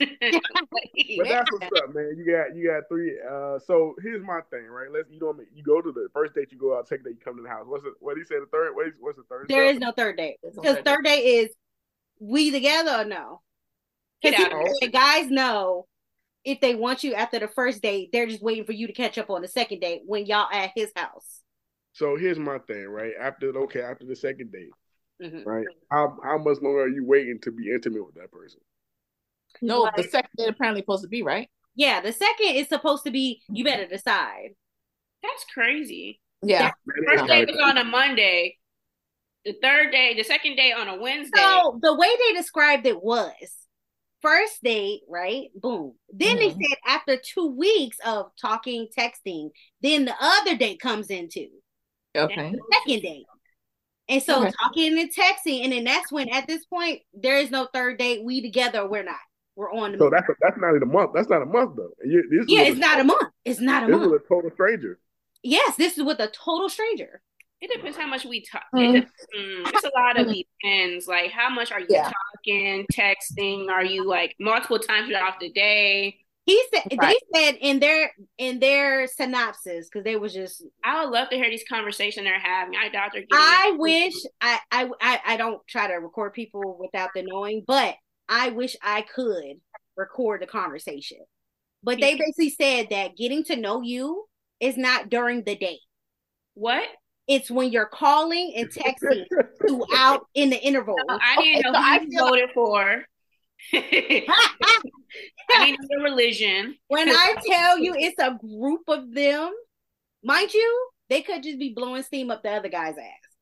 But 1.16 1.28
that's 1.28 1.52
what's 1.52 1.80
up, 1.80 1.94
man. 1.94 2.14
You 2.16 2.26
got 2.26 2.56
you 2.56 2.66
got 2.66 2.82
three. 2.88 3.16
Uh, 3.20 3.58
so 3.58 3.94
here's 4.02 4.22
my 4.22 4.40
thing, 4.50 4.66
right? 4.66 4.88
Let's 4.92 5.08
you 5.10 5.20
know 5.20 5.34
you 5.54 5.62
go 5.62 5.80
to 5.80 5.92
the 5.92 6.08
first 6.12 6.34
date, 6.34 6.48
you 6.50 6.58
go 6.58 6.76
out, 6.76 6.88
second 6.88 7.04
date, 7.04 7.16
you 7.18 7.24
come 7.24 7.36
to 7.36 7.42
the 7.42 7.48
house. 7.48 7.64
What's 7.66 7.84
the 7.84 7.94
what 8.00 8.14
do 8.14 8.20
you 8.20 8.26
say? 8.26 8.36
The 8.40 8.46
third? 8.46 8.74
What 8.74 8.88
is, 8.88 8.94
what's 8.98 9.16
the 9.16 9.24
third? 9.24 9.46
There 9.48 9.64
step? 9.66 9.74
is 9.74 9.80
no 9.80 9.92
third 9.92 10.16
date. 10.16 10.38
Because 10.42 10.76
third 10.76 10.84
third 10.84 11.04
date 11.04 11.22
is 11.22 11.50
we 12.20 12.50
together 12.50 13.02
or 13.02 13.04
no? 13.04 13.40
Because 14.22 14.78
the 14.80 14.88
guys 14.88 15.30
know 15.30 15.86
if 16.44 16.60
they 16.60 16.74
want 16.74 17.04
you 17.04 17.14
after 17.14 17.38
the 17.38 17.48
first 17.48 17.82
date, 17.82 18.10
they're 18.12 18.26
just 18.26 18.42
waiting 18.42 18.64
for 18.64 18.72
you 18.72 18.86
to 18.86 18.92
catch 18.92 19.18
up 19.18 19.30
on 19.30 19.42
the 19.42 19.48
second 19.48 19.80
date 19.80 20.02
when 20.06 20.26
y'all 20.26 20.48
at 20.52 20.70
his 20.74 20.90
house. 20.94 21.40
So 21.92 22.16
here's 22.16 22.38
my 22.38 22.58
thing, 22.58 22.86
right? 22.86 23.12
After 23.20 23.56
okay, 23.56 23.82
after 23.82 24.04
the 24.04 24.16
second 24.16 24.52
date, 24.52 24.70
Mhm. 25.22 25.46
right? 25.46 25.66
How 25.90 26.18
how 26.22 26.38
much 26.38 26.60
longer 26.60 26.82
are 26.82 26.88
you 26.88 27.04
waiting 27.04 27.38
to 27.42 27.52
be 27.52 27.70
intimate 27.70 28.04
with 28.04 28.14
that 28.16 28.30
person? 28.32 28.60
No, 29.62 29.88
the 29.96 30.02
second 30.02 30.30
date 30.36 30.48
apparently 30.48 30.82
supposed 30.82 31.02
to 31.04 31.08
be 31.08 31.22
right. 31.22 31.48
Yeah, 31.76 32.00
the 32.00 32.12
second 32.12 32.56
is 32.56 32.68
supposed 32.68 33.04
to 33.04 33.10
be 33.10 33.42
you 33.48 33.64
better 33.64 33.86
decide. 33.86 34.50
That's 35.22 35.44
crazy. 35.52 36.20
Yeah. 36.42 36.72
First 37.06 37.26
day 37.26 37.44
was 37.44 37.56
on 37.62 37.78
a 37.78 37.84
Monday. 37.84 38.58
The 39.44 39.54
third 39.62 39.90
day, 39.92 40.14
the 40.14 40.22
second 40.24 40.56
day 40.56 40.72
on 40.72 40.88
a 40.88 40.96
Wednesday. 41.00 41.38
So 41.40 41.78
the 41.82 41.94
way 41.94 42.08
they 42.18 42.34
described 42.34 42.86
it 42.86 43.02
was 43.02 43.34
first 44.20 44.62
date, 44.62 45.02
right? 45.08 45.48
Boom. 45.54 45.94
Then 46.10 46.36
they 46.36 46.48
Mhm. 46.50 46.54
said 46.68 46.78
after 46.86 47.16
two 47.18 47.46
weeks 47.46 47.98
of 48.06 48.32
talking, 48.40 48.88
texting, 48.88 49.50
then 49.82 50.06
the 50.06 50.14
other 50.18 50.56
date 50.56 50.80
comes 50.80 51.10
into 51.10 51.48
Okay. 52.16 52.52
the 52.52 52.60
second 52.72 53.00
date. 53.02 53.26
And 54.08 54.22
so 54.22 54.42
Okay. 54.42 54.52
talking 54.62 54.98
and 54.98 55.10
texting, 55.14 55.64
and 55.64 55.72
then 55.72 55.84
that's 55.84 56.12
when 56.12 56.28
at 56.28 56.46
this 56.46 56.64
point 56.66 57.00
there 57.14 57.38
is 57.38 57.50
no 57.50 57.68
third 57.72 57.98
date. 57.98 58.22
We 58.24 58.42
together, 58.42 58.86
we're 58.86 59.02
not. 59.02 59.16
We're 59.56 59.72
on 59.72 59.92
the 59.92 59.98
So 59.98 60.10
that's 60.10 60.28
a, 60.28 60.32
that's 60.40 60.58
not 60.58 60.70
even 60.70 60.82
a 60.82 60.92
month. 60.92 61.12
That's 61.14 61.28
not 61.28 61.42
a 61.42 61.46
month 61.46 61.76
though. 61.76 61.90
You, 62.04 62.22
this 62.30 62.46
Yeah, 62.48 62.62
is 62.62 62.68
it's 62.70 62.78
not 62.78 63.00
a 63.00 63.04
month. 63.04 63.28
It's 63.44 63.60
not 63.60 63.84
a 63.84 63.86
This 63.86 63.96
month. 63.96 64.14
is 64.14 64.20
a 64.24 64.28
total 64.28 64.50
stranger. 64.50 64.98
Yes, 65.42 65.76
this 65.76 65.96
is 65.96 66.04
with 66.04 66.18
a 66.20 66.28
total 66.28 66.68
stranger. 66.68 67.22
It 67.60 67.70
depends 67.72 67.96
how 67.96 68.06
much 68.06 68.24
we 68.24 68.42
talk. 68.44 68.64
Mhm. 68.74 68.96
It 68.96 69.00
dep- 69.00 69.08
mm, 69.38 69.68
it's 69.72 69.84
a 69.84 69.90
lot 69.96 70.18
of 70.18 70.26
depends. 70.26 71.06
Like, 71.06 71.30
how 71.30 71.48
much 71.48 71.72
are 71.72 71.80
you 71.80 71.86
Yeah. 71.88 72.10
talking, 72.34 72.84
texting? 72.92 73.70
Are 73.70 73.84
you 73.84 74.04
like 74.06 74.34
multiple 74.38 74.78
times 74.78 75.08
throughout 75.08 75.40
the 75.40 75.50
day? 75.50 76.23
He 76.46 76.62
said 76.74 76.82
Right. 76.98 77.16
they 77.32 77.40
said 77.40 77.58
in 77.60 77.80
their 77.80 78.12
in 78.36 78.58
their 78.58 79.06
synopsis 79.06 79.88
because 79.88 80.04
they 80.04 80.16
was 80.16 80.34
just 80.34 80.62
I 80.84 81.02
would 81.02 81.10
love 81.12 81.30
to 81.30 81.36
hear 81.36 81.48
these 81.48 81.64
conversations 81.68 82.26
they're 82.26 82.38
having. 82.38 82.76
I 82.76 82.88
doubt 82.90 83.10
they're. 83.14 83.24
I 83.32 83.74
wish 83.78 84.12
I, 84.40 84.58
I 84.70 84.90
I 85.00 85.20
I 85.26 85.36
don't 85.38 85.66
try 85.66 85.86
to 85.86 85.94
record 85.94 86.34
people 86.34 86.76
without 86.78 87.10
them 87.14 87.26
knowing, 87.26 87.64
but 87.66 87.94
I 88.28 88.50
wish 88.50 88.76
I 88.82 89.02
could 89.02 89.60
record 89.96 90.42
the 90.42 90.46
conversation. 90.46 91.18
But 91.82 92.00
they 92.00 92.16
basically 92.16 92.50
said 92.50 92.88
that 92.90 93.16
getting 93.16 93.44
to 93.44 93.56
know 93.56 93.80
you 93.82 94.24
is 94.60 94.76
not 94.76 95.08
during 95.10 95.44
the 95.44 95.56
date. 95.56 95.80
what? 96.54 96.84
It's 97.26 97.50
when 97.50 97.70
you're 97.72 97.86
calling 97.86 98.52
and 98.54 98.68
texting 98.68 99.24
throughout 99.58 100.26
in 100.34 100.50
the 100.50 100.60
interval. 100.62 100.96
I 101.08 101.36
didn't 101.38 101.62
know 101.64 101.72
so 101.72 101.78
who 101.80 101.84
I 101.88 102.00
you 102.00 102.10
feel 102.10 102.28
voted 102.28 102.50
for. 102.52 103.04
I 103.74 104.26
didn't 105.48 105.78
know 105.90 106.02
religion. 106.02 106.76
when 106.88 107.08
I 107.08 107.36
tell 107.46 107.78
you 107.78 107.94
it's 107.96 108.20
a 108.20 108.38
group 108.38 108.82
of 108.88 109.12
them, 109.12 109.52
mind 110.22 110.52
you, 110.52 110.88
they 111.08 111.22
could 111.22 111.42
just 111.42 111.58
be 111.58 111.72
blowing 111.74 112.02
steam 112.02 112.30
up 112.30 112.42
the 112.42 112.50
other 112.50 112.68
guy's 112.68 112.96
ass. 112.96 113.34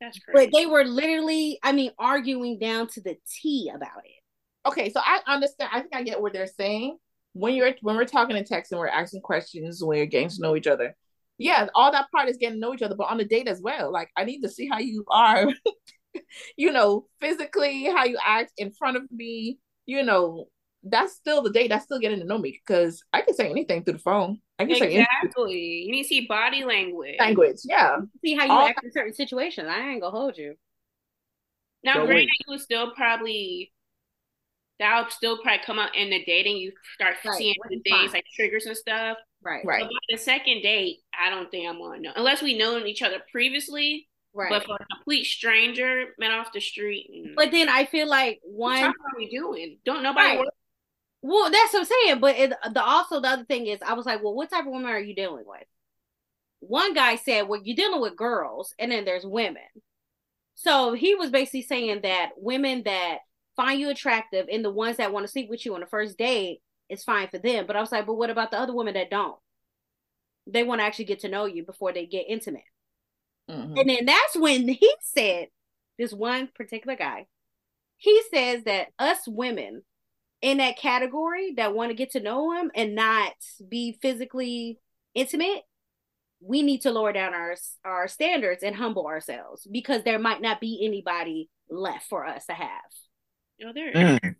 That's 0.00 0.18
crazy. 0.18 0.50
But 0.50 0.58
they 0.58 0.66
were 0.66 0.84
literally, 0.84 1.58
I 1.62 1.72
mean, 1.72 1.92
arguing 1.98 2.58
down 2.58 2.88
to 2.88 3.00
the 3.00 3.16
T 3.40 3.70
about 3.74 4.04
it. 4.04 4.68
Okay, 4.68 4.90
so 4.90 5.00
I 5.02 5.20
understand. 5.26 5.70
I 5.72 5.80
think 5.80 5.94
I 5.94 6.02
get 6.02 6.20
what 6.20 6.32
they're 6.32 6.46
saying. 6.46 6.98
When 7.34 7.54
you're 7.54 7.74
when 7.82 7.96
we're 7.96 8.04
talking 8.04 8.36
in 8.36 8.44
text 8.44 8.72
and 8.72 8.78
we're 8.78 8.88
asking 8.88 9.22
questions, 9.22 9.82
when 9.82 9.98
you're 9.98 10.06
getting 10.06 10.28
to 10.28 10.40
know 10.40 10.56
each 10.56 10.66
other, 10.66 10.94
yeah, 11.38 11.68
all 11.74 11.92
that 11.92 12.10
part 12.10 12.28
is 12.28 12.36
getting 12.36 12.56
to 12.56 12.60
know 12.60 12.74
each 12.74 12.82
other, 12.82 12.94
but 12.94 13.10
on 13.10 13.18
the 13.18 13.24
date 13.24 13.48
as 13.48 13.60
well. 13.60 13.92
Like 13.92 14.10
I 14.16 14.24
need 14.24 14.42
to 14.42 14.48
see 14.48 14.68
how 14.68 14.78
you 14.78 15.04
are, 15.08 15.46
you 16.56 16.72
know, 16.72 17.06
physically, 17.20 17.84
how 17.84 18.04
you 18.04 18.18
act 18.24 18.52
in 18.58 18.72
front 18.72 18.96
of 18.96 19.04
me. 19.10 19.58
You 19.86 20.02
know, 20.04 20.46
that's 20.84 21.14
still 21.14 21.42
the 21.42 21.50
date. 21.50 21.68
That's 21.68 21.84
still 21.84 21.98
getting 21.98 22.20
to 22.20 22.24
know 22.24 22.38
me 22.38 22.58
because 22.64 23.02
I 23.12 23.22
can 23.22 23.34
say 23.34 23.48
anything 23.50 23.84
through 23.84 23.94
the 23.94 23.98
phone. 23.98 24.38
I 24.58 24.64
can 24.66 24.76
say 24.76 24.86
anything. 24.86 25.06
Exactly. 25.22 25.58
You 25.86 25.92
need 25.92 26.02
to 26.04 26.08
see 26.08 26.26
body 26.26 26.64
language. 26.64 27.16
language. 27.18 27.56
Yeah, 27.64 27.98
See 28.24 28.34
how 28.36 28.44
you 28.44 28.52
All- 28.52 28.66
act 28.68 28.84
in 28.84 28.92
certain 28.92 29.14
situations. 29.14 29.68
I 29.70 29.90
ain't 29.90 30.00
gonna 30.00 30.16
hold 30.16 30.36
you. 30.38 30.54
Now, 31.84 31.94
So 31.94 32.06
granted, 32.06 32.28
you 32.28 32.44
would 32.48 32.60
still 32.60 32.92
probably 32.94 33.72
that'll 34.78 35.10
still 35.10 35.38
probably 35.42 35.62
come 35.64 35.78
out 35.78 35.94
in 35.96 36.10
the 36.10 36.24
dating. 36.24 36.56
You 36.56 36.72
start 36.94 37.16
Right, 37.24 37.34
seeing 37.38 37.54
the 37.68 37.80
things 37.80 37.96
fine. 38.06 38.10
like 38.12 38.24
triggers 38.34 38.66
and 38.66 38.76
stuff. 38.76 39.16
Right. 39.42 39.64
right. 39.64 39.82
But 39.82 39.88
by 39.90 39.98
the 40.10 40.18
second 40.18 40.62
date, 40.62 40.98
I 41.18 41.30
don't 41.30 41.50
think 41.50 41.68
I'm 41.68 41.78
gonna 41.78 42.00
know 42.00 42.12
unless 42.16 42.42
we 42.42 42.56
known 42.56 42.86
each 42.86 43.02
other 43.02 43.20
previously. 43.30 44.08
Right. 44.34 44.50
But 44.50 44.64
for 44.64 44.76
a 44.76 44.86
complete 44.96 45.24
stranger, 45.24 46.06
met 46.18 46.30
off 46.30 46.52
the 46.52 46.60
street, 46.60 47.10
But 47.36 47.50
then 47.50 47.68
I 47.68 47.84
feel 47.84 48.08
like 48.08 48.40
what 48.42 48.70
one 48.70 48.80
time 48.80 48.90
are 48.92 49.18
we 49.18 49.28
doing? 49.28 49.78
Don't 49.84 50.02
nobody 50.02 50.26
Right. 50.28 50.38
work. 50.38 50.54
well, 51.20 51.50
that's 51.50 51.72
what 51.74 51.80
I'm 51.80 51.84
saying. 51.86 52.20
But 52.20 52.36
it, 52.36 52.52
the 52.72 52.82
also 52.82 53.20
the 53.20 53.28
other 53.28 53.44
thing 53.44 53.66
is 53.66 53.80
I 53.86 53.92
was 53.94 54.06
like, 54.06 54.22
well, 54.22 54.34
what 54.34 54.50
type 54.50 54.62
of 54.66 54.72
woman 54.72 54.90
are 54.90 54.98
you 55.00 55.14
dealing 55.14 55.44
with? 55.46 55.64
One 56.60 56.94
guy 56.94 57.16
said, 57.16 57.48
Well, 57.48 57.60
you're 57.62 57.76
dealing 57.76 58.00
with 58.00 58.16
girls, 58.16 58.72
and 58.78 58.90
then 58.92 59.04
there's 59.04 59.26
women. 59.26 59.62
So 60.54 60.92
he 60.92 61.14
was 61.14 61.30
basically 61.30 61.62
saying 61.62 62.02
that 62.02 62.30
women 62.36 62.84
that 62.84 63.18
find 63.56 63.80
you 63.80 63.90
attractive 63.90 64.46
and 64.50 64.64
the 64.64 64.70
ones 64.70 64.96
that 64.98 65.12
want 65.12 65.26
to 65.26 65.32
sleep 65.32 65.50
with 65.50 65.66
you 65.66 65.74
on 65.74 65.80
the 65.80 65.86
first 65.86 66.16
date 66.16 66.60
is 66.88 67.02
fine 67.04 67.28
for 67.28 67.38
them. 67.38 67.66
But 67.66 67.74
I 67.76 67.80
was 67.80 67.90
like, 67.92 68.06
but 68.06 68.14
what 68.14 68.30
about 68.30 68.50
the 68.50 68.58
other 68.60 68.74
women 68.74 68.94
that 68.94 69.10
don't? 69.10 69.36
They 70.46 70.62
want 70.62 70.80
to 70.80 70.84
actually 70.84 71.06
get 71.06 71.20
to 71.20 71.28
know 71.28 71.46
you 71.46 71.64
before 71.64 71.92
they 71.92 72.06
get 72.06 72.26
intimate. 72.28 72.62
Mhm. 73.50 73.78
And 73.78 73.88
then 73.88 74.06
that's 74.06 74.36
when 74.36 74.68
he 74.68 74.94
said, 75.00 75.48
this 75.98 76.12
one 76.12 76.48
particular 76.54 76.96
guy, 76.96 77.26
he 77.96 78.22
says 78.32 78.64
that 78.64 78.88
us 78.98 79.20
women 79.26 79.82
in 80.40 80.58
that 80.58 80.78
category 80.78 81.54
that 81.56 81.74
want 81.74 81.90
to 81.90 81.94
get 81.94 82.12
to 82.12 82.20
know 82.20 82.52
him 82.52 82.70
and 82.74 82.94
not 82.94 83.32
be 83.68 83.98
physically 84.02 84.78
intimate, 85.14 85.62
we 86.40 86.62
need 86.62 86.82
to 86.82 86.90
lower 86.90 87.12
down 87.12 87.34
our 87.34 87.54
our 87.84 88.08
standards 88.08 88.64
and 88.64 88.74
humble 88.74 89.06
ourselves 89.06 89.66
because 89.70 90.02
there 90.02 90.18
might 90.18 90.42
not 90.42 90.60
be 90.60 90.84
anybody 90.84 91.48
left 91.70 92.08
for 92.08 92.26
us 92.26 92.46
to 92.46 92.52
have. 92.52 92.68
Oh, 93.64 93.72
there. 93.72 93.92
Mm. 93.92 94.34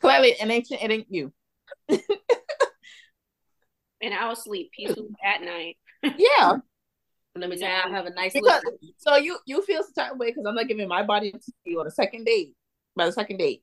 Clearly, 0.00 0.30
it 0.30 0.50
ain't 0.50 0.70
it 0.70 0.90
ain't 0.90 1.06
you. 1.10 1.32
And 4.00 4.14
I'll 4.14 4.36
sleep 4.36 4.70
peacefully 4.70 5.08
at 5.24 5.42
night. 5.42 5.76
Yeah, 6.02 6.58
Let 7.40 7.50
me 7.50 7.56
say, 7.56 7.66
I 7.66 7.88
have 7.88 8.06
a 8.06 8.10
nice 8.10 8.32
because 8.32 8.62
look. 8.64 8.74
so 8.96 9.16
you 9.16 9.38
you 9.46 9.62
feel 9.62 9.82
some 9.82 9.92
type 9.94 10.12
of 10.12 10.18
way 10.18 10.28
because 10.30 10.44
I'm 10.46 10.54
not 10.54 10.68
giving 10.68 10.88
my 10.88 11.02
body 11.02 11.32
to 11.32 11.38
you 11.64 11.80
on 11.80 11.86
a 11.86 11.90
second 11.90 12.24
date. 12.24 12.54
By 12.96 13.06
the 13.06 13.12
second 13.12 13.36
date, 13.36 13.62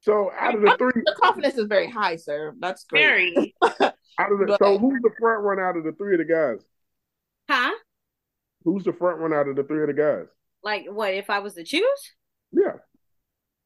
So 0.00 0.30
out 0.38 0.54
of 0.54 0.60
the 0.60 0.76
three, 0.78 1.02
the 1.04 1.16
confidence 1.20 1.56
is 1.56 1.66
very 1.66 1.90
high, 1.90 2.16
sir. 2.16 2.54
That's 2.60 2.84
great. 2.84 3.02
Very. 3.02 3.54
out 3.62 4.32
of 4.32 4.38
the 4.38 4.46
But- 4.46 4.58
so 4.58 4.78
who's 4.78 5.00
the 5.02 5.10
front 5.18 5.42
runner 5.42 5.68
out 5.68 5.76
of 5.76 5.84
the 5.84 5.92
three 5.92 6.14
of 6.14 6.18
the 6.18 6.24
guys? 6.24 6.64
Huh? 7.48 7.72
Who's 8.64 8.84
the 8.84 8.92
front 8.92 9.18
runner 9.18 9.40
out 9.40 9.48
of 9.48 9.56
the 9.56 9.62
three 9.64 9.80
of 9.82 9.86
the 9.88 9.94
guys? 9.94 10.26
Like 10.62 10.86
what? 10.90 11.14
If 11.14 11.30
I 11.30 11.38
was 11.38 11.54
to 11.54 11.64
choose, 11.64 12.12
Yeah, 12.52 12.74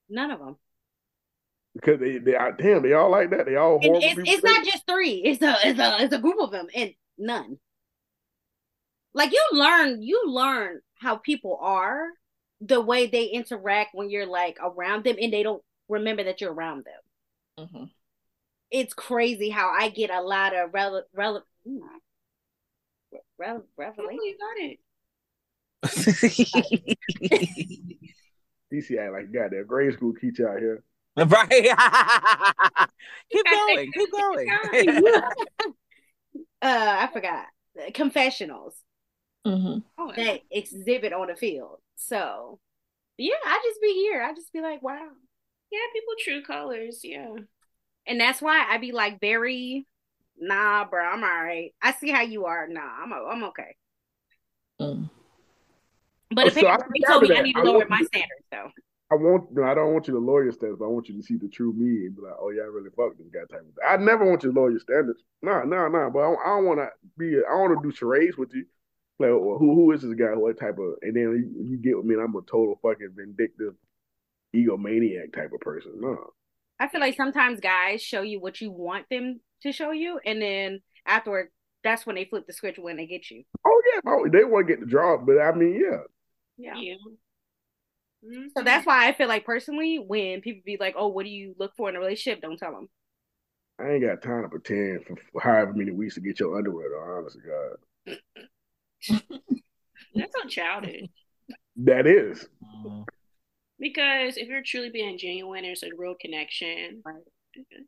none 0.09 0.30
of 0.30 0.38
them. 0.38 0.57
because 1.74 1.98
they, 1.98 2.18
they 2.18 2.34
are 2.34 2.53
damn, 2.53 2.82
they 2.82 2.92
all 2.92 3.11
like 3.11 3.30
that. 3.30 3.46
They 3.46 3.57
all 3.57 3.76
And 3.76 3.84
horrible 3.84 4.03
it's, 4.22 4.30
it's 4.30 4.44
not 4.44 4.64
just 4.64 4.86
three. 4.86 5.22
It's 5.24 5.42
a 5.42 5.57
it's 5.64 5.78
a 5.80 6.03
it's 6.05 6.14
a 6.14 6.18
group 6.18 6.36
of 6.40 6.51
them, 6.51 6.66
and 6.74 6.92
none. 7.20 7.58
Like 9.14 9.32
you 9.32 9.44
learn, 9.52 10.02
you 10.02 10.22
learn 10.26 10.80
how 11.00 11.16
people 11.16 11.58
are, 11.60 12.08
the 12.60 12.80
way 12.80 13.06
they 13.06 13.26
interact 13.26 13.94
when 13.94 14.10
you're 14.10 14.26
like 14.26 14.58
around 14.60 15.04
them, 15.04 15.16
and 15.20 15.32
they 15.32 15.42
don't 15.42 15.62
remember 15.88 16.24
that 16.24 16.40
you're 16.40 16.52
around 16.52 16.84
them. 16.86 17.66
hmm 17.68 17.84
It's 18.70 18.94
crazy 18.94 19.50
how 19.50 19.70
I 19.70 19.88
get 19.90 20.10
a 20.10 20.22
lot 20.22 20.54
of 20.54 20.72
rel 20.74 21.04
rel 21.14 21.44
rel 23.38 23.56
Oh, 23.58 23.64
revelation. 23.76 24.20
you 24.24 24.36
got 24.38 24.56
it. 24.58 24.78
DC 28.70 28.98
act 28.98 29.12
like 29.12 29.32
goddamn 29.32 29.66
grade 29.66 29.94
school 29.94 30.14
teacher 30.14 30.48
out 30.48 30.60
here. 30.60 30.82
right. 31.16 31.50
keep 33.32 33.50
going. 33.50 33.92
Keep 33.92 34.12
going. 34.12 34.60
Uh, 36.62 36.96
I 37.00 37.08
forgot 37.12 37.46
confessionals 37.94 38.74
hmm 39.44 39.78
Oh, 39.96 40.12
that 40.16 40.40
exhibit 40.50 41.12
on 41.12 41.28
the 41.28 41.36
field. 41.36 41.78
So, 41.96 42.58
yeah, 43.18 43.34
I 43.44 43.61
just 43.64 43.80
be 43.80 43.92
here. 43.92 44.22
I 44.22 44.34
just 44.34 44.52
be 44.52 44.61
like, 44.61 44.82
wow. 44.82 44.98
yeah, 45.70 45.78
people 45.92 46.14
true 46.18 46.42
colors. 46.42 47.00
Yeah. 47.04 47.28
And 48.06 48.20
that's 48.20 48.40
why 48.42 48.66
I 48.68 48.78
be 48.78 48.92
like 48.92 49.20
very, 49.20 49.86
nah, 50.38 50.84
bro, 50.86 51.04
I'm 51.04 51.22
all 51.22 51.28
right. 51.44 51.72
I 51.82 51.92
see 51.92 52.11
how 52.11 52.22
you 52.22 52.46
are. 52.46 52.66
Nah, 52.68 52.80
I'm 53.02 53.12
I'm 53.12 53.44
okay. 53.44 53.76
Mm. 54.80 55.11
But 56.30 56.44
Oh, 56.44 56.48
if 56.48 56.54
so 56.54 56.66
I 56.66 56.78
they 56.94 57.00
told 57.06 57.22
me. 57.24 57.36
I 57.36 57.42
need 57.42 57.52
to 57.54 57.61
I 57.61 57.64
lower 57.64 57.78
want 57.78 57.90
my 57.90 57.98
you- 58.00 58.06
standards 58.06 58.46
though. 58.50 58.70
I 59.12 59.16
want 59.16 59.52
no, 59.52 59.64
I 59.64 59.74
don't 59.74 59.92
want 59.92 60.06
you 60.06 60.14
to 60.14 60.20
lower 60.20 60.44
your 60.44 60.52
standards, 60.52 60.78
but 60.78 60.84
I 60.84 60.88
want 60.88 61.08
you 61.08 61.16
to 61.16 61.22
see 61.22 61.36
the 61.36 61.48
true 61.48 61.72
me 61.72 62.06
and 62.06 62.14
be 62.14 62.22
like, 62.22 62.36
oh 62.40 62.50
yeah, 62.50 62.62
I 62.62 62.66
really 62.66 62.90
fuck 62.96 63.18
this 63.18 63.26
guy 63.32 63.40
type 63.40 63.61
of 63.61 63.74
thing. 63.74 63.84
I 63.86 63.96
never 63.96 64.24
want 64.24 64.44
you 64.44 64.52
to 64.52 64.58
lower 64.58 64.70
your 64.70 64.78
standards. 64.78 65.22
No, 65.42 65.62
no, 65.64 65.88
no. 65.88 66.11
But 66.12 66.20
I, 66.20 66.32
I 66.32 66.56
don't 66.56 66.66
want 66.66 66.78
to 66.78 66.88
be. 67.18 67.38
I 67.38 67.54
want 67.54 67.76
to 67.76 67.88
do 67.88 67.94
charades 67.94 68.38
with 68.38 68.54
you. 68.54 68.66
Like, 69.18 69.30
well, 69.30 69.58
who 69.58 69.74
who 69.74 69.90
is 69.92 70.02
this 70.02 70.14
guy? 70.14 70.34
What 70.34 70.61
type 70.61 70.78
of? 70.78 70.94
And 71.02 71.16
then 71.16 71.52
you, 71.56 71.70
you 71.70 71.76
get 71.78 71.96
with 71.96 72.06
me, 72.06 72.14
and 72.14 72.22
I'm 72.22 72.36
a 72.36 72.42
total 72.42 72.78
fucking 72.82 73.14
vindictive, 73.16 73.74
egomaniac 74.54 75.34
type 75.34 75.52
of 75.52 75.61
person. 75.61 75.92
No, 75.96 76.16
I 76.78 76.86
feel 76.86 77.00
like 77.00 77.16
sometimes 77.16 77.58
guys 77.58 78.00
show 78.00 78.22
you 78.22 78.40
what 78.40 78.61
you 78.61 78.70
want 78.70 79.06
them 79.11 79.40
to 79.62 79.72
show 79.72 79.90
you, 79.90 80.20
and 80.24 80.40
then 80.40 80.80
afterward, 81.04 81.48
that's 81.82 82.06
when 82.06 82.14
they 82.14 82.26
flip 82.26 82.46
the 82.46 82.52
switch 82.52 82.78
when 82.78 82.96
they 82.96 83.06
get 83.06 83.28
you. 83.28 83.42
oh 83.66 83.82
yeah, 83.92 84.30
they 84.30 84.44
want 84.44 84.68
to 84.68 84.72
get 84.72 84.80
the 84.80 84.90
job, 84.90 85.26
but 85.26 85.40
I 85.40 85.52
mean, 85.52 85.74
yeah, 85.74 85.98
Yeah. 86.56 86.80
Yeah. 86.80 86.94
Mhm. 88.24 88.48
So 88.56 88.62
that's 88.62 88.86
why 88.86 89.08
I 89.08 89.12
feel 89.12 89.28
like 89.28 89.44
personally, 89.44 89.98
when 89.98 90.40
people 90.40 90.62
be 90.64 90.76
like, 90.78 90.94
"Oh, 90.96 91.08
what 91.08 91.24
do 91.24 91.30
you 91.30 91.54
look 91.58 91.74
for 91.76 91.88
in 91.88 91.96
a 91.96 92.00
relationship?" 92.00 92.42
Don't 92.42 92.58
tell 92.58 92.72
them. 92.72 92.88
I 93.78 93.92
ain't 93.92 94.02
got 94.04 94.22
time 94.22 94.42
to 94.42 94.48
pretend 94.48 95.06
for 95.06 95.40
however 95.40 95.72
many 95.72 95.90
weeks 95.90 96.14
to 96.16 96.20
get 96.20 96.38
your 96.38 96.56
underwear. 96.56 96.90
Though, 96.90 97.16
honest 97.16 97.38
to 97.38 97.42
God, 98.06 98.18
that's 100.14 100.32
so 100.40 100.48
childish. 100.48 101.08
that 101.76 102.06
is. 102.06 102.46
Because 103.78 104.36
if 104.36 104.48
you're 104.48 104.62
truly 104.62 104.90
being 104.90 105.16
genuine, 105.16 105.62
there's 105.62 105.82
a 105.82 105.88
real 105.96 106.14
connection. 106.20 107.02
Right. 107.02 107.22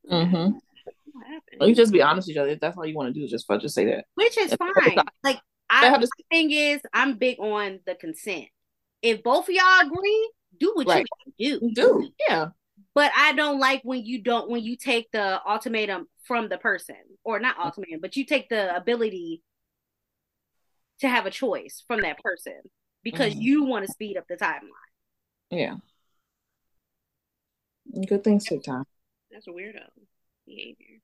hmm 0.08 0.52
What 1.12 1.26
happened? 1.26 1.68
You 1.68 1.74
just 1.74 1.92
be 1.92 2.00
honest 2.00 2.26
with 2.26 2.36
each 2.36 2.40
other. 2.40 2.48
If 2.50 2.60
that's 2.60 2.78
all 2.78 2.86
you 2.86 2.94
want 2.96 3.12
to 3.14 3.20
do, 3.20 3.28
just 3.28 3.46
just 3.60 3.74
say 3.74 3.84
that. 3.84 4.06
which 4.14 4.38
is 4.38 4.52
It's 4.52 4.56
fine. 4.56 4.96
Like 5.22 5.38
I, 5.68 5.86
have 5.86 6.00
the 6.00 6.08
thing 6.30 6.50
is, 6.50 6.80
I'm 6.94 7.18
big 7.18 7.38
on 7.38 7.80
the 7.84 7.94
consent. 7.94 8.46
If 9.02 9.22
both 9.22 9.48
of 9.48 9.54
y'all 9.54 9.80
agree, 9.86 10.30
do 10.58 10.72
what 10.74 10.86
Right. 10.86 11.06
you 11.36 11.58
do. 11.60 11.70
Do 11.74 12.10
yeah. 12.28 12.48
But 12.94 13.10
I 13.16 13.32
don't 13.32 13.58
like 13.58 13.82
when 13.84 14.04
you 14.04 14.20
don't 14.22 14.48
when 14.50 14.62
you 14.62 14.76
take 14.76 15.10
the 15.12 15.40
ultimatum 15.46 16.08
from 16.24 16.48
the 16.48 16.58
person, 16.58 16.96
or 17.24 17.40
not 17.40 17.58
ultimatum, 17.58 18.00
but 18.00 18.16
you 18.16 18.24
take 18.24 18.48
the 18.48 18.74
ability 18.76 19.42
to 21.00 21.08
have 21.08 21.26
a 21.26 21.30
choice 21.30 21.82
from 21.86 22.00
that 22.02 22.18
person 22.22 22.60
because 23.02 23.34
Mhm. 23.34 23.42
you 23.42 23.64
want 23.64 23.86
to 23.86 23.92
speed 23.92 24.16
up 24.16 24.26
the 24.28 24.36
timeline. 24.36 24.70
Yeah. 25.50 25.76
Good 28.06 28.22
things 28.24 28.44
take 28.44 28.62
time. 28.62 28.84
That's 29.30 29.46
a 29.48 29.50
weirdo 29.50 29.88
behavior. 30.46 31.00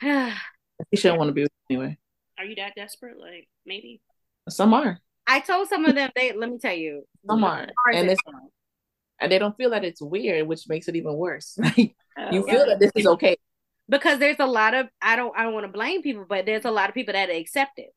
You 0.90 0.98
shouldn't 0.98 1.18
want 1.18 1.28
to 1.30 1.32
be 1.32 1.42
with 1.42 1.52
anyway. 1.70 1.96
Are 2.38 2.44
you 2.44 2.54
that 2.56 2.74
desperate? 2.76 3.18
Like 3.18 3.48
maybe. 3.64 4.02
Some 4.50 4.74
are. 4.74 5.00
I 5.26 5.40
told 5.40 5.68
some 5.68 5.84
of 5.84 5.94
them 5.94 6.10
they 6.14 6.32
let 6.32 6.50
me 6.50 6.58
tell 6.58 6.74
you. 6.74 7.04
Some 7.28 7.42
are. 7.44 7.68
And 7.92 8.08
it's 8.10 8.20
and 9.20 9.32
they 9.32 9.38
don't 9.38 9.56
feel 9.56 9.70
that 9.70 9.84
it's 9.84 10.00
weird, 10.00 10.46
which 10.46 10.68
makes 10.68 10.88
it 10.88 10.96
even 10.96 11.14
worse. 11.14 11.58
Like 11.62 11.96
Oh, 12.18 12.30
you 12.32 12.42
feel 12.46 12.64
that 12.66 12.80
this 12.80 12.92
is 12.94 13.06
okay. 13.06 13.36
because 13.90 14.18
there's 14.18 14.38
a 14.40 14.46
lot 14.46 14.72
of 14.72 14.88
I 15.02 15.16
don't 15.16 15.36
I 15.36 15.42
don't 15.42 15.52
want 15.52 15.66
to 15.66 15.72
blame 15.72 16.00
people, 16.02 16.24
but 16.26 16.46
there's 16.46 16.64
a 16.64 16.70
lot 16.70 16.88
of 16.88 16.94
people 16.94 17.12
that 17.12 17.28
accept 17.28 17.78
it, 17.78 17.90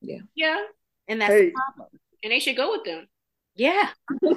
Yeah, 0.00 0.18
Yeah. 0.34 0.60
and 1.06 1.20
that's 1.20 1.32
Hey. 1.32 1.50
the 1.50 1.52
problem. 1.52 1.88
and 2.24 2.32
they 2.32 2.40
should 2.40 2.56
go 2.56 2.72
with 2.72 2.84
them. 2.84 3.06
Yeah, 3.54 3.90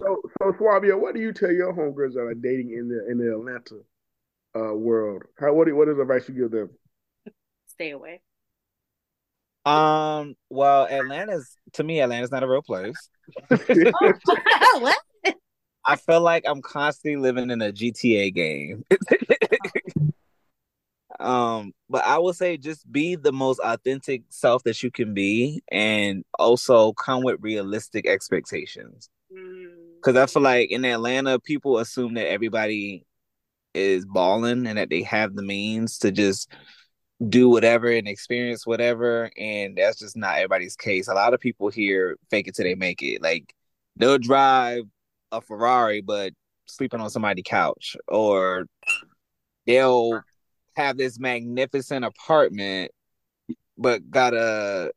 So, 0.00 0.22
so 0.38 0.54
Swabia, 0.56 0.96
what 0.98 1.14
do 1.14 1.20
you 1.20 1.32
tell 1.34 1.52
your 1.52 1.74
homegirls 1.74 2.14
that 2.14 2.20
are 2.20 2.34
dating 2.34 2.70
in 2.72 2.88
the 2.88 3.06
in 3.10 3.18
the 3.18 3.32
Atlanta 3.34 3.80
uh, 4.56 4.74
world? 4.74 5.24
How 5.38 5.52
what 5.52 5.70
what 5.74 5.88
is 5.88 5.98
advice 5.98 6.26
you 6.28 6.34
give 6.34 6.50
them? 6.52 6.70
stay 7.66 7.90
away. 7.90 8.22
Um. 9.64 10.34
Well, 10.48 10.86
Atlanta's 10.86 11.56
to 11.74 11.84
me, 11.84 12.00
Atlanta's 12.00 12.30
not 12.30 12.42
a 12.42 12.48
real 12.48 12.62
place. 12.62 13.10
what? 13.48 14.98
I 15.84 15.96
feel 15.96 16.20
like 16.20 16.44
I'm 16.46 16.62
constantly 16.62 17.20
living 17.20 17.50
in 17.50 17.62
a 17.62 17.72
GTA 17.72 18.34
game. 18.34 18.84
um, 21.20 21.72
but 21.88 22.04
I 22.04 22.18
would 22.18 22.36
say 22.36 22.56
just 22.56 22.90
be 22.90 23.16
the 23.16 23.32
most 23.32 23.60
authentic 23.60 24.22
self 24.28 24.62
that 24.64 24.82
you 24.82 24.90
can 24.90 25.14
be, 25.14 25.62
and 25.70 26.24
also 26.38 26.92
come 26.94 27.22
with 27.22 27.38
realistic 27.40 28.06
expectations. 28.06 29.08
Mm. 29.32 29.68
Because 29.96 30.16
I 30.16 30.26
feel 30.26 30.42
like 30.42 30.70
in 30.70 30.84
Atlanta, 30.84 31.38
people 31.38 31.78
assume 31.78 32.14
that 32.14 32.28
everybody 32.28 33.04
is 33.74 34.06
balling 34.06 34.66
and 34.66 34.78
that 34.78 34.90
they 34.90 35.02
have 35.02 35.34
the 35.34 35.42
means 35.42 35.98
to 35.98 36.10
just 36.10 36.50
do 37.28 37.48
whatever 37.48 37.88
and 37.90 38.08
experience 38.08 38.66
whatever, 38.66 39.30
and 39.36 39.76
that's 39.76 39.98
just 39.98 40.16
not 40.16 40.36
everybody's 40.36 40.76
case. 40.76 41.08
A 41.08 41.14
lot 41.14 41.34
of 41.34 41.40
people 41.40 41.68
here 41.68 42.16
fake 42.30 42.48
it 42.48 42.54
till 42.54 42.64
they 42.64 42.74
make 42.74 43.02
it. 43.02 43.22
Like 43.22 43.54
they'll 43.96 44.18
drive 44.18 44.84
a 45.32 45.40
Ferrari, 45.40 46.00
but 46.00 46.32
sleeping 46.66 47.00
on 47.00 47.10
somebody's 47.10 47.44
couch, 47.46 47.96
or 48.08 48.66
they'll 49.66 50.22
have 50.76 50.96
this 50.96 51.18
magnificent 51.18 52.04
apartment, 52.04 52.90
but 53.76 54.08
gotta 54.10 54.92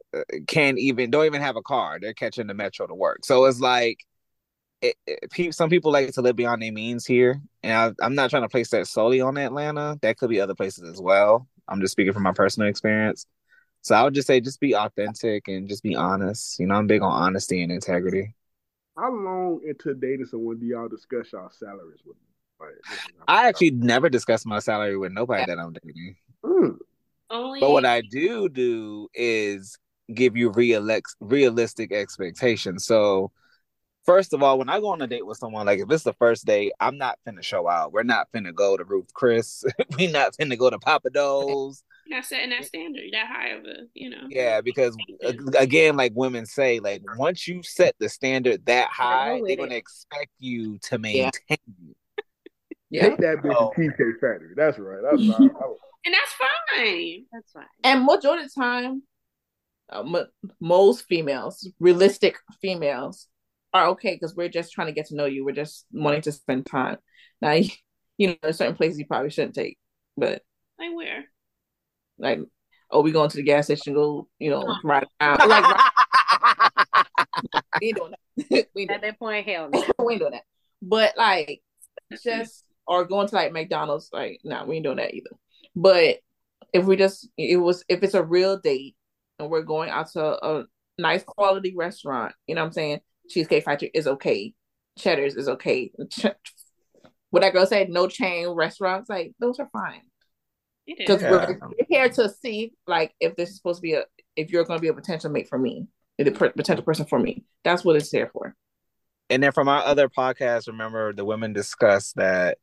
can't 0.48 0.80
even 0.80 1.12
don't 1.12 1.26
even 1.26 1.42
have 1.42 1.58
a 1.58 1.62
car. 1.62 2.00
They're 2.00 2.14
catching 2.14 2.48
the 2.48 2.54
metro 2.54 2.88
to 2.88 2.96
work. 2.96 3.26
So 3.26 3.46
it's 3.46 3.60
like 3.60 4.00
it, 4.82 4.96
it, 5.08 5.56
some 5.56 5.70
people 5.70 5.92
like 5.92 6.12
to 6.14 6.22
live 6.22 6.36
beyond 6.36 6.62
their 6.62 6.72
means 6.72 7.06
here, 7.06 7.42
and 7.64 7.74
I, 7.74 8.06
I'm 8.06 8.16
not 8.16 8.30
trying 8.30 8.44
to 8.44 8.50
place 8.50 8.70
that 8.70 8.88
solely 8.88 9.22
on 9.22 9.38
Atlanta. 9.38 9.98
That 10.02 10.18
could 10.18 10.30
be 10.30 10.42
other 10.42 10.56
places 10.56 10.90
as 10.90 11.02
well. 11.02 11.48
I'm 11.74 11.82
just 11.82 11.94
speaking 11.94 12.14
from 12.14 12.24
my 12.24 12.32
personal 12.32 12.70
experience. 12.70 13.26
So 13.82 13.96
I 13.96 14.04
would 14.04 14.14
just 14.14 14.28
say, 14.28 14.40
just 14.40 14.60
be 14.60 14.76
authentic 14.76 15.48
and 15.48 15.68
just 15.68 15.84
be 15.84 15.96
honest. 15.96 16.60
You 16.60 16.68
know, 16.68 16.76
I'm 16.76 16.88
big 16.88 17.02
on 17.02 17.12
honesty 17.12 17.64
and 17.64 17.72
integrity. 17.72 18.36
How 18.96 19.12
long 19.12 19.60
into 19.68 19.96
dating 19.96 20.28
someone 20.28 20.60
do 20.60 20.68
y'all 20.68 20.88
discuss 20.88 21.34
y'all 21.34 21.50
salaries 21.50 22.02
with 22.06 22.16
them? 22.16 22.28
Like, 22.60 22.76
this 22.90 23.00
is 23.00 23.12
how- 23.18 23.24
I 23.28 23.48
actually 23.48 23.72
never 23.72 24.08
discuss 24.08 24.46
my 24.46 24.60
salary 24.60 24.98
with 24.98 25.12
nobody 25.12 25.46
that 25.48 25.60
I'm 25.60 25.74
dating. 25.74 26.16
Mm. 26.46 26.78
Only. 27.32 27.60
But 27.60 27.72
what 27.72 27.86
I 27.86 28.02
do 28.02 28.48
do 28.48 29.10
is 29.16 29.78
give 30.14 30.38
you 30.38 30.52
realistic 30.52 31.06
realistic 31.20 31.92
expectations. 31.92 32.86
So 32.86 33.32
first 34.06 34.34
of 34.34 34.44
all, 34.44 34.58
when 34.58 34.70
I 34.70 34.80
go 34.80 34.90
on 34.90 35.02
a 35.02 35.08
date 35.08 35.26
with 35.26 35.38
someone, 35.38 35.66
like 35.66 35.80
if 35.80 35.90
it's 35.92 36.04
the 36.04 36.14
first 36.14 36.46
date, 36.46 36.74
I'm 36.80 36.98
not 36.98 37.20
finna 37.28 37.44
show 37.44 37.68
out. 37.68 37.92
We're 37.94 38.04
not 38.04 38.28
finna 38.34 38.54
go 38.54 38.78
to 38.78 38.84
Ruth 38.84 39.14
Chris. 39.14 39.64
we 39.98 40.08
not 40.08 40.34
finna 40.38 40.58
go 40.58 40.70
to 40.70 40.78
Pappadeaux. 40.80 41.76
You're 42.06 42.18
not 42.18 42.26
setting 42.26 42.50
that 42.50 42.66
standard 42.66 43.04
that 43.14 43.28
high 43.28 43.50
of 43.50 43.64
a, 43.66 43.76
you 43.94 44.10
know. 44.10 44.24
Yeah, 44.30 44.62
because 44.62 44.96
again, 45.58 45.96
like 45.96 46.12
women 46.16 46.46
say, 46.46 46.80
like 46.80 47.02
once 47.18 47.48
you 47.48 47.64
set 47.64 47.96
the 48.00 48.10
standard 48.10 48.66
that 48.66 48.90
high, 48.90 49.42
they're 49.46 49.56
gonna 49.56 49.76
expect 49.76 50.32
you 50.40 50.78
to 50.80 50.98
maintain. 50.98 51.32
it. 51.50 51.60
Yeah. 52.90 53.10
Take 53.10 53.18
that 53.20 53.38
bitch 53.38 53.56
Oh. 53.58 53.72
to 53.76 53.82
TK 53.82 54.20
Factory. 54.22 54.54
That's 54.56 54.78
right. 54.78 55.00
That's 55.02 55.28
right. 55.40 55.50
And 56.06 56.14
that's 56.14 56.34
fine. 56.34 57.26
That's 57.32 57.52
fine. 57.52 57.66
And 57.84 58.04
majority 58.06 58.44
of 58.44 58.54
the 58.54 58.62
time, 58.62 59.04
uh, 59.90 60.04
mo- 60.04 60.28
most 60.60 61.06
females, 61.06 61.68
realistic 61.80 62.36
females, 62.62 63.28
are 63.74 63.88
okay 63.90 64.14
because 64.14 64.36
we're 64.36 64.50
just 64.50 64.72
trying 64.72 64.88
to 64.88 64.94
get 64.94 65.08
to 65.08 65.16
know 65.16 65.26
you. 65.26 65.44
We're 65.44 65.52
just 65.54 65.86
wanting 65.92 66.22
to 66.22 66.32
spend 66.32 66.66
time. 66.66 66.98
Now, 67.42 67.54
you 68.18 68.28
know, 68.28 68.36
there's 68.42 68.58
certain 68.58 68.76
places 68.76 69.00
you 69.00 69.06
probably 69.06 69.30
shouldn't 69.30 69.56
take, 69.56 69.78
but 70.16 70.42
Like 70.80 70.96
where? 70.96 71.26
like, 72.18 72.40
oh, 72.92 73.02
we 73.02 73.12
going 73.12 73.30
to 73.30 73.38
the 73.38 73.44
gas 73.44 73.66
station, 73.66 73.94
go, 73.94 74.28
you 74.40 74.50
know, 74.50 74.76
ride 74.84 75.06
around. 75.22 75.40
Like, 75.50 75.82
we 77.82 77.88
ain't 77.88 77.98
doing 77.98 78.12
that. 78.12 78.68
we 78.76 78.88
At 78.88 79.02
that 79.02 79.20
point, 79.20 79.48
hell 79.48 79.70
no. 79.70 79.84
we 80.06 80.14
ain't 80.14 80.22
doing 80.22 80.34
that. 80.34 80.44
But 80.82 81.14
like, 81.18 81.62
just 82.24 82.64
or 82.86 83.06
going 83.06 83.28
to 83.28 83.36
like 83.36 83.54
McDonald's, 83.54 84.10
like, 84.12 84.40
no, 84.44 84.58
nah, 84.58 84.66
we 84.66 84.76
ain't 84.76 84.86
doing 84.86 84.98
that 84.98 85.14
either. 85.14 85.30
But 85.76 86.18
if 86.74 86.86
we 86.86 86.96
just, 86.96 87.28
it 87.38 87.58
was, 87.58 87.84
if 87.88 88.04
it's 88.04 88.14
a 88.14 88.24
real 88.24 88.60
date 88.60 88.96
and 89.40 89.50
we're 89.50 89.62
going 89.62 89.90
out 89.90 90.12
to 90.12 90.22
a 90.24 90.66
nice 90.98 91.24
quality 91.24 91.74
restaurant, 91.76 92.34
you 92.48 92.56
know 92.56 92.62
what 92.62 92.68
I'm 92.68 92.74
saying? 92.74 93.00
Cheesecake 93.30 93.64
Factory 93.64 93.92
is 93.94 94.08
okay. 94.08 94.54
Cheddar's 94.98 95.36
is 95.36 95.48
okay. 95.50 95.92
Ch- 96.10 96.28
what 97.30 97.42
that 97.42 97.54
girl 97.54 97.66
said, 97.66 97.90
no 97.90 98.08
chain 98.08 98.50
restaurants, 98.50 99.10
like 99.10 99.34
those 99.40 99.60
are 99.60 99.70
fine 99.74 100.02
because 100.86 101.24
is. 101.24 101.30
we're 101.30 101.60
we're 101.62 101.86
here 101.88 102.10
to 102.10 102.30
see 102.30 102.74
like 102.88 103.14
if 103.20 103.36
this 103.36 103.50
is 103.50 103.56
supposed 103.56 103.78
to 103.78 103.82
be 103.82 103.94
a 103.94 104.04
if 104.36 104.52
you're 104.52 104.64
going 104.66 104.78
to 104.78 104.82
be 104.82 104.88
a 104.88 104.94
potential 104.94 105.30
mate 105.30 105.48
for 105.48 105.58
me, 105.58 105.88
the 106.18 106.32
per- 106.32 106.50
potential 106.50 106.84
person 106.84 107.06
for 107.06 107.20
me. 107.20 107.44
That's 107.64 107.86
what 107.86 107.96
it's 107.96 108.10
there 108.12 108.30
for. 108.34 108.56
And 109.30 109.42
then 109.42 109.52
from 109.52 109.68
our 109.68 109.84
other 109.84 110.10
podcast, 110.10 110.68
remember 110.68 111.14
the 111.14 111.26
women 111.26 111.54
discussed 111.54 112.16
that 112.18 112.58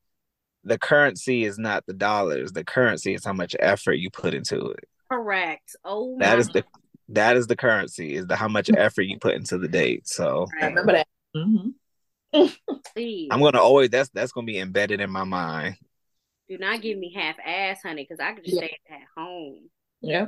the 0.65 0.79
currency 0.79 1.45
is 1.45 1.59
not 1.59 1.85
the 1.87 1.95
dollars. 1.95 2.53
The 2.53 2.65
currency 2.65 3.15
is 3.15 3.25
how 3.25 3.33
much 3.33 3.57
effort 3.59 3.95
you 3.95 4.11
put 4.11 4.35
into 4.35 4.71
it. 4.71 4.85
Correct. 5.11 5.75
Oh 5.85 6.17
That 6.19 6.35
my 6.35 6.41
is 6.41 6.49
the 6.49 6.65
that 7.11 7.37
is 7.37 7.47
the 7.47 7.57
currency 7.57 8.15
is 8.15 8.27
the 8.27 8.37
how 8.37 8.49
much 8.49 8.71
effort 8.77 9.03
you 9.03 9.19
put 9.19 9.35
into 9.35 9.59
the 9.59 9.69
date. 9.69 10.09
So 10.09 10.47
I 10.61 10.67
remember 10.67 10.93
that. 10.93 11.07
hmm 11.35 11.71
please. 12.95 13.29
I'm 13.31 13.41
gonna 13.41 13.61
always 13.61 13.91
that's 13.91 14.09
that's 14.11 14.33
gonna 14.33 14.47
be 14.47 14.59
embedded 14.59 15.01
in 15.01 15.11
my 15.11 15.25
mind. 15.25 15.77
Do 16.49 16.59
not 16.59 16.83
give 16.83 16.99
me 16.99 17.13
half 17.15 17.37
ass, 17.45 17.81
honey, 17.83 18.03
because 18.03 18.21
I 18.21 18.33
could 18.33 18.45
just 18.45 18.57
Yeah. 18.57 18.67
stay 18.67 18.79
at 18.91 19.01
home. 19.17 19.71
Yeah. 20.01 20.27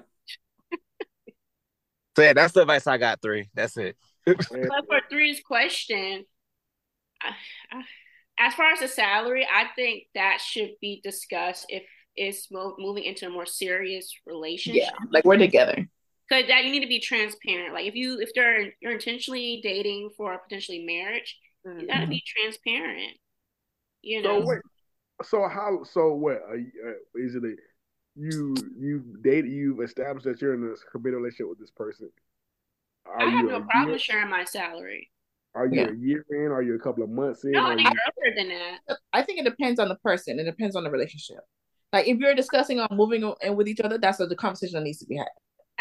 So 2.17 2.23
yeah, 2.23 2.33
that's 2.35 2.53
the 2.53 2.61
advice 2.63 2.87
I 2.87 2.99
got. 2.99 3.23
Three. 3.23 3.49
That's 3.55 3.77
it. 3.77 3.97
But 4.27 4.43
for 4.47 5.01
three's 5.11 5.41
question, 5.41 6.25
I- 7.23 7.35
I- 7.73 7.85
as 8.39 8.55
far 8.55 8.73
as 8.73 8.81
the 8.81 8.89
salary, 8.89 9.47
I 9.51 9.67
think 9.77 10.05
that 10.15 10.41
should 10.41 10.73
be 10.81 11.01
discussed 11.05 11.67
if 11.69 11.85
it's 12.17 12.51
mo- 12.51 12.75
moving 12.79 13.05
into 13.05 13.27
a 13.27 13.31
more 13.31 13.47
serious 13.47 14.13
relationship. 14.27 14.83
Yeah. 14.83 14.91
Like 15.11 15.25
we're 15.25 15.37
together. 15.39 15.89
Because 16.33 16.49
that 16.49 16.65
you 16.65 16.73
need 16.73 16.81
to 16.81 16.87
be 16.87 17.01
transparent. 17.01 17.75
Like 17.75 17.87
if 17.87 17.95
you 17.95 18.19
if 18.21 18.31
they're 18.35 18.73
you're 18.81 18.93
intentionally 18.93 19.61
dating 19.63 20.11
for 20.17 20.39
potentially 20.39 20.85
marriage, 20.85 21.39
you 21.65 21.87
gotta 21.87 22.07
be 22.07 22.23
transparent. 22.27 23.19
You 24.01 24.23
know. 24.23 24.41
So 24.41 24.47
wait, 24.47 24.59
so 25.25 25.49
how? 25.49 25.85
So 25.85 26.15
what? 26.15 26.41
Are 26.49 26.57
you, 26.57 26.71
uh, 26.87 27.21
is 27.21 27.35
it 27.35 27.45
a 27.45 27.55
you 28.15 28.55
you 28.79 29.05
date 29.23 29.45
you've 29.45 29.81
established 29.83 30.25
that 30.25 30.41
you're 30.41 30.55
in 30.55 30.65
a 30.65 30.91
committed 30.91 31.19
relationship 31.19 31.51
with 31.51 31.59
this 31.59 31.71
person? 31.71 32.09
Are 33.05 33.21
I 33.21 33.29
have 33.29 33.45
you 33.45 33.51
no 33.51 33.61
problem 33.61 33.91
year, 33.91 33.99
sharing 33.99 34.31
my 34.31 34.45
salary. 34.45 35.11
Are 35.55 35.67
you 35.67 35.83
Yeah. 35.83 35.91
a 35.91 35.95
year 35.95 36.25
in? 36.31 36.51
Are 36.51 36.63
you 36.63 36.77
a 36.77 36.79
couple 36.79 37.05
of 37.05 37.11
months 37.11 37.45
in? 37.45 37.51
No, 37.51 37.67
I 37.67 37.77
think 37.77 37.89
you- 37.91 38.01
earlier 38.25 38.35
than 38.37 38.49
that. 38.49 38.99
I 39.13 39.23
think 39.23 39.39
it 39.39 39.45
depends 39.45 39.79
on 39.79 39.89
the 39.91 39.97
person. 39.97 40.39
It 40.39 40.45
depends 40.45 40.77
on 40.77 40.85
the 40.85 40.91
relationship. 40.91 41.41
Like 41.93 42.09
if 42.09 42.17
you're 42.19 42.35
discussing 42.35 42.81
on 42.81 42.89
moving 42.97 43.31
in 43.43 43.55
with 43.55 43.69
each 43.69 43.81
other, 43.81 43.99
that's 43.99 44.17
the 44.17 44.35
conversation 44.35 44.79
that 44.79 44.85
needs 44.85 44.99
to 45.01 45.07
be 45.07 45.17
had. 45.17 45.29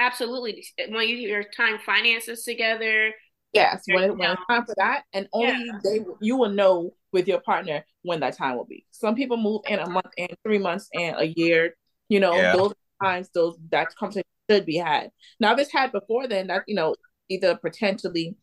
Absolutely. 0.01 0.65
When 0.89 1.07
you 1.07 1.15
your 1.15 1.43
time 1.43 1.77
finances 1.85 2.43
together, 2.43 3.13
Yes, 3.53 3.83
when, 3.85 4.03
it, 4.05 4.17
when 4.17 4.31
it's 4.31 4.41
time 4.49 4.65
for 4.65 4.73
that, 4.77 5.03
and 5.13 5.27
only 5.33 5.69
they 5.83 5.99
you 6.21 6.37
will 6.37 6.49
know 6.49 6.93
with 7.11 7.27
your 7.27 7.41
partner 7.41 7.83
when 8.01 8.21
that 8.21 8.37
time 8.37 8.55
will 8.55 8.65
be. 8.65 8.85
Some 8.91 9.13
people 9.13 9.35
move 9.35 9.61
in 9.67 9.79
a 9.79 9.81
uh-huh. 9.81 9.91
month 9.91 10.11
and 10.17 10.33
three 10.43 10.57
months 10.57 10.87
and 10.93 11.17
a 11.17 11.27
year. 11.27 11.75
You 12.07 12.21
know, 12.21 12.33
Yeah. 12.33 12.55
those 12.55 12.73
times 13.03 13.29
those 13.33 13.57
that 13.71 13.93
conversation 13.95 14.23
should 14.49 14.65
be 14.65 14.77
had. 14.77 15.11
Now, 15.39 15.53
if 15.53 15.59
it's 15.59 15.71
had 15.71 15.91
before 15.91 16.27
then, 16.27 16.47
that 16.47 16.63
you 16.65 16.75
know 16.75 16.95
either 17.27 17.55
potentially 17.57 18.37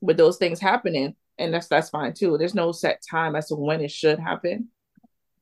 with 0.00 0.16
those 0.16 0.38
things 0.38 0.60
happening, 0.60 1.14
and 1.38 1.52
that's 1.52 1.68
that's 1.68 1.90
fine 1.90 2.14
too. 2.14 2.38
There's 2.38 2.54
no 2.54 2.72
set 2.72 3.02
time 3.08 3.36
as 3.36 3.48
to 3.48 3.56
when 3.56 3.82
it 3.82 3.90
should 3.90 4.18
happen. 4.18 4.68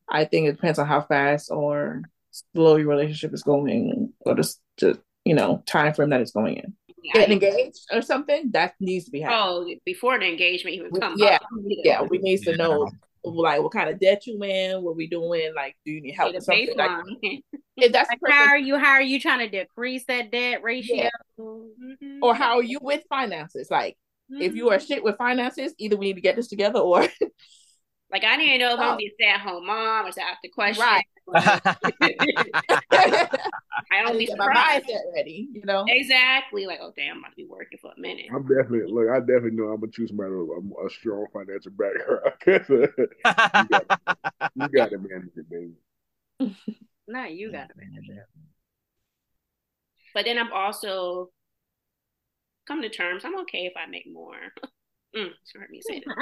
I 0.08 0.24
think 0.24 0.48
it 0.48 0.52
depends 0.52 0.80
on 0.80 0.86
how 0.88 1.02
fast 1.02 1.48
or 1.50 2.02
slow 2.32 2.74
your 2.76 2.88
relationship 2.88 3.32
is 3.32 3.44
going, 3.44 4.12
or 4.20 4.34
just, 4.34 4.60
just 4.78 4.98
you 5.24 5.34
know 5.34 5.62
time 5.66 5.94
frame 5.94 6.10
that 6.10 6.20
it's 6.20 6.32
going 6.32 6.56
in. 6.56 6.74
Getting 7.14 7.32
engaged 7.32 7.80
or 7.92 8.00
something 8.00 8.50
that 8.52 8.74
needs 8.78 9.06
to 9.06 9.10
be 9.10 9.20
had. 9.20 9.32
oh, 9.34 9.68
before 9.84 10.18
the 10.20 10.26
engagement 10.26 10.76
even 10.76 10.92
come 10.92 11.14
Yeah. 11.16 11.34
up. 11.36 11.42
yeah, 11.66 12.02
we 12.02 12.18
need 12.18 12.42
to 12.44 12.56
know 12.56 12.88
like 13.24 13.60
what 13.62 13.72
kind 13.72 13.88
of 13.90 13.98
debt 14.00 14.26
you 14.26 14.40
in, 14.42 14.82
what 14.82 14.96
we 14.96 15.08
doing, 15.08 15.52
like 15.54 15.76
do 15.84 15.90
you 15.92 16.00
need 16.00 16.14
help 16.14 16.30
The 16.32 16.36
with 16.38 16.44
something? 16.44 16.76
Like, 16.76 17.42
if 17.76 17.92
that's 17.92 18.08
the 18.08 18.18
Like, 18.22 18.32
how 18.32 18.44
are 18.46 18.58
you? 18.58 18.76
How 18.78 18.92
are 18.92 19.02
you 19.02 19.18
trying 19.20 19.40
to 19.40 19.48
decrease 19.48 20.04
that 20.06 20.30
debt 20.30 20.62
ratio? 20.62 20.96
Yeah. 20.96 21.10
Mhm. 21.40 22.18
or 22.22 22.34
how 22.34 22.56
are 22.58 22.62
you 22.62 22.78
with 22.80 23.02
finances? 23.08 23.68
Like 23.70 23.96
if 24.30 24.54
you 24.54 24.70
are 24.70 24.78
shit 24.80 25.02
with 25.04 25.16
finances, 25.18 25.74
either 25.78 25.96
we 25.96 26.06
need 26.06 26.14
to 26.14 26.20
get 26.20 26.36
this 26.36 26.48
together 26.48 26.78
or 26.78 27.06
Like 28.12 28.24
I 28.24 28.36
didn't 28.36 28.60
know 28.60 28.68
if 28.74 28.80
I'm 28.80 28.84
Oh. 28.84 28.88
gonna 28.88 28.96
be 28.96 29.06
a 29.06 29.14
stay-at-home 29.14 29.66
mom 29.66 30.06
or 30.06 30.08
is 30.10 30.14
that 30.16 30.30
out 30.30 30.36
the 30.42 30.48
question. 30.50 30.82
Right. 30.82 31.04
I 32.92 34.02
I 34.02 34.02
don't 34.02 34.18
need 34.18 34.18
be 34.18 34.26
to 34.26 34.32
get 34.32 34.38
my 34.38 34.48
surprised. 34.48 34.84
mindset 34.86 35.12
ready, 35.14 35.48
you 35.52 35.62
know. 35.64 35.84
Exactly. 35.88 36.66
Like, 36.66 36.80
oh 36.82 36.92
damn, 36.96 37.12
I'm 37.16 37.18
about 37.20 37.30
to 37.30 37.36
be 37.36 37.46
working 37.46 37.78
for 37.80 37.92
a 37.96 38.00
minute. 38.00 38.26
I'm 38.34 38.42
definitely 38.46 38.90
look. 38.92 39.08
I 39.10 39.20
definitely 39.20 39.52
know 39.52 39.64
I'm 39.68 39.80
gonna 39.80 39.92
choose 39.92 40.08
somebody 40.10 40.30
with 40.32 40.48
a, 40.50 40.86
a 40.86 40.90
strong 40.90 41.26
financial 41.32 41.72
background. 41.72 42.20
'Cause, 42.40 42.68
you 44.54 44.68
got 44.68 44.90
to 44.90 44.98
manage 44.98 45.36
it, 45.36 45.48
baby. 45.50 45.72
No, 47.06 47.24
you 47.24 47.52
got 47.52 47.68
to 47.68 47.74
manage 47.76 48.08
it. 48.08 48.26
But 50.14 50.24
then 50.24 50.38
I'm 50.38 50.52
also 50.52 51.32
come 52.66 52.82
to 52.82 52.88
terms. 52.88 53.24
I'm 53.24 53.38
okay 53.40 53.66
if 53.66 53.72
I 53.76 53.86
make 53.86 54.06
more. 54.10 54.52
Mm, 55.16 55.30
you 55.54 55.60
heard 55.60 55.70
me 55.70 55.80
say 55.82 56.02
that. 56.06 56.16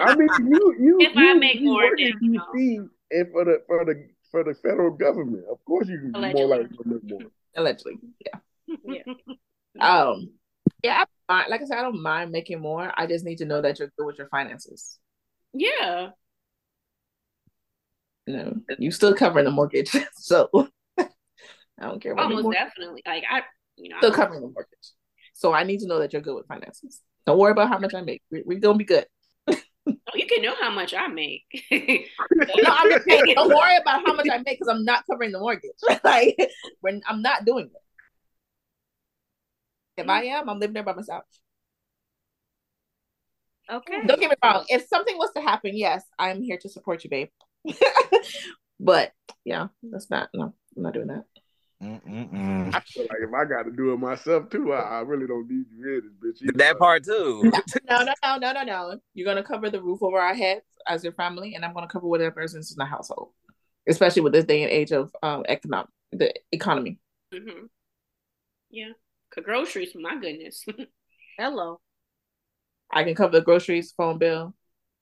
I 0.00 0.14
mean, 0.16 0.28
you 0.46 0.74
you 0.80 0.96
If 1.00 1.16
I 1.16 1.32
you, 1.32 1.34
make 1.34 1.60
you 1.60 1.72
more, 1.72 1.82
work 1.82 2.00
in 2.00 2.12
you 2.20 2.30
know. 2.32 2.44
DC 2.54 2.88
and 3.10 3.32
for 3.32 3.44
the 3.44 3.62
for 3.66 3.84
the 3.84 4.08
for 4.30 4.44
the 4.44 4.54
federal 4.54 4.90
government. 4.96 5.44
Of 5.50 5.64
course, 5.64 5.88
you 5.88 5.98
can 5.98 6.14
be 6.16 6.26
more 6.26 6.46
Allegedly. 6.46 6.46
likely 6.46 6.76
to 6.76 6.84
make 6.88 7.04
more. 7.04 7.30
Allegedly, 7.56 7.94
yeah. 8.24 8.40
Yeah. 8.84 9.02
Um, 9.80 10.32
yeah. 10.82 11.04
I, 11.28 11.46
like 11.48 11.62
I 11.62 11.64
said, 11.64 11.78
I 11.78 11.82
don't 11.82 12.02
mind 12.02 12.32
making 12.32 12.60
more. 12.60 12.92
I 12.96 13.06
just 13.06 13.24
need 13.24 13.38
to 13.38 13.44
know 13.44 13.60
that 13.62 13.78
you're 13.78 13.92
good 13.96 14.06
with 14.06 14.18
your 14.18 14.28
finances. 14.28 14.98
yeah. 15.52 16.10
You 18.26 18.36
know, 18.36 18.56
you 18.78 18.90
still 18.90 19.14
covering 19.14 19.46
the 19.46 19.50
mortgage, 19.50 19.90
so 20.16 20.50
I 20.98 21.06
don't 21.80 22.02
care 22.02 22.14
what 22.14 22.24
Almost 22.24 22.50
definitely. 22.52 23.02
Like 23.06 23.24
I, 23.30 23.42
you 23.76 23.88
know, 23.88 23.96
Still 23.98 24.12
covering 24.12 24.42
the 24.42 24.48
mortgage, 24.48 24.92
so 25.38 25.54
I 25.54 25.62
need 25.62 25.78
to 25.80 25.86
know 25.86 26.00
that 26.00 26.12
you're 26.12 26.20
good 26.20 26.34
with 26.34 26.48
finances. 26.48 27.00
Don't 27.24 27.38
worry 27.38 27.52
about 27.52 27.68
how 27.68 27.78
much 27.78 27.94
I 27.94 28.00
make. 28.00 28.22
We, 28.28 28.42
we're 28.44 28.58
gonna 28.58 28.76
be 28.76 28.84
good. 28.84 29.06
oh, 29.48 29.54
you 30.14 30.26
can 30.26 30.42
know 30.42 30.54
how 30.60 30.70
much 30.70 30.92
I 30.92 31.06
make. 31.06 31.44
No, 31.70 32.74
I'm 32.74 32.90
just 32.90 33.04
saying, 33.08 33.34
don't 33.36 33.48
worry 33.48 33.76
about 33.76 34.04
how 34.04 34.14
much 34.14 34.26
I 34.32 34.38
make 34.38 34.58
because 34.58 34.66
I'm 34.66 34.84
not 34.84 35.04
covering 35.08 35.30
the 35.30 35.38
mortgage. 35.38 35.70
like, 36.04 36.36
when 36.80 37.02
I'm 37.06 37.22
not 37.22 37.44
doing 37.44 37.66
it. 37.66 37.82
If 40.02 40.08
I 40.08 40.24
am, 40.24 40.48
I'm 40.48 40.58
living 40.58 40.74
there 40.74 40.82
by 40.82 40.94
myself. 40.94 41.22
Okay. 43.70 44.06
Don't 44.06 44.18
get 44.18 44.30
me 44.30 44.36
wrong. 44.42 44.64
If 44.68 44.88
something 44.88 45.16
was 45.18 45.30
to 45.36 45.40
happen, 45.40 45.76
yes, 45.76 46.04
I'm 46.18 46.42
here 46.42 46.58
to 46.58 46.68
support 46.68 47.04
you, 47.04 47.10
babe. 47.10 47.28
but 48.80 49.12
yeah, 49.44 49.68
that's 49.84 50.10
not. 50.10 50.30
No, 50.34 50.54
I'm 50.76 50.82
not 50.82 50.94
doing 50.94 51.08
that. 51.08 51.24
Mm-mm-mm. 51.82 52.74
I 52.74 52.80
feel 52.80 53.06
like 53.08 53.18
if 53.22 53.32
I 53.32 53.44
got 53.44 53.62
to 53.64 53.70
do 53.70 53.92
it 53.92 53.98
myself 53.98 54.50
too, 54.50 54.72
I, 54.72 54.98
I 54.98 55.00
really 55.00 55.26
don't 55.28 55.48
need 55.48 55.66
you 55.70 55.98
in 55.98 56.10
this 56.20 56.40
bitch. 56.42 56.48
either. 56.48 56.58
That 56.58 56.78
part 56.78 57.04
too. 57.04 57.52
No, 57.88 58.02
no, 58.02 58.12
no, 58.22 58.36
no, 58.38 58.52
no, 58.52 58.62
no. 58.64 59.00
You're 59.14 59.24
gonna 59.24 59.42
cover 59.42 59.70
the 59.70 59.80
roof 59.80 60.02
over 60.02 60.18
our 60.18 60.34
heads 60.34 60.64
as 60.86 61.02
your 61.04 61.12
family, 61.14 61.54
and 61.54 61.64
I'm 61.64 61.72
gonna 61.72 61.86
cover 61.88 62.06
whatever 62.06 62.42
is 62.42 62.54
in 62.54 62.62
the 62.76 62.84
household, 62.84 63.30
especially 63.88 64.22
with 64.22 64.32
this 64.34 64.44
day 64.44 64.62
and 64.62 64.70
age 64.70 64.92
of 64.92 65.10
um 65.22 65.44
economic 65.48 65.88
the 66.12 66.34
economy. 66.52 66.98
hmm 67.32 67.66
Yeah. 68.70 68.90
'Cause 69.30 69.44
groceries, 69.44 69.94
my 69.94 70.16
goodness. 70.16 70.64
Hello. 71.38 71.80
I 72.90 73.04
can 73.04 73.14
cover 73.14 73.32
the 73.32 73.44
groceries, 73.44 73.92
phone 73.92 74.18
bill, 74.18 74.54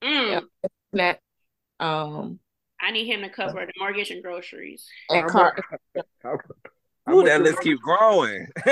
Mm, 0.03 0.31
Yeah. 0.31 0.41
net, 0.93 1.20
um, 1.81 2.39
I 2.87 2.93
need 2.93 3.07
him 3.07 3.22
to 3.22 3.28
cover 3.28 3.66
the 3.66 3.72
mortgage 3.78 4.11
and 4.11 4.22
groceries. 4.22 4.87
and 5.11 5.28
car. 5.28 5.57
How- 6.22 6.39
how 7.07 7.12
Ooh, 7.12 7.16
much 7.18 7.26
that 7.26 7.41
is- 7.43 7.49
list 7.53 7.61
keep 7.62 7.78
growing. 7.80 8.47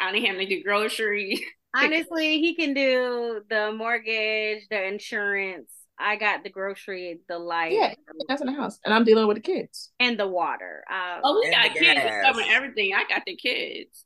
I 0.00 0.12
need 0.12 0.24
him 0.24 0.36
to 0.38 0.46
do 0.46 0.62
groceries. 0.62 1.40
Honestly, 1.74 2.40
he 2.40 2.54
can 2.54 2.74
do 2.74 3.42
the 3.48 3.72
mortgage, 3.76 4.66
the 4.70 4.82
insurance. 4.86 5.70
I 5.98 6.16
got 6.16 6.42
the 6.42 6.50
grocery, 6.50 7.20
the 7.28 7.38
light, 7.38 7.72
Yeah, 7.72 7.94
that's 8.26 8.40
in 8.40 8.46
the 8.46 8.54
house, 8.54 8.78
and 8.84 8.94
I'm 8.94 9.04
dealing 9.04 9.26
with 9.28 9.36
the 9.36 9.42
kids. 9.42 9.90
and 10.00 10.18
the 10.18 10.26
water. 10.26 10.82
Um, 10.90 11.20
Oh, 11.22 11.40
we 11.44 11.50
got 11.50 11.74
kids 11.74 12.00
gas. 12.00 12.24
covering 12.24 12.48
everything. 12.50 12.92
I 12.94 13.04
got 13.06 13.22
the 13.26 13.36
kids. 13.36 14.04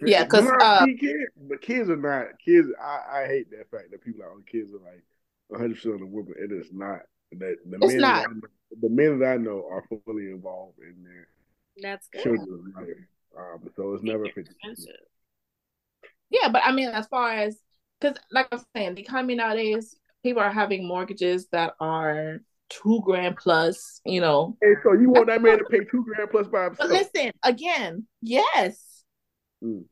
Yeah, 0.00 0.24
because 0.24 0.44
know, 0.46 0.56
uh, 0.60 0.84
see, 0.86 0.96
kids, 0.96 1.30
but 1.36 1.60
kids 1.60 1.88
are 1.90 1.96
not 1.96 2.38
kids. 2.44 2.68
I, 2.82 3.22
I 3.22 3.26
hate 3.26 3.50
that 3.50 3.70
fact 3.70 3.90
that 3.90 4.02
people 4.02 4.22
are 4.22 4.30
on 4.32 4.42
kids 4.50 4.70
are 4.74 4.78
like 4.90 5.02
100 5.48 5.74
percent 5.74 5.94
of 5.94 6.00
the 6.00 6.06
women. 6.06 6.34
It 6.38 6.52
is 6.52 6.68
not. 6.72 7.00
That 7.32 7.56
the 7.68 7.78
It's 7.80 7.92
men 7.94 8.00
not. 8.00 8.28
That 8.28 8.34
know, 8.34 8.40
the 8.80 8.88
men 8.88 9.18
that 9.20 9.26
I 9.32 9.36
know 9.36 9.66
are 9.70 9.84
fully 9.88 10.30
involved 10.30 10.78
in 10.80 11.02
their 11.04 11.28
That's 11.82 12.08
good. 12.08 12.22
children's 12.22 12.74
life. 12.74 12.86
Um, 13.38 13.68
so 13.76 13.94
it's 13.94 14.02
never 14.02 14.24
They're 14.24 14.44
50. 14.44 14.52
Yeah, 16.30 16.48
but 16.48 16.62
I 16.64 16.72
mean, 16.72 16.88
as 16.88 17.06
far 17.06 17.32
as 17.32 17.58
because, 18.00 18.16
like 18.30 18.48
I'm 18.52 18.60
saying, 18.74 18.94
the 18.94 19.02
economy 19.02 19.34
nowadays, 19.36 19.96
people 20.22 20.42
are 20.42 20.52
having 20.52 20.86
mortgages 20.86 21.46
that 21.52 21.74
are 21.80 22.40
two 22.68 23.00
grand 23.04 23.36
plus. 23.36 24.00
You 24.04 24.20
know, 24.20 24.56
Hey, 24.60 24.74
so 24.82 24.92
you 24.94 25.10
want 25.10 25.28
that 25.28 25.42
man 25.42 25.58
to 25.58 25.64
pay 25.64 25.84
two 25.84 26.04
grand 26.04 26.30
plus 26.30 26.48
by 26.48 26.70
but 26.70 26.88
listen 26.88 27.32
again. 27.42 28.06
Yes, 28.22 29.04
Mm. 29.62 29.84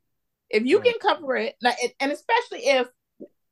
if 0.51 0.65
you 0.65 0.79
Right. 0.81 0.95
can 1.01 1.15
cover 1.17 1.37
it, 1.37 1.55
like, 1.63 1.77
and 2.01 2.13
especially 2.13 2.67
if 2.67 2.89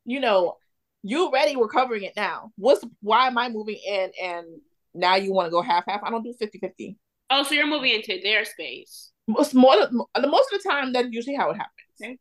you 0.05 0.21
know 0.21 0.59
you 1.03 1.27
already 1.27 1.57
were 1.57 1.69
covering 1.69 2.03
it 2.05 2.13
now. 2.17 2.51
What's 2.57 2.85
why 3.01 3.27
am 3.27 3.39
I 3.39 3.49
moving 3.49 3.79
in 3.87 4.11
and 4.23 4.47
now 4.95 5.17
you 5.17 5.33
want 5.33 5.47
to 5.47 5.51
go 5.51 5.63
half 5.63 5.85
half? 5.87 6.03
I 6.05 6.11
don't 6.11 6.23
do 6.23 6.35
50-50. 6.41 6.97
Oh, 7.31 7.43
so 7.45 7.55
you're 7.55 7.67
moving 7.67 7.93
into 7.95 8.21
their 8.23 8.45
space. 8.45 9.11
Most 9.27 9.55
more 9.55 9.75
the 9.77 10.29
most 10.29 10.53
of 10.53 10.63
the 10.63 10.69
time 10.69 10.93
that's 10.93 11.09
usually 11.11 11.37
how 11.37 11.51
it 11.51 11.55
happens. 11.57 11.73
Okay. 12.03 12.19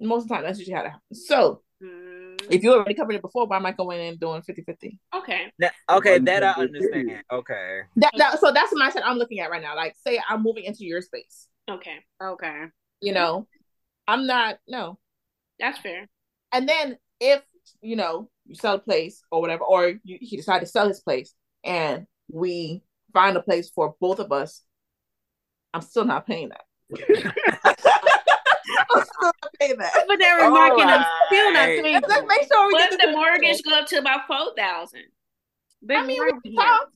Most 0.00 0.22
of 0.24 0.28
the 0.28 0.34
time 0.34 0.44
that's 0.44 0.58
usually 0.58 0.74
how 0.76 0.82
it 0.84 0.90
happens. 0.90 1.26
So 1.26 1.62
Mm, 1.80 2.34
if 2.50 2.64
you 2.64 2.72
already 2.74 2.94
covered 2.94 3.14
it 3.14 3.22
before, 3.22 3.46
why 3.46 3.54
am 3.56 3.64
I 3.64 3.70
going 3.70 4.00
in 4.00 4.06
and 4.08 4.18
doing 4.18 4.42
50-50? 4.42 4.98
okay. 5.14 5.52
Now- 5.60 5.70
okay, 5.90 6.18
that 6.18 6.42
I 6.42 6.54
can't 6.54 6.72
do 6.72 6.78
it, 6.78 6.90
period? 6.90 6.98
understand. 6.98 7.22
Okay. 7.32 7.80
That, 7.94 8.10
that 8.16 8.40
so 8.40 8.50
that's 8.50 8.70
the 8.70 8.76
mindset 8.80 9.02
I'm 9.04 9.16
looking 9.16 9.38
at 9.38 9.48
right 9.48 9.62
now. 9.62 9.76
Like, 9.76 9.94
say 10.04 10.20
I'm 10.28 10.42
moving 10.42 10.64
into 10.64 10.84
your 10.84 11.00
space. 11.02 11.46
Okay. 11.70 11.98
Okay. 12.20 12.64
You 13.00 13.12
know, 13.12 13.46
I'm 14.08 14.26
not 14.26 14.58
no. 14.66 14.98
That's 15.60 15.78
fair. 15.78 16.08
And 16.50 16.68
then 16.68 16.96
if 17.20 17.42
you 17.80 17.96
know 17.96 18.30
you 18.46 18.54
sell 18.54 18.74
a 18.74 18.78
place 18.78 19.22
or 19.30 19.40
whatever, 19.40 19.64
or 19.64 19.94
you, 20.04 20.18
he 20.20 20.36
decided 20.36 20.66
to 20.66 20.70
sell 20.70 20.88
his 20.88 21.00
place, 21.00 21.34
and 21.64 22.06
we 22.30 22.82
find 23.12 23.36
a 23.36 23.42
place 23.42 23.70
for 23.70 23.94
both 24.00 24.18
of 24.18 24.32
us, 24.32 24.62
I'm 25.72 25.82
still 25.82 26.04
not 26.04 26.26
paying 26.26 26.50
that. 26.50 26.64
I'm 28.90 29.02
still 29.02 29.32
not 29.42 29.52
paying 29.60 29.78
that. 29.78 29.92
But 30.06 30.18
they're 30.18 30.44
remarking 30.44 30.84
I'm 30.84 31.04
still 31.26 31.52
not 31.52 31.66
paying. 31.66 31.94
Let's, 31.94 32.08
let's 32.08 32.26
make 32.28 32.48
sure 32.48 32.68
we 32.68 32.74
What 32.74 32.90
get 32.90 33.00
if 33.00 33.06
the 33.06 33.12
mortgage 33.12 33.62
go 33.62 33.78
up 33.78 33.86
to 33.88 33.98
about 33.98 34.26
four 34.26 34.54
thousand? 34.56 35.04
I 35.90 36.04
mean, 36.04 36.20
we 36.42 36.50
here. 36.50 36.60
talk. 36.60 36.88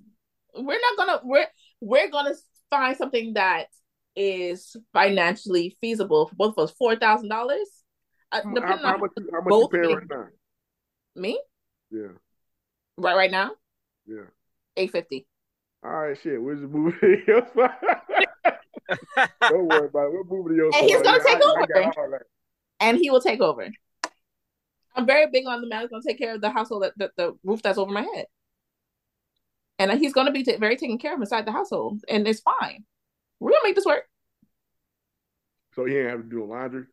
We're 0.54 0.80
not 0.80 0.96
gonna 0.96 1.20
we're 1.24 1.46
we're 1.80 2.10
gonna 2.10 2.34
find 2.70 2.96
something 2.96 3.34
that 3.34 3.66
is 4.14 4.76
financially 4.92 5.76
feasible 5.80 6.28
for 6.28 6.34
both 6.34 6.54
of 6.56 6.64
us. 6.64 6.74
Four 6.78 6.96
thousand 6.96 7.28
dollars, 7.28 7.68
uh, 8.32 8.40
depending 8.54 8.84
how 8.84 8.94
on 8.94 9.00
much, 9.00 9.10
how 9.32 9.40
much 9.40 9.48
both 9.48 9.70
paying 9.70 9.86
me- 9.86 9.94
right 9.94 10.04
now? 10.10 10.26
Me 11.14 11.40
Yeah, 11.90 12.08
right 12.96 13.16
right 13.16 13.30
now. 13.30 13.52
yeah. 14.06 14.24
Eight 14.76 14.90
fifty. 14.92 15.26
All 15.84 15.90
right, 15.90 16.18
shit. 16.18 16.40
We're 16.40 16.54
just 16.54 16.68
moving 16.70 16.98
to 17.00 17.16
your 17.26 17.46
spot. 17.48 17.80
Don't 19.48 19.66
worry 19.66 19.86
about 19.88 20.06
it. 20.06 20.12
We're 20.12 20.24
moving 20.24 20.52
to 20.52 20.54
your 20.56 20.66
And 20.66 20.74
spot. 20.74 20.84
he's 20.84 21.02
gonna 21.02 21.18
I- 21.18 21.66
take 21.66 21.86
I 21.86 22.00
over. 22.02 22.10
that. 22.12 22.22
and 22.80 22.96
he 22.98 23.10
will 23.10 23.20
take 23.20 23.40
over. 23.40 23.68
I'm 24.94 25.06
very 25.06 25.26
big 25.30 25.46
on 25.46 25.60
the 25.62 25.66
man 25.68 25.80
who's 25.80 25.90
going 25.90 26.02
to 26.02 26.08
take 26.08 26.18
care 26.18 26.34
of 26.34 26.42
the 26.42 26.50
household, 26.50 26.82
that, 26.82 26.92
the, 26.98 27.10
the 27.16 27.38
roof 27.44 27.62
that's 27.62 27.78
over 27.78 27.90
my 27.90 28.02
head, 28.02 28.26
and 29.78 29.90
he's 29.98 30.12
going 30.12 30.26
to 30.26 30.32
be 30.32 30.44
ta- 30.44 30.58
very 30.58 30.76
taken 30.76 30.98
care 30.98 31.14
of 31.14 31.20
inside 31.20 31.46
the 31.46 31.50
household, 31.52 32.02
and 32.10 32.28
it's 32.28 32.40
fine. 32.40 32.84
We're 33.40 33.52
gonna 33.52 33.64
make 33.64 33.74
this 33.74 33.86
work. 33.86 34.04
So 35.74 35.86
he 35.86 35.96
ain't 35.96 36.10
have 36.10 36.22
to 36.22 36.28
do 36.28 36.44
laundry. 36.44 36.84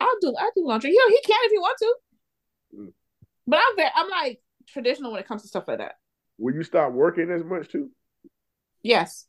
I'll 0.00 0.18
do. 0.20 0.34
I 0.36 0.50
do 0.56 0.66
laundry. 0.66 0.90
You 0.90 0.98
know, 0.98 1.08
he 1.08 1.20
can 1.24 1.38
if 1.44 1.52
he 1.52 1.58
wants 1.58 1.80
to. 1.82 1.94
Mm. 2.74 2.92
But 3.46 3.60
I'm 3.66 3.76
very. 3.76 3.90
I'm 3.94 4.10
like 4.10 4.40
traditional 4.68 5.12
when 5.12 5.20
it 5.20 5.28
comes 5.28 5.42
to 5.42 5.48
stuff 5.48 5.68
like 5.68 5.78
that. 5.78 5.96
Will 6.38 6.54
you 6.54 6.62
stop 6.62 6.92
working 6.92 7.30
as 7.30 7.44
much 7.44 7.68
too? 7.68 7.90
Yes. 8.82 9.26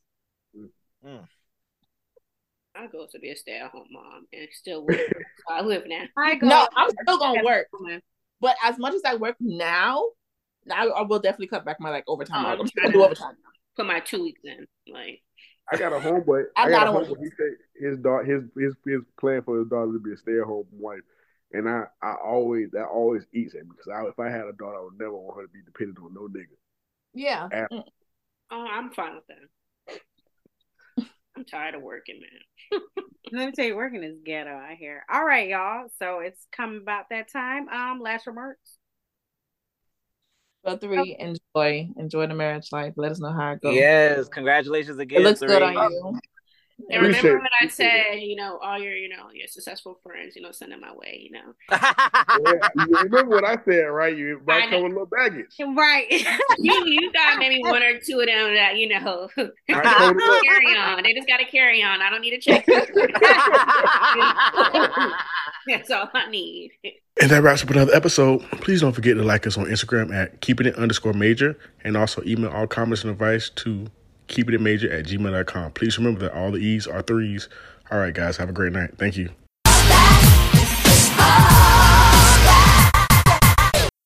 I 2.76 2.88
go 2.88 3.06
to 3.12 3.20
be 3.20 3.30
a 3.30 3.36
stay 3.36 3.60
at 3.60 3.70
home 3.70 3.88
mom 3.91 4.26
and 4.34 4.48
still 4.52 4.86
work. 4.86 4.98
so 5.48 5.54
I 5.54 5.62
live 5.62 5.84
now. 5.86 6.06
I 6.18 6.36
go. 6.36 6.48
No, 6.48 6.68
I'm 6.76 6.89
still 7.04 7.20
gonna 7.20 7.44
work. 7.44 7.68
But 8.41 8.56
as 8.64 8.78
much 8.78 8.94
as 8.94 9.02
I 9.06 9.16
work 9.16 9.36
now, 9.39 10.04
I, 10.72 10.88
I 10.88 11.02
will 11.04 11.20
definitely 11.20 11.48
cut 11.48 11.66
back 11.66 11.80
my 11.80 11.89
like 11.89 12.04
overtime. 12.08 12.46
Oh, 12.46 12.50
I'm 12.50 12.62
I'm 12.62 12.68
still 12.68 12.84
gonna 12.84 12.94
do 12.94 13.04
overtime. 13.04 13.36
Put 13.76 13.86
my 13.86 14.00
two 14.00 14.24
weeks 14.24 14.41
in. 14.44 14.66
Like 14.91 15.22
I 15.72 15.78
got 15.78 15.94
a 15.94 16.00
homeboy. 16.00 16.46
I'm 16.56 16.68
I 16.68 16.72
got 16.72 16.86
not 16.86 16.96
a 16.96 16.98
a 16.98 17.06
homeboy. 17.06 17.20
He 17.20 17.30
said 17.38 17.52
his 17.80 17.98
daughter, 18.00 18.24
his 18.24 18.44
his 18.58 18.74
his 18.86 19.02
plan 19.20 19.41
for 19.44 19.60
his 19.60 19.68
daughter 19.68 19.94
to 19.94 20.00
be 20.00 20.14
a 20.14 20.18
stay 20.18 20.39
at 20.39 20.46
home 20.46 20.66
wife, 20.72 21.02
and 21.54 21.70
I 21.70 21.84
I 22.01 22.16
always 22.24 22.72
that 22.72 22.86
always 22.86 23.24
eats 23.34 23.56
at 23.56 23.64
me 23.64 23.72
because 23.72 23.91
I, 23.93 24.08
if 24.08 24.20
I 24.20 24.30
had 24.30 24.47
a 24.47 24.54
daughter, 24.54 24.78
I 24.78 24.84
would 24.84 24.99
never 24.99 25.16
want 25.16 25.38
her 25.38 25.43
to 25.43 25.54
be 25.54 25.62
dependent 25.66 25.99
on 25.99 26.14
no 26.14 26.28
nigga. 26.28 26.58
Yeah. 27.14 27.47
Yeah. 27.51 27.68
Mm. 27.72 27.84
oh, 28.51 28.68
I'm 28.72 28.91
fine 28.91 29.16
with 29.16 29.28
that. 29.28 29.99
I'm 31.36 31.45
tired 31.45 31.76
of 31.76 31.82
working, 31.82 32.20
man. 32.20 32.82
Let 33.32 33.45
me 33.47 33.51
tell 33.54 33.66
you, 33.66 33.76
working 33.76 34.04
is 34.04 34.20
ghetto 34.24 34.51
out 34.51 34.78
here. 34.78 35.04
All 35.12 35.26
right, 35.26 35.49
y'all. 35.49 35.88
So 35.97 36.20
it's 36.20 36.45
come 36.51 36.76
about 36.82 37.06
that 37.10 37.32
time. 37.32 37.68
Um, 37.70 37.99
last 37.99 38.28
remarks. 38.28 38.78
But 40.64 40.80
three, 40.80 41.18
enjoy 41.20 41.89
enjoy 41.97 42.28
the 42.28 42.36
marriage 42.36 42.72
life. 42.72 42.93
Let 42.95 43.12
us 43.12 43.20
know 43.20 43.34
how 43.34 43.51
it 43.54 43.62
goes. 43.62 43.76
Yes, 43.76 44.30
congratulations 44.30 44.97
again. 44.97 45.22
It 45.22 45.24
looks 45.24 45.39
three. 45.39 45.49
good 45.49 45.64
on 45.64 45.74
you. 45.74 46.20
And 46.89 47.01
Appreciate 47.01 47.23
remember 47.23 47.38
it. 47.38 47.41
what 47.43 47.51
I 47.61 47.65
Appreciate 47.65 47.88
it. 47.88 48.05
said, 48.13 48.19
you 48.21 48.36
know, 48.36 48.57
all 48.57 48.77
your, 48.77 48.95
you 48.95 49.09
know, 49.09 49.29
your 49.34 49.47
successful 49.47 49.99
friends, 50.03 50.36
you 50.36 50.41
know, 50.41 50.51
send 50.51 50.71
them 50.71 50.81
my 50.81 50.93
way, 50.93 51.19
you 51.23 51.31
know. 51.31 51.53
Yeah, 52.45 52.67
you 52.88 52.97
remember 53.03 53.36
what 53.36 53.45
I 53.45 53.57
said, 53.63 53.84
right? 53.86 54.15
You 54.17 54.41
I 54.47 54.59
might 54.59 54.69
know. 54.71 54.77
come 54.77 54.84
with 54.84 54.91
a 54.91 54.95
little 54.95 55.05
baggage. 55.05 55.55
Right. 55.59 56.07
You 56.59 56.86
you 56.86 57.11
got 57.13 57.39
maybe 57.39 57.61
one 57.63 57.81
or 57.84 57.99
two 57.99 58.19
of 58.19 58.25
them 58.27 58.53
that, 58.53 58.77
you 58.77 58.89
know, 58.89 59.29
Might 59.38 59.84
come 59.84 60.15
with 60.15 60.23
a 60.23 60.27
little- 60.27 60.41
carry 60.43 60.75
on. 60.77 61.03
They 61.03 61.13
just 61.13 61.27
gotta 61.27 61.45
carry 61.45 61.81
on. 61.84 62.01
I 62.01 62.09
don't 62.09 62.21
need 62.21 62.34
a 62.34 62.39
check. 62.39 62.65
That's 65.67 65.89
all 65.91 66.09
I 66.13 66.29
need. 66.29 66.71
And 67.21 67.31
that 67.31 67.41
wraps 67.43 67.63
up 67.63 67.69
another 67.69 67.93
episode. 67.93 68.41
Please 68.61 68.81
don't 68.81 68.93
forget 68.93 69.15
to 69.15 69.23
like 69.23 69.47
us 69.47 69.57
on 69.57 69.65
Instagram 69.65 70.13
at 70.13 70.41
keeping 70.41 70.67
it 70.67 70.75
underscore 70.75 71.13
major 71.13 71.57
and 71.84 71.95
also 71.95 72.21
email 72.25 72.49
all 72.51 72.67
comments 72.67 73.03
and 73.03 73.11
advice 73.11 73.49
to 73.51 73.88
keeping 74.28 74.55
it 74.55 74.61
major 74.61 74.91
at 74.91 75.05
gmail.com. 75.05 75.71
Please 75.71 75.97
remember 75.97 76.19
that 76.21 76.34
all 76.34 76.51
the 76.51 76.59
E's 76.59 76.88
are 76.88 77.01
threes. 77.01 77.49
All 77.91 77.99
right, 77.99 78.13
guys, 78.13 78.38
have 78.38 78.49
a 78.49 78.53
great 78.53 78.74
night. 78.74 78.97
Thank 78.97 79.17
you. 79.17 79.30